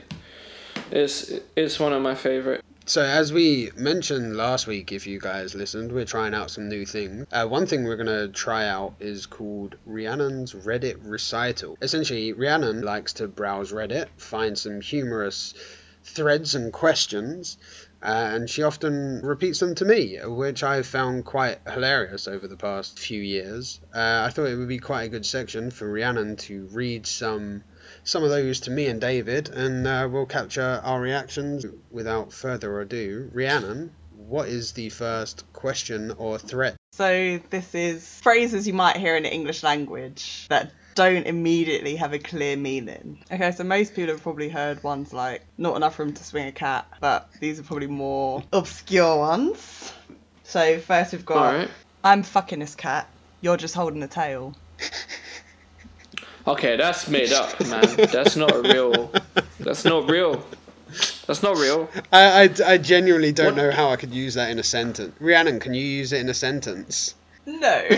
it's 0.91 1.33
it's 1.57 1.79
one 1.79 1.93
of 1.93 2.03
my 2.03 2.15
favorite. 2.15 2.65
So, 2.87 3.03
as 3.03 3.33
we 3.33 3.71
mentioned 3.77 4.37
last 4.37 4.67
week, 4.67 4.91
if 4.91 5.07
you 5.07 5.21
guys 5.21 5.55
listened, 5.55 5.93
we're 5.93 6.05
trying 6.05 6.35
out 6.35 6.51
some 6.51 6.69
new 6.69 6.85
things. 6.85 7.25
Uh, 7.31 7.47
one 7.47 7.67
thing 7.67 7.85
we're 7.85 7.95
going 7.95 8.07
to 8.09 8.27
try 8.29 8.67
out 8.67 8.95
is 8.99 9.27
called 9.27 9.77
Rhiannon's 9.87 10.55
Reddit 10.55 10.97
Recital. 11.05 11.79
Essentially, 11.81 12.33
Rhiannon 12.33 12.83
likes 12.83 13.13
to 13.13 13.29
browse 13.29 13.71
Reddit, 13.71 14.09
find 14.17 14.59
some 14.59 14.81
humorous 14.81 15.55
threads 16.03 16.57
and 16.57 16.73
questions, 16.73 17.59
uh, 18.03 18.31
and 18.33 18.51
she 18.51 18.65
often 18.65 19.21
repeats 19.21 19.61
them 19.61 19.77
to 19.77 19.85
me, 19.85 20.19
which 20.25 20.65
I've 20.65 20.87
found 20.87 21.25
quite 21.25 21.61
hilarious 21.69 22.27
over 22.27 22.49
the 22.49 22.57
past 22.57 22.99
few 22.99 23.23
years. 23.23 23.79
Uh, 23.95 24.25
I 24.27 24.31
thought 24.31 24.47
it 24.47 24.57
would 24.57 24.67
be 24.67 24.79
quite 24.79 25.05
a 25.05 25.09
good 25.09 25.27
section 25.27 25.71
for 25.71 25.89
Rhiannon 25.89 26.35
to 26.49 26.67
read 26.73 27.07
some 27.07 27.63
some 28.11 28.25
of 28.25 28.31
those 28.31 28.61
to 28.61 28.71
me 28.73 28.89
and 28.89 29.01
David, 29.01 29.51
and 29.51 29.87
uh, 29.87 30.09
we'll 30.11 30.27
capture 30.27 30.81
our 30.83 31.01
reactions. 31.01 31.65
Without 31.93 32.33
further 32.33 32.81
ado, 32.81 33.31
Rhiannon, 33.33 33.93
what 34.17 34.49
is 34.49 34.73
the 34.73 34.89
first 34.89 35.45
question 35.53 36.11
or 36.19 36.37
threat? 36.37 36.75
So 36.93 37.41
this 37.51 37.75
is 37.75 38.21
phrases 38.21 38.67
you 38.67 38.75
might 38.75 38.97
hear 38.97 39.17
in 39.17 39.23
the 39.23 39.33
English 39.33 39.63
language 39.63 40.47
that 40.49 40.73
don't 40.97 41.25
immediately 41.27 41.97
have 41.97 42.13
a 42.13 42.19
clear 42.19 42.57
meaning. 42.57 43.23
Okay, 43.31 43.53
so 43.53 43.63
most 43.63 43.95
people 43.95 44.13
have 44.13 44.23
probably 44.23 44.49
heard 44.49 44.83
ones 44.83 45.13
like 45.13 45.43
not 45.57 45.77
enough 45.77 45.97
room 45.99 46.13
to 46.13 46.25
swing 46.25 46.49
a 46.49 46.53
cat, 46.53 46.87
but 47.01 47.31
these 47.39 47.61
are 47.61 47.63
probably 47.63 47.87
more 47.87 48.43
obscure 48.53 49.19
ones. 49.19 49.93
So 50.43 50.81
first 50.81 51.13
we've 51.13 51.25
got 51.25 51.37
All 51.37 51.59
right. 51.61 51.71
I'm 52.03 52.25
fucking 52.25 52.59
this 52.59 52.75
cat. 52.75 53.09
You're 53.41 53.57
just 53.57 53.77
holding 53.77 54.01
the 54.01 54.09
tail. 54.09 54.57
Okay, 56.47 56.77
that's 56.77 57.09
made 57.09 57.33
up, 57.33 57.59
man. 57.69 57.85
That's 58.13 58.37
not 58.37 58.55
a 58.55 58.61
real. 58.63 59.13
That's 59.59 59.85
not 59.85 60.09
real. 60.11 60.43
That's 61.27 61.43
not 61.43 61.57
real. 61.57 61.89
I, 62.13 62.45
I, 62.45 62.51
I 62.73 62.79
genuinely 62.79 63.33
don't 63.33 63.55
What- 63.55 63.63
know 63.63 63.71
how 63.71 63.91
I 63.91 63.97
could 63.97 64.13
use 64.13 64.35
that 64.35 64.51
in 64.51 64.59
a 64.59 64.63
sentence. 64.65 65.15
Rhiannon, 65.21 65.61
can 65.61 65.75
you 65.75 65.85
use 65.85 66.13
it 66.13 66.21
in 66.21 66.29
a 66.29 66.35
sentence? 66.35 67.15
No. 67.47 67.85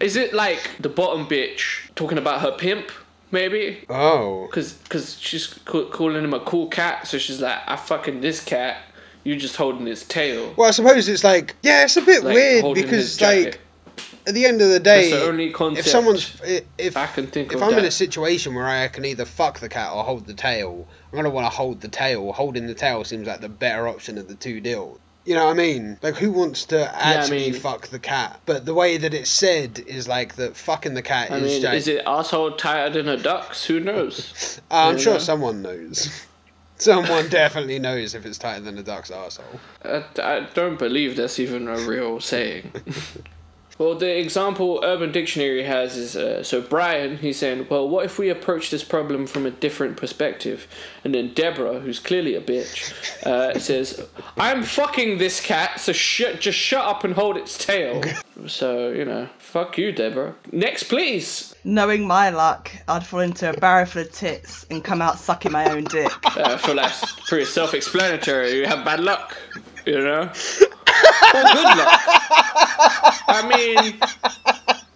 Is 0.00 0.16
it 0.16 0.32
like 0.32 0.76
the 0.80 0.88
bottom 0.88 1.26
bitch 1.26 1.90
talking 1.94 2.16
about 2.18 2.40
her 2.40 2.52
pimp? 2.52 2.90
Maybe. 3.32 3.84
Oh. 3.88 4.48
Cause, 4.50 4.78
cause 4.88 5.18
she's 5.20 5.46
ca- 5.46 5.84
calling 5.86 6.24
him 6.24 6.34
a 6.34 6.40
cool 6.40 6.66
cat, 6.68 7.06
so 7.06 7.16
she's 7.18 7.40
like, 7.40 7.58
"I 7.66 7.76
fucking 7.76 8.20
this 8.20 8.42
cat. 8.42 8.78
You 9.24 9.36
just 9.36 9.56
holding 9.56 9.86
his 9.86 10.02
tail." 10.04 10.52
Well, 10.56 10.68
I 10.68 10.72
suppose 10.72 11.08
it's 11.08 11.22
like, 11.22 11.54
yeah, 11.62 11.84
it's 11.84 11.96
a 11.96 12.02
bit 12.02 12.24
Like, 12.24 12.34
weird 12.34 12.74
because, 12.74 13.20
like, 13.20 13.60
at 14.30 14.34
the 14.34 14.46
end 14.46 14.62
of 14.62 14.70
the 14.70 14.80
day, 14.80 15.10
That's 15.10 15.22
the 15.22 15.28
only 15.28 15.50
concept. 15.50 15.86
if 15.86 15.90
someone's 15.92 16.40
i- 16.46 16.62
if 16.78 16.96
I 16.96 17.06
can 17.06 17.26
think 17.26 17.52
if 17.52 17.62
I'm 17.62 17.76
in 17.78 17.84
a 17.84 17.90
situation 17.90 18.54
where 18.54 18.66
I 18.66 18.88
can 18.88 19.04
either 19.04 19.24
fuck 19.26 19.60
the 19.60 19.68
cat 19.68 19.92
or 19.92 20.02
hold 20.02 20.26
the 20.26 20.32
tail, 20.34 20.88
I'm 21.12 21.16
gonna 21.16 21.28
want 21.30 21.44
to 21.46 21.50
hold 21.54 21.82
the 21.82 21.88
tail. 21.88 22.32
Holding 22.32 22.66
the 22.66 22.74
tail 22.74 23.04
seems 23.04 23.26
like 23.28 23.40
the 23.42 23.48
better 23.50 23.86
option 23.86 24.16
of 24.16 24.26
the 24.28 24.34
two 24.34 24.60
deals. 24.60 24.98
You 25.26 25.34
know 25.34 25.44
what 25.44 25.50
I 25.50 25.54
mean? 25.54 25.98
Like, 26.02 26.14
who 26.16 26.32
wants 26.32 26.64
to 26.66 26.90
actually 26.96 27.50
mean- 27.50 27.54
fuck 27.60 27.88
the 27.88 27.98
cat? 27.98 28.40
But 28.46 28.64
the 28.64 28.72
way 28.72 28.96
that 28.96 29.12
it's 29.12 29.30
said 29.30 29.82
is 29.86 30.08
like 30.08 30.36
that 30.36 30.56
fucking 30.56 30.94
the 30.94 31.02
cat 31.02 31.30
I 31.30 31.36
is 31.36 31.42
mean, 31.42 31.62
just. 31.62 31.74
is 31.74 31.88
it 31.88 32.02
asshole 32.06 32.52
tighter 32.52 32.94
than 33.02 33.08
a 33.08 33.18
duck's? 33.18 33.64
Who 33.66 33.80
knows? 33.80 34.60
Uh, 34.70 34.74
I'm 34.88 34.98
sure 34.98 35.14
know? 35.14 35.18
someone 35.18 35.60
knows. 35.60 36.08
someone 36.78 37.28
definitely 37.28 37.78
knows 37.78 38.14
if 38.14 38.24
it's 38.24 38.38
tighter 38.38 38.62
than 38.62 38.78
a 38.78 38.82
duck's 38.82 39.10
asshole. 39.10 39.60
I, 39.84 40.02
I 40.22 40.46
don't 40.54 40.78
believe 40.78 41.16
that's 41.16 41.38
even 41.38 41.68
a 41.68 41.76
real 41.80 42.18
saying. 42.20 42.72
well, 43.80 43.94
the 43.94 44.18
example 44.18 44.80
Urban 44.84 45.10
Dictionary 45.10 45.62
has 45.62 45.96
is 45.96 46.14
uh, 46.14 46.42
so 46.42 46.60
Brian, 46.60 47.16
he's 47.16 47.38
saying, 47.38 47.66
well, 47.70 47.88
what 47.88 48.04
if 48.04 48.18
we 48.18 48.28
approach 48.28 48.70
this 48.70 48.84
problem 48.84 49.26
from 49.26 49.46
a 49.46 49.50
different 49.50 49.96
perspective? 49.96 50.68
And 51.02 51.14
then 51.14 51.32
Deborah, 51.32 51.80
who's 51.80 51.98
clearly 51.98 52.34
a 52.34 52.42
bitch, 52.42 52.92
uh, 53.24 53.58
says, 53.58 54.06
I'm 54.36 54.64
fucking 54.64 55.16
this 55.16 55.40
cat, 55.40 55.80
so 55.80 55.92
sh- 55.92 56.36
just 56.38 56.58
shut 56.58 56.84
up 56.84 57.04
and 57.04 57.14
hold 57.14 57.38
its 57.38 57.56
tail. 57.56 58.02
so, 58.46 58.90
you 58.90 59.06
know, 59.06 59.30
fuck 59.38 59.78
you, 59.78 59.92
Deborah. 59.92 60.34
Next, 60.52 60.82
please. 60.82 61.54
Knowing 61.64 62.06
my 62.06 62.28
luck, 62.28 62.70
I'd 62.86 63.06
fall 63.06 63.20
into 63.20 63.48
a 63.48 63.54
barrow 63.54 63.86
full 63.86 64.02
of 64.02 64.12
tits 64.12 64.66
and 64.70 64.84
come 64.84 65.00
out 65.00 65.18
sucking 65.18 65.52
my 65.52 65.70
own 65.70 65.84
dick. 65.84 66.12
Uh, 66.36 66.42
I 66.42 66.56
feel 66.58 66.74
that's 66.74 67.18
pretty 67.26 67.46
self 67.46 67.72
explanatory. 67.72 68.58
You 68.58 68.66
have 68.66 68.84
bad 68.84 69.00
luck, 69.00 69.38
you 69.86 70.00
know? 70.00 70.30
Or 71.34 71.42
good 71.42 71.64
luck. 71.78 72.00
I 73.28 73.46
mean, 73.48 74.00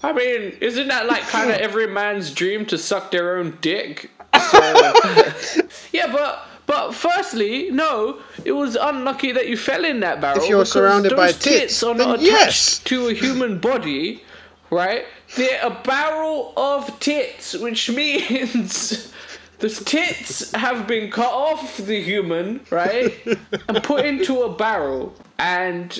I 0.02 0.12
mean, 0.12 0.56
isn't 0.60 0.88
that 0.88 1.06
like 1.06 1.22
kind 1.22 1.50
of 1.50 1.56
every 1.56 1.86
man's 1.86 2.32
dream 2.32 2.66
to 2.66 2.78
suck 2.78 3.10
their 3.10 3.36
own 3.36 3.58
dick? 3.60 4.10
So, 4.50 4.58
yeah, 5.92 6.10
but. 6.12 6.48
But 6.66 6.92
firstly, 6.92 7.70
no, 7.70 8.22
it 8.46 8.52
was 8.52 8.74
unlucky 8.74 9.32
that 9.32 9.48
you 9.48 9.56
fell 9.58 9.84
in 9.84 10.00
that 10.00 10.22
barrel. 10.22 10.42
If 10.42 10.48
you're 10.48 10.64
surrounded 10.64 11.14
by 11.14 11.30
tits, 11.32 11.82
are 11.82 11.94
then 11.94 12.08
not 12.08 12.20
attached 12.22 12.26
yes. 12.26 12.78
to 12.84 13.08
a 13.08 13.12
human 13.12 13.58
body. 13.58 14.22
right? 14.70 15.04
They're 15.36 15.60
a 15.62 15.70
barrel 15.70 16.52
of 16.56 16.98
tits, 17.00 17.54
which 17.54 17.90
means 18.00 19.12
the 19.58 19.68
tits 19.68 20.52
have 20.52 20.86
been 20.86 21.10
cut 21.10 21.32
off 21.32 21.76
the 21.78 22.00
human, 22.02 22.60
right? 22.70 23.14
and 23.68 23.82
put 23.82 24.04
into 24.04 24.42
a 24.42 24.54
barrel. 24.54 25.14
And 25.38 25.98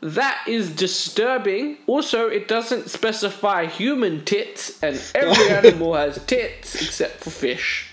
that 0.00 0.44
is 0.46 0.70
disturbing. 0.74 1.78
Also, 1.86 2.28
it 2.28 2.48
doesn't 2.48 2.90
specify 2.90 3.66
human 3.66 4.24
tits, 4.24 4.82
and 4.82 5.00
every 5.14 5.48
animal 5.50 5.94
has 5.94 6.22
tits 6.26 6.74
except 6.74 7.22
for 7.24 7.30
fish. 7.30 7.90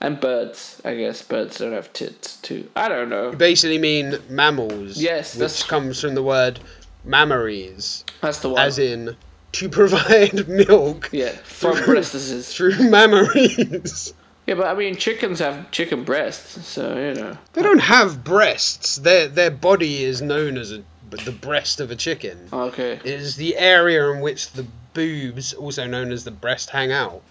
And 0.00 0.20
birds, 0.20 0.82
I 0.84 0.96
guess. 0.96 1.22
Birds 1.22 1.58
don't 1.58 1.72
have 1.72 1.92
tits 1.94 2.36
too. 2.38 2.68
I 2.76 2.88
don't 2.88 3.08
know. 3.08 3.30
You 3.30 3.36
Basically 3.36 3.78
mean 3.78 4.18
mammals. 4.28 5.00
Yes, 5.00 5.36
which 5.36 5.66
comes 5.66 6.00
from 6.00 6.14
the 6.14 6.22
word 6.22 6.60
mammaries, 7.06 8.04
That's 8.20 8.40
the 8.40 8.50
one. 8.50 8.60
as 8.60 8.78
in 8.78 9.16
to 9.52 9.68
provide 9.68 10.48
milk 10.68 11.08
yeah, 11.12 11.30
from 11.30 11.82
breasts. 11.84 12.54
through 12.54 12.72
mammaries. 12.72 14.12
Yeah, 14.46 14.54
but 14.54 14.66
I 14.66 14.74
mean, 14.74 14.96
chickens 14.96 15.38
have 15.38 15.70
chicken 15.70 16.04
breasts, 16.04 16.66
so 16.66 16.96
you 16.98 17.14
know. 17.14 17.38
They 17.54 17.62
don't 17.62 17.78
have 17.80 18.22
breasts. 18.24 18.96
Their 18.96 19.28
their 19.28 19.50
body 19.50 20.04
is 20.04 20.20
known 20.20 20.58
as 20.58 20.72
a, 20.72 20.82
the 21.10 21.32
breast 21.32 21.80
of 21.80 21.90
a 21.90 21.96
chicken. 21.96 22.48
Okay. 22.52 22.92
It 22.92 23.06
is 23.06 23.36
the 23.36 23.56
area 23.56 24.10
in 24.10 24.20
which 24.20 24.50
the 24.52 24.66
boobs, 24.92 25.52
also 25.54 25.86
known 25.86 26.12
as 26.12 26.24
the 26.24 26.30
breast, 26.30 26.70
hang 26.70 26.92
out. 26.92 27.22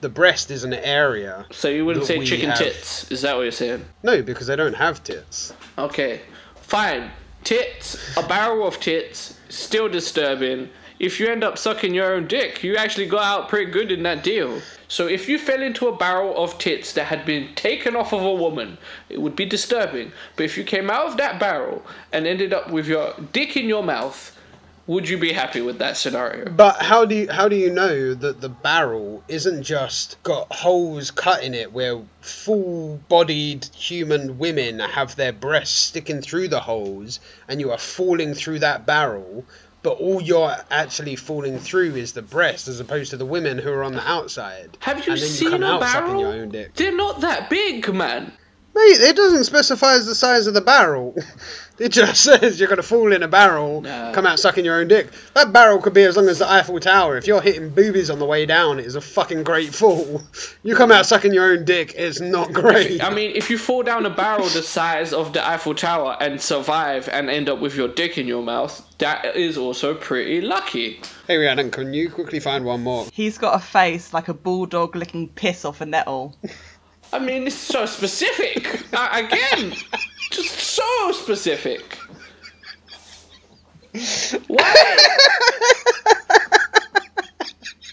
The 0.00 0.08
breast 0.08 0.50
is 0.50 0.62
an 0.64 0.74
area. 0.74 1.46
So 1.50 1.68
you 1.68 1.84
wouldn't 1.84 2.06
say 2.06 2.24
chicken 2.24 2.50
have- 2.50 2.58
tits? 2.58 3.10
Is 3.10 3.22
that 3.22 3.36
what 3.36 3.42
you're 3.42 3.52
saying? 3.52 3.84
No, 4.02 4.22
because 4.22 4.46
they 4.46 4.56
don't 4.56 4.74
have 4.74 5.02
tits. 5.02 5.52
Okay, 5.76 6.20
fine. 6.56 7.10
Tits, 7.44 8.16
a 8.16 8.22
barrel 8.26 8.66
of 8.66 8.78
tits, 8.80 9.38
still 9.48 9.88
disturbing. 9.88 10.68
If 10.98 11.18
you 11.20 11.28
end 11.28 11.44
up 11.44 11.56
sucking 11.56 11.94
your 11.94 12.14
own 12.14 12.26
dick, 12.26 12.62
you 12.64 12.76
actually 12.76 13.06
got 13.06 13.22
out 13.22 13.48
pretty 13.48 13.70
good 13.70 13.90
in 13.92 14.02
that 14.02 14.22
deal. 14.24 14.60
So 14.88 15.06
if 15.06 15.28
you 15.28 15.38
fell 15.38 15.62
into 15.62 15.86
a 15.86 15.96
barrel 15.96 16.42
of 16.42 16.58
tits 16.58 16.94
that 16.94 17.04
had 17.04 17.26
been 17.26 17.54
taken 17.54 17.94
off 17.94 18.14
of 18.14 18.22
a 18.22 18.34
woman, 18.34 18.78
it 19.10 19.20
would 19.20 19.36
be 19.36 19.44
disturbing. 19.44 20.12
But 20.34 20.44
if 20.44 20.56
you 20.56 20.64
came 20.64 20.90
out 20.90 21.06
of 21.06 21.16
that 21.18 21.38
barrel 21.38 21.84
and 22.10 22.26
ended 22.26 22.54
up 22.54 22.70
with 22.70 22.86
your 22.86 23.14
dick 23.32 23.54
in 23.56 23.68
your 23.68 23.82
mouth, 23.82 24.34
would 24.86 25.06
you 25.06 25.18
be 25.18 25.34
happy 25.34 25.60
with 25.60 25.78
that 25.78 25.98
scenario? 25.98 26.50
But 26.50 26.80
how 26.80 27.04
do 27.04 27.14
you 27.14 27.30
how 27.30 27.46
do 27.46 27.56
you 27.56 27.70
know 27.70 28.14
that 28.14 28.40
the 28.40 28.48
barrel 28.48 29.22
isn't 29.28 29.62
just 29.62 30.16
got 30.22 30.50
holes 30.50 31.10
cut 31.10 31.42
in 31.42 31.52
it 31.52 31.74
where 31.74 32.00
full-bodied 32.22 33.66
human 33.74 34.38
women 34.38 34.78
have 34.78 35.14
their 35.16 35.32
breasts 35.32 35.78
sticking 35.78 36.22
through 36.22 36.48
the 36.48 36.60
holes 36.60 37.20
and 37.48 37.60
you 37.60 37.70
are 37.70 37.78
falling 37.78 38.32
through 38.32 38.60
that 38.60 38.86
barrel, 38.86 39.44
but 39.82 39.98
all 39.98 40.20
you're 40.20 40.54
actually 40.70 41.16
falling 41.16 41.58
through 41.58 41.94
is 41.94 42.12
the 42.12 42.22
breast 42.22 42.68
as 42.68 42.80
opposed 42.80 43.10
to 43.10 43.16
the 43.16 43.24
women 43.26 43.58
who 43.58 43.70
are 43.72 43.84
on 43.84 43.92
the 43.92 44.06
outside. 44.08 44.76
Have 44.80 45.06
you 45.06 45.12
and 45.12 45.20
then 45.22 45.28
seen 45.28 45.46
you 45.46 45.58
come 45.58 45.62
a 45.62 45.66
out 45.66 45.82
sucking 45.82 46.18
your 46.18 46.30
barrel? 46.30 46.42
own 46.42 46.48
dick. 46.50 46.74
They're 46.74 46.96
not 46.96 47.20
that 47.20 47.48
big, 47.50 47.92
man. 47.92 48.32
Mate, 48.78 49.00
it 49.08 49.16
doesn't 49.16 49.44
specify 49.44 49.98
the 49.98 50.14
size 50.14 50.46
of 50.46 50.54
the 50.54 50.60
barrel. 50.60 51.16
It 51.80 51.90
just 51.92 52.24
says 52.24 52.58
you're 52.58 52.68
gonna 52.68 52.82
fall 52.82 53.12
in 53.12 53.22
a 53.22 53.28
barrel, 53.28 53.82
No. 53.82 54.10
come 54.12 54.26
out 54.26 54.40
sucking 54.40 54.64
your 54.64 54.80
own 54.80 54.88
dick. 54.88 55.10
That 55.34 55.52
barrel 55.52 55.80
could 55.80 55.94
be 55.94 56.02
as 56.02 56.16
long 56.16 56.28
as 56.28 56.40
the 56.40 56.50
Eiffel 56.50 56.80
Tower. 56.80 57.16
If 57.16 57.28
you're 57.28 57.40
hitting 57.40 57.68
boobies 57.70 58.10
on 58.10 58.18
the 58.18 58.24
way 58.24 58.46
down, 58.46 58.80
it 58.80 58.84
is 58.84 58.96
a 58.96 59.00
fucking 59.00 59.44
great 59.44 59.72
fall. 59.72 60.20
You 60.64 60.74
come 60.74 60.90
out 60.90 61.06
sucking 61.06 61.32
your 61.32 61.52
own 61.52 61.64
dick, 61.64 61.94
it's 61.96 62.20
not 62.20 62.52
great. 62.52 63.00
I 63.02 63.14
mean, 63.14 63.30
if 63.36 63.48
you 63.48 63.56
fall 63.58 63.84
down 63.84 64.04
a 64.06 64.10
barrel 64.10 64.48
the 64.48 64.60
size 64.60 65.12
of 65.12 65.32
the 65.32 65.48
Eiffel 65.48 65.72
Tower 65.76 66.16
and 66.20 66.40
survive 66.40 67.08
and 67.10 67.30
end 67.30 67.48
up 67.48 67.60
with 67.60 67.76
your 67.76 67.86
dick 67.86 68.18
in 68.18 68.26
your 68.26 68.42
mouth, 68.42 68.84
that 68.98 69.36
is 69.36 69.56
also 69.56 69.94
pretty 69.94 70.40
lucky. 70.40 71.00
Hey 71.28 71.36
Rhiannon, 71.36 71.70
can 71.70 71.94
you 71.94 72.10
quickly 72.10 72.40
find 72.40 72.64
one 72.64 72.82
more? 72.82 73.06
He's 73.12 73.38
got 73.38 73.54
a 73.54 73.60
face 73.64 74.12
like 74.12 74.26
a 74.26 74.34
bulldog 74.34 74.96
licking 74.96 75.28
piss 75.28 75.64
off 75.64 75.80
a 75.80 75.86
nettle. 75.86 76.36
I 77.12 77.18
mean, 77.18 77.46
it's 77.46 77.56
so 77.56 77.86
specific. 77.86 78.82
uh, 78.92 79.08
again, 79.12 79.72
just 80.30 80.54
so 80.54 81.12
specific. 81.12 81.82
Why? 84.46 84.98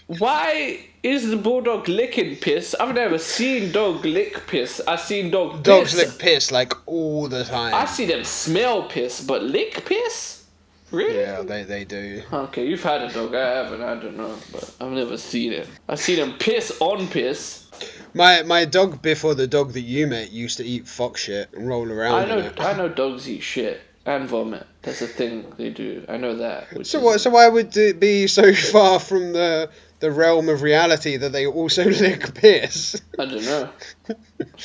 Why 0.08 0.86
is 1.02 1.28
the 1.30 1.36
bulldog 1.36 1.88
licking 1.88 2.36
piss? 2.36 2.76
I've 2.78 2.94
never 2.94 3.18
seen 3.18 3.72
dog 3.72 4.04
lick 4.04 4.46
piss. 4.46 4.80
I've 4.86 5.00
seen 5.00 5.30
dog 5.30 5.62
Dogs 5.64 5.94
piss. 5.94 6.06
lick 6.12 6.18
piss 6.18 6.52
like 6.52 6.72
all 6.86 7.26
the 7.28 7.42
time. 7.44 7.74
I 7.74 7.86
see 7.86 8.06
them 8.06 8.22
smell 8.22 8.84
piss, 8.84 9.20
but 9.20 9.42
lick 9.42 9.84
piss? 9.84 10.35
Really? 10.96 11.18
Yeah, 11.20 11.42
they, 11.42 11.64
they 11.64 11.84
do. 11.84 12.22
Okay, 12.32 12.66
you've 12.66 12.82
had 12.82 13.02
a 13.02 13.12
dog. 13.12 13.34
I 13.34 13.48
haven't. 13.62 13.82
I 13.82 13.94
don't 13.96 14.16
know, 14.16 14.34
but 14.50 14.74
I've 14.80 14.92
never 14.92 15.16
seen 15.18 15.52
it. 15.52 15.68
I've 15.88 16.00
seen 16.00 16.18
them 16.18 16.38
piss 16.38 16.76
on 16.80 17.06
piss. 17.08 17.64
My 18.14 18.42
my 18.42 18.64
dog 18.64 19.02
before 19.02 19.34
the 19.34 19.46
dog 19.46 19.72
that 19.74 19.82
you 19.82 20.06
met 20.06 20.32
used 20.32 20.56
to 20.56 20.64
eat 20.64 20.88
fox 20.88 21.20
shit 21.24 21.52
and 21.52 21.68
roll 21.68 21.90
around 21.92 22.14
I 22.14 22.24
know. 22.24 22.38
it. 22.38 22.60
I 22.60 22.72
know 22.72 22.88
dogs 22.88 23.28
eat 23.28 23.42
shit 23.42 23.82
and 24.06 24.26
vomit. 24.28 24.66
That's 24.82 25.02
a 25.02 25.06
thing 25.06 25.52
they 25.58 25.70
do. 25.70 26.04
I 26.08 26.16
know 26.16 26.36
that. 26.36 26.86
So 26.86 27.00
what? 27.00 27.20
So 27.20 27.30
why 27.30 27.48
would 27.48 27.76
it 27.76 28.00
be 28.00 28.26
so 28.26 28.54
far 28.72 28.98
from 28.98 29.32
the 29.34 29.68
the 30.00 30.10
realm 30.10 30.48
of 30.48 30.62
reality 30.62 31.16
that 31.16 31.32
they 31.32 31.46
also 31.46 31.84
lick 31.90 32.34
piss? 32.34 33.00
I 33.18 33.24
don't 33.24 33.44
know. 33.44 33.70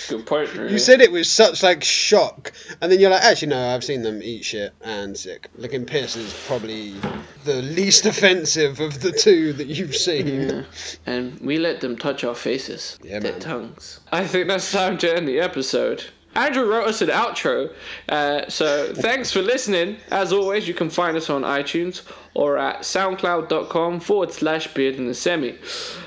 Good 0.09 0.25
point. 0.25 0.53
Really. 0.53 0.73
You 0.73 0.79
said 0.79 1.01
it 1.01 1.11
with 1.11 1.27
such 1.27 1.63
like 1.63 1.83
shock, 1.83 2.51
and 2.81 2.91
then 2.91 2.99
you're 2.99 3.09
like, 3.09 3.23
actually 3.23 3.49
no, 3.49 3.69
I've 3.69 3.83
seen 3.83 4.01
them 4.01 4.21
eat 4.23 4.45
shit 4.45 4.73
and 4.81 5.17
sick. 5.17 5.47
Licking 5.55 5.85
piss 5.85 6.15
is 6.15 6.33
probably 6.47 6.93
the 7.45 7.61
least 7.61 8.05
offensive 8.05 8.79
of 8.79 9.01
the 9.01 9.11
two 9.11 9.53
that 9.53 9.67
you've 9.67 9.95
seen. 9.95 10.49
Yeah. 10.49 10.63
And 11.05 11.39
we 11.39 11.57
let 11.57 11.81
them 11.81 11.97
touch 11.97 12.23
our 12.23 12.35
faces. 12.35 12.99
Yeah, 13.03 13.19
their 13.19 13.33
man. 13.33 13.41
tongues. 13.41 13.99
I 14.11 14.25
think 14.27 14.47
that's 14.47 14.71
time 14.71 14.97
to 14.99 15.15
end 15.15 15.27
the 15.27 15.39
episode. 15.39 16.05
Andrew 16.35 16.65
wrote 16.65 16.87
us 16.87 17.01
an 17.01 17.09
outro, 17.09 17.73
uh, 18.09 18.49
so 18.49 18.93
thanks 18.93 19.31
for 19.31 19.41
listening. 19.41 19.97
As 20.09 20.31
always, 20.31 20.67
you 20.67 20.73
can 20.73 20.89
find 20.89 21.17
us 21.17 21.29
on 21.29 21.41
iTunes 21.41 22.03
or 22.33 22.57
at 22.57 22.81
soundcloud.com 22.81 23.99
forward 23.99 24.31
slash 24.31 24.73
beard 24.73 24.95
in 24.95 25.07
the 25.07 25.13
semi. 25.13 25.57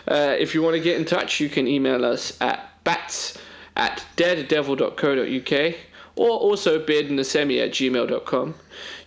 Uh, 0.09 0.35
if 0.39 0.55
you 0.55 0.62
want 0.62 0.75
to 0.75 0.81
get 0.81 0.99
in 0.99 1.05
touch, 1.05 1.41
you 1.41 1.49
can 1.49 1.68
email 1.68 2.05
us 2.05 2.39
at 2.41 2.70
bats 2.85 3.39
at 3.77 4.05
deaddevil.co.uk 4.16 5.75
or 6.17 6.31
also 6.31 6.79
beardinthesemi 6.79 7.62
at 7.62 7.71
gmail.com. 7.73 8.55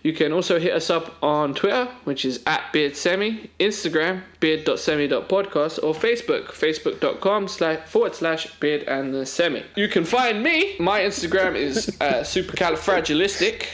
You 0.02 0.12
can 0.12 0.32
also 0.32 0.58
hit 0.58 0.72
us 0.72 0.90
up 0.90 1.16
on 1.22 1.54
Twitter, 1.54 1.88
which 2.04 2.24
is 2.24 2.40
at 2.46 2.72
beardsemi, 2.72 3.48
Instagram, 3.58 4.22
beard.semi.podcast, 4.40 5.82
or 5.82 5.94
Facebook, 5.94 6.46
facebook.com 6.46 7.48
slash 7.48 7.86
forward 7.86 8.14
slash 8.14 8.52
beard 8.60 8.82
and 8.84 9.12
the 9.12 9.26
semi. 9.26 9.64
You 9.74 9.88
can 9.88 10.04
find 10.04 10.42
me. 10.42 10.76
My 10.78 11.00
Instagram 11.00 11.56
is 11.56 11.96
uh, 12.00 12.20
supercalifragilistic, 12.22 13.66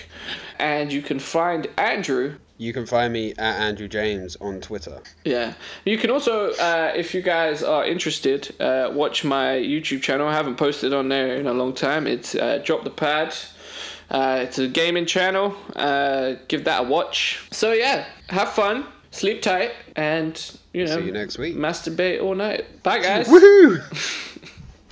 and 0.58 0.92
you 0.92 1.02
can 1.02 1.18
find 1.18 1.66
Andrew 1.76 2.36
You 2.64 2.72
can 2.72 2.86
find 2.86 3.12
me 3.12 3.32
at 3.32 3.60
Andrew 3.60 3.88
James 3.88 4.36
on 4.40 4.60
Twitter. 4.60 5.00
yeah. 5.24 5.52
You 5.84 5.98
can 5.98 6.10
also, 6.10 6.50
uh, 6.52 6.92
if 6.96 7.14
you 7.14 7.20
guys 7.22 7.62
are 7.62 7.84
interested, 7.84 8.54
uh, 8.60 8.90
watch 8.92 9.22
my 9.24 9.48
YouTube 9.56 10.00
channel. 10.02 10.26
I 10.26 10.32
haven't 10.32 10.56
posted 10.56 10.92
on 10.94 11.08
there 11.08 11.36
in 11.36 11.46
a 11.46 11.52
long 11.52 11.74
time. 11.74 12.06
It's 12.06 12.34
uh, 12.34 12.58
Drop 12.64 12.82
the 12.84 12.90
Pad. 12.90 13.34
Uh, 14.10 14.40
it's 14.42 14.58
a 14.58 14.66
gaming 14.68 15.06
channel. 15.06 15.54
Uh, 15.76 16.34
give 16.48 16.64
that 16.64 16.80
a 16.80 16.84
watch. 16.84 17.46
So 17.50 17.72
yeah, 17.72 18.06
have 18.28 18.50
fun, 18.52 18.86
sleep 19.10 19.42
tight, 19.42 19.72
and 19.96 20.34
you 20.72 20.86
know, 20.86 20.96
See 20.98 21.06
you 21.06 21.12
next 21.12 21.38
week. 21.38 21.56
masturbate 21.56 22.22
all 22.22 22.34
night. 22.34 22.82
Bye 22.82 23.00
guys. 23.00 23.28
Woohoo! 23.28 23.80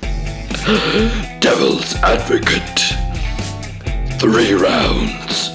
Devil's 1.40 1.94
Advocate. 1.96 2.80
Three 4.20 4.52
rounds. 4.54 5.51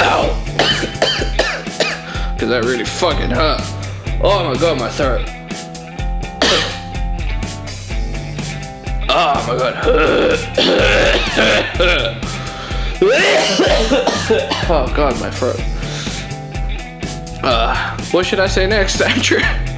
Ow. 0.00 0.28
Cause 2.38 2.48
that 2.48 2.64
really 2.64 2.84
fucking 2.84 3.30
hurt. 3.30 3.60
Oh 4.22 4.44
my 4.44 4.54
god, 4.58 4.78
my 4.78 4.88
throat. 4.88 5.26
oh 9.08 9.44
my 9.46 9.56
god. 9.58 9.74
oh 14.70 14.92
god, 14.96 15.20
my 15.20 15.30
throat. 15.30 15.60
Uh, 17.42 17.96
what 18.10 18.24
should 18.24 18.40
I 18.40 18.46
say 18.46 18.66
next, 18.66 19.00
Andrew? 19.00 19.40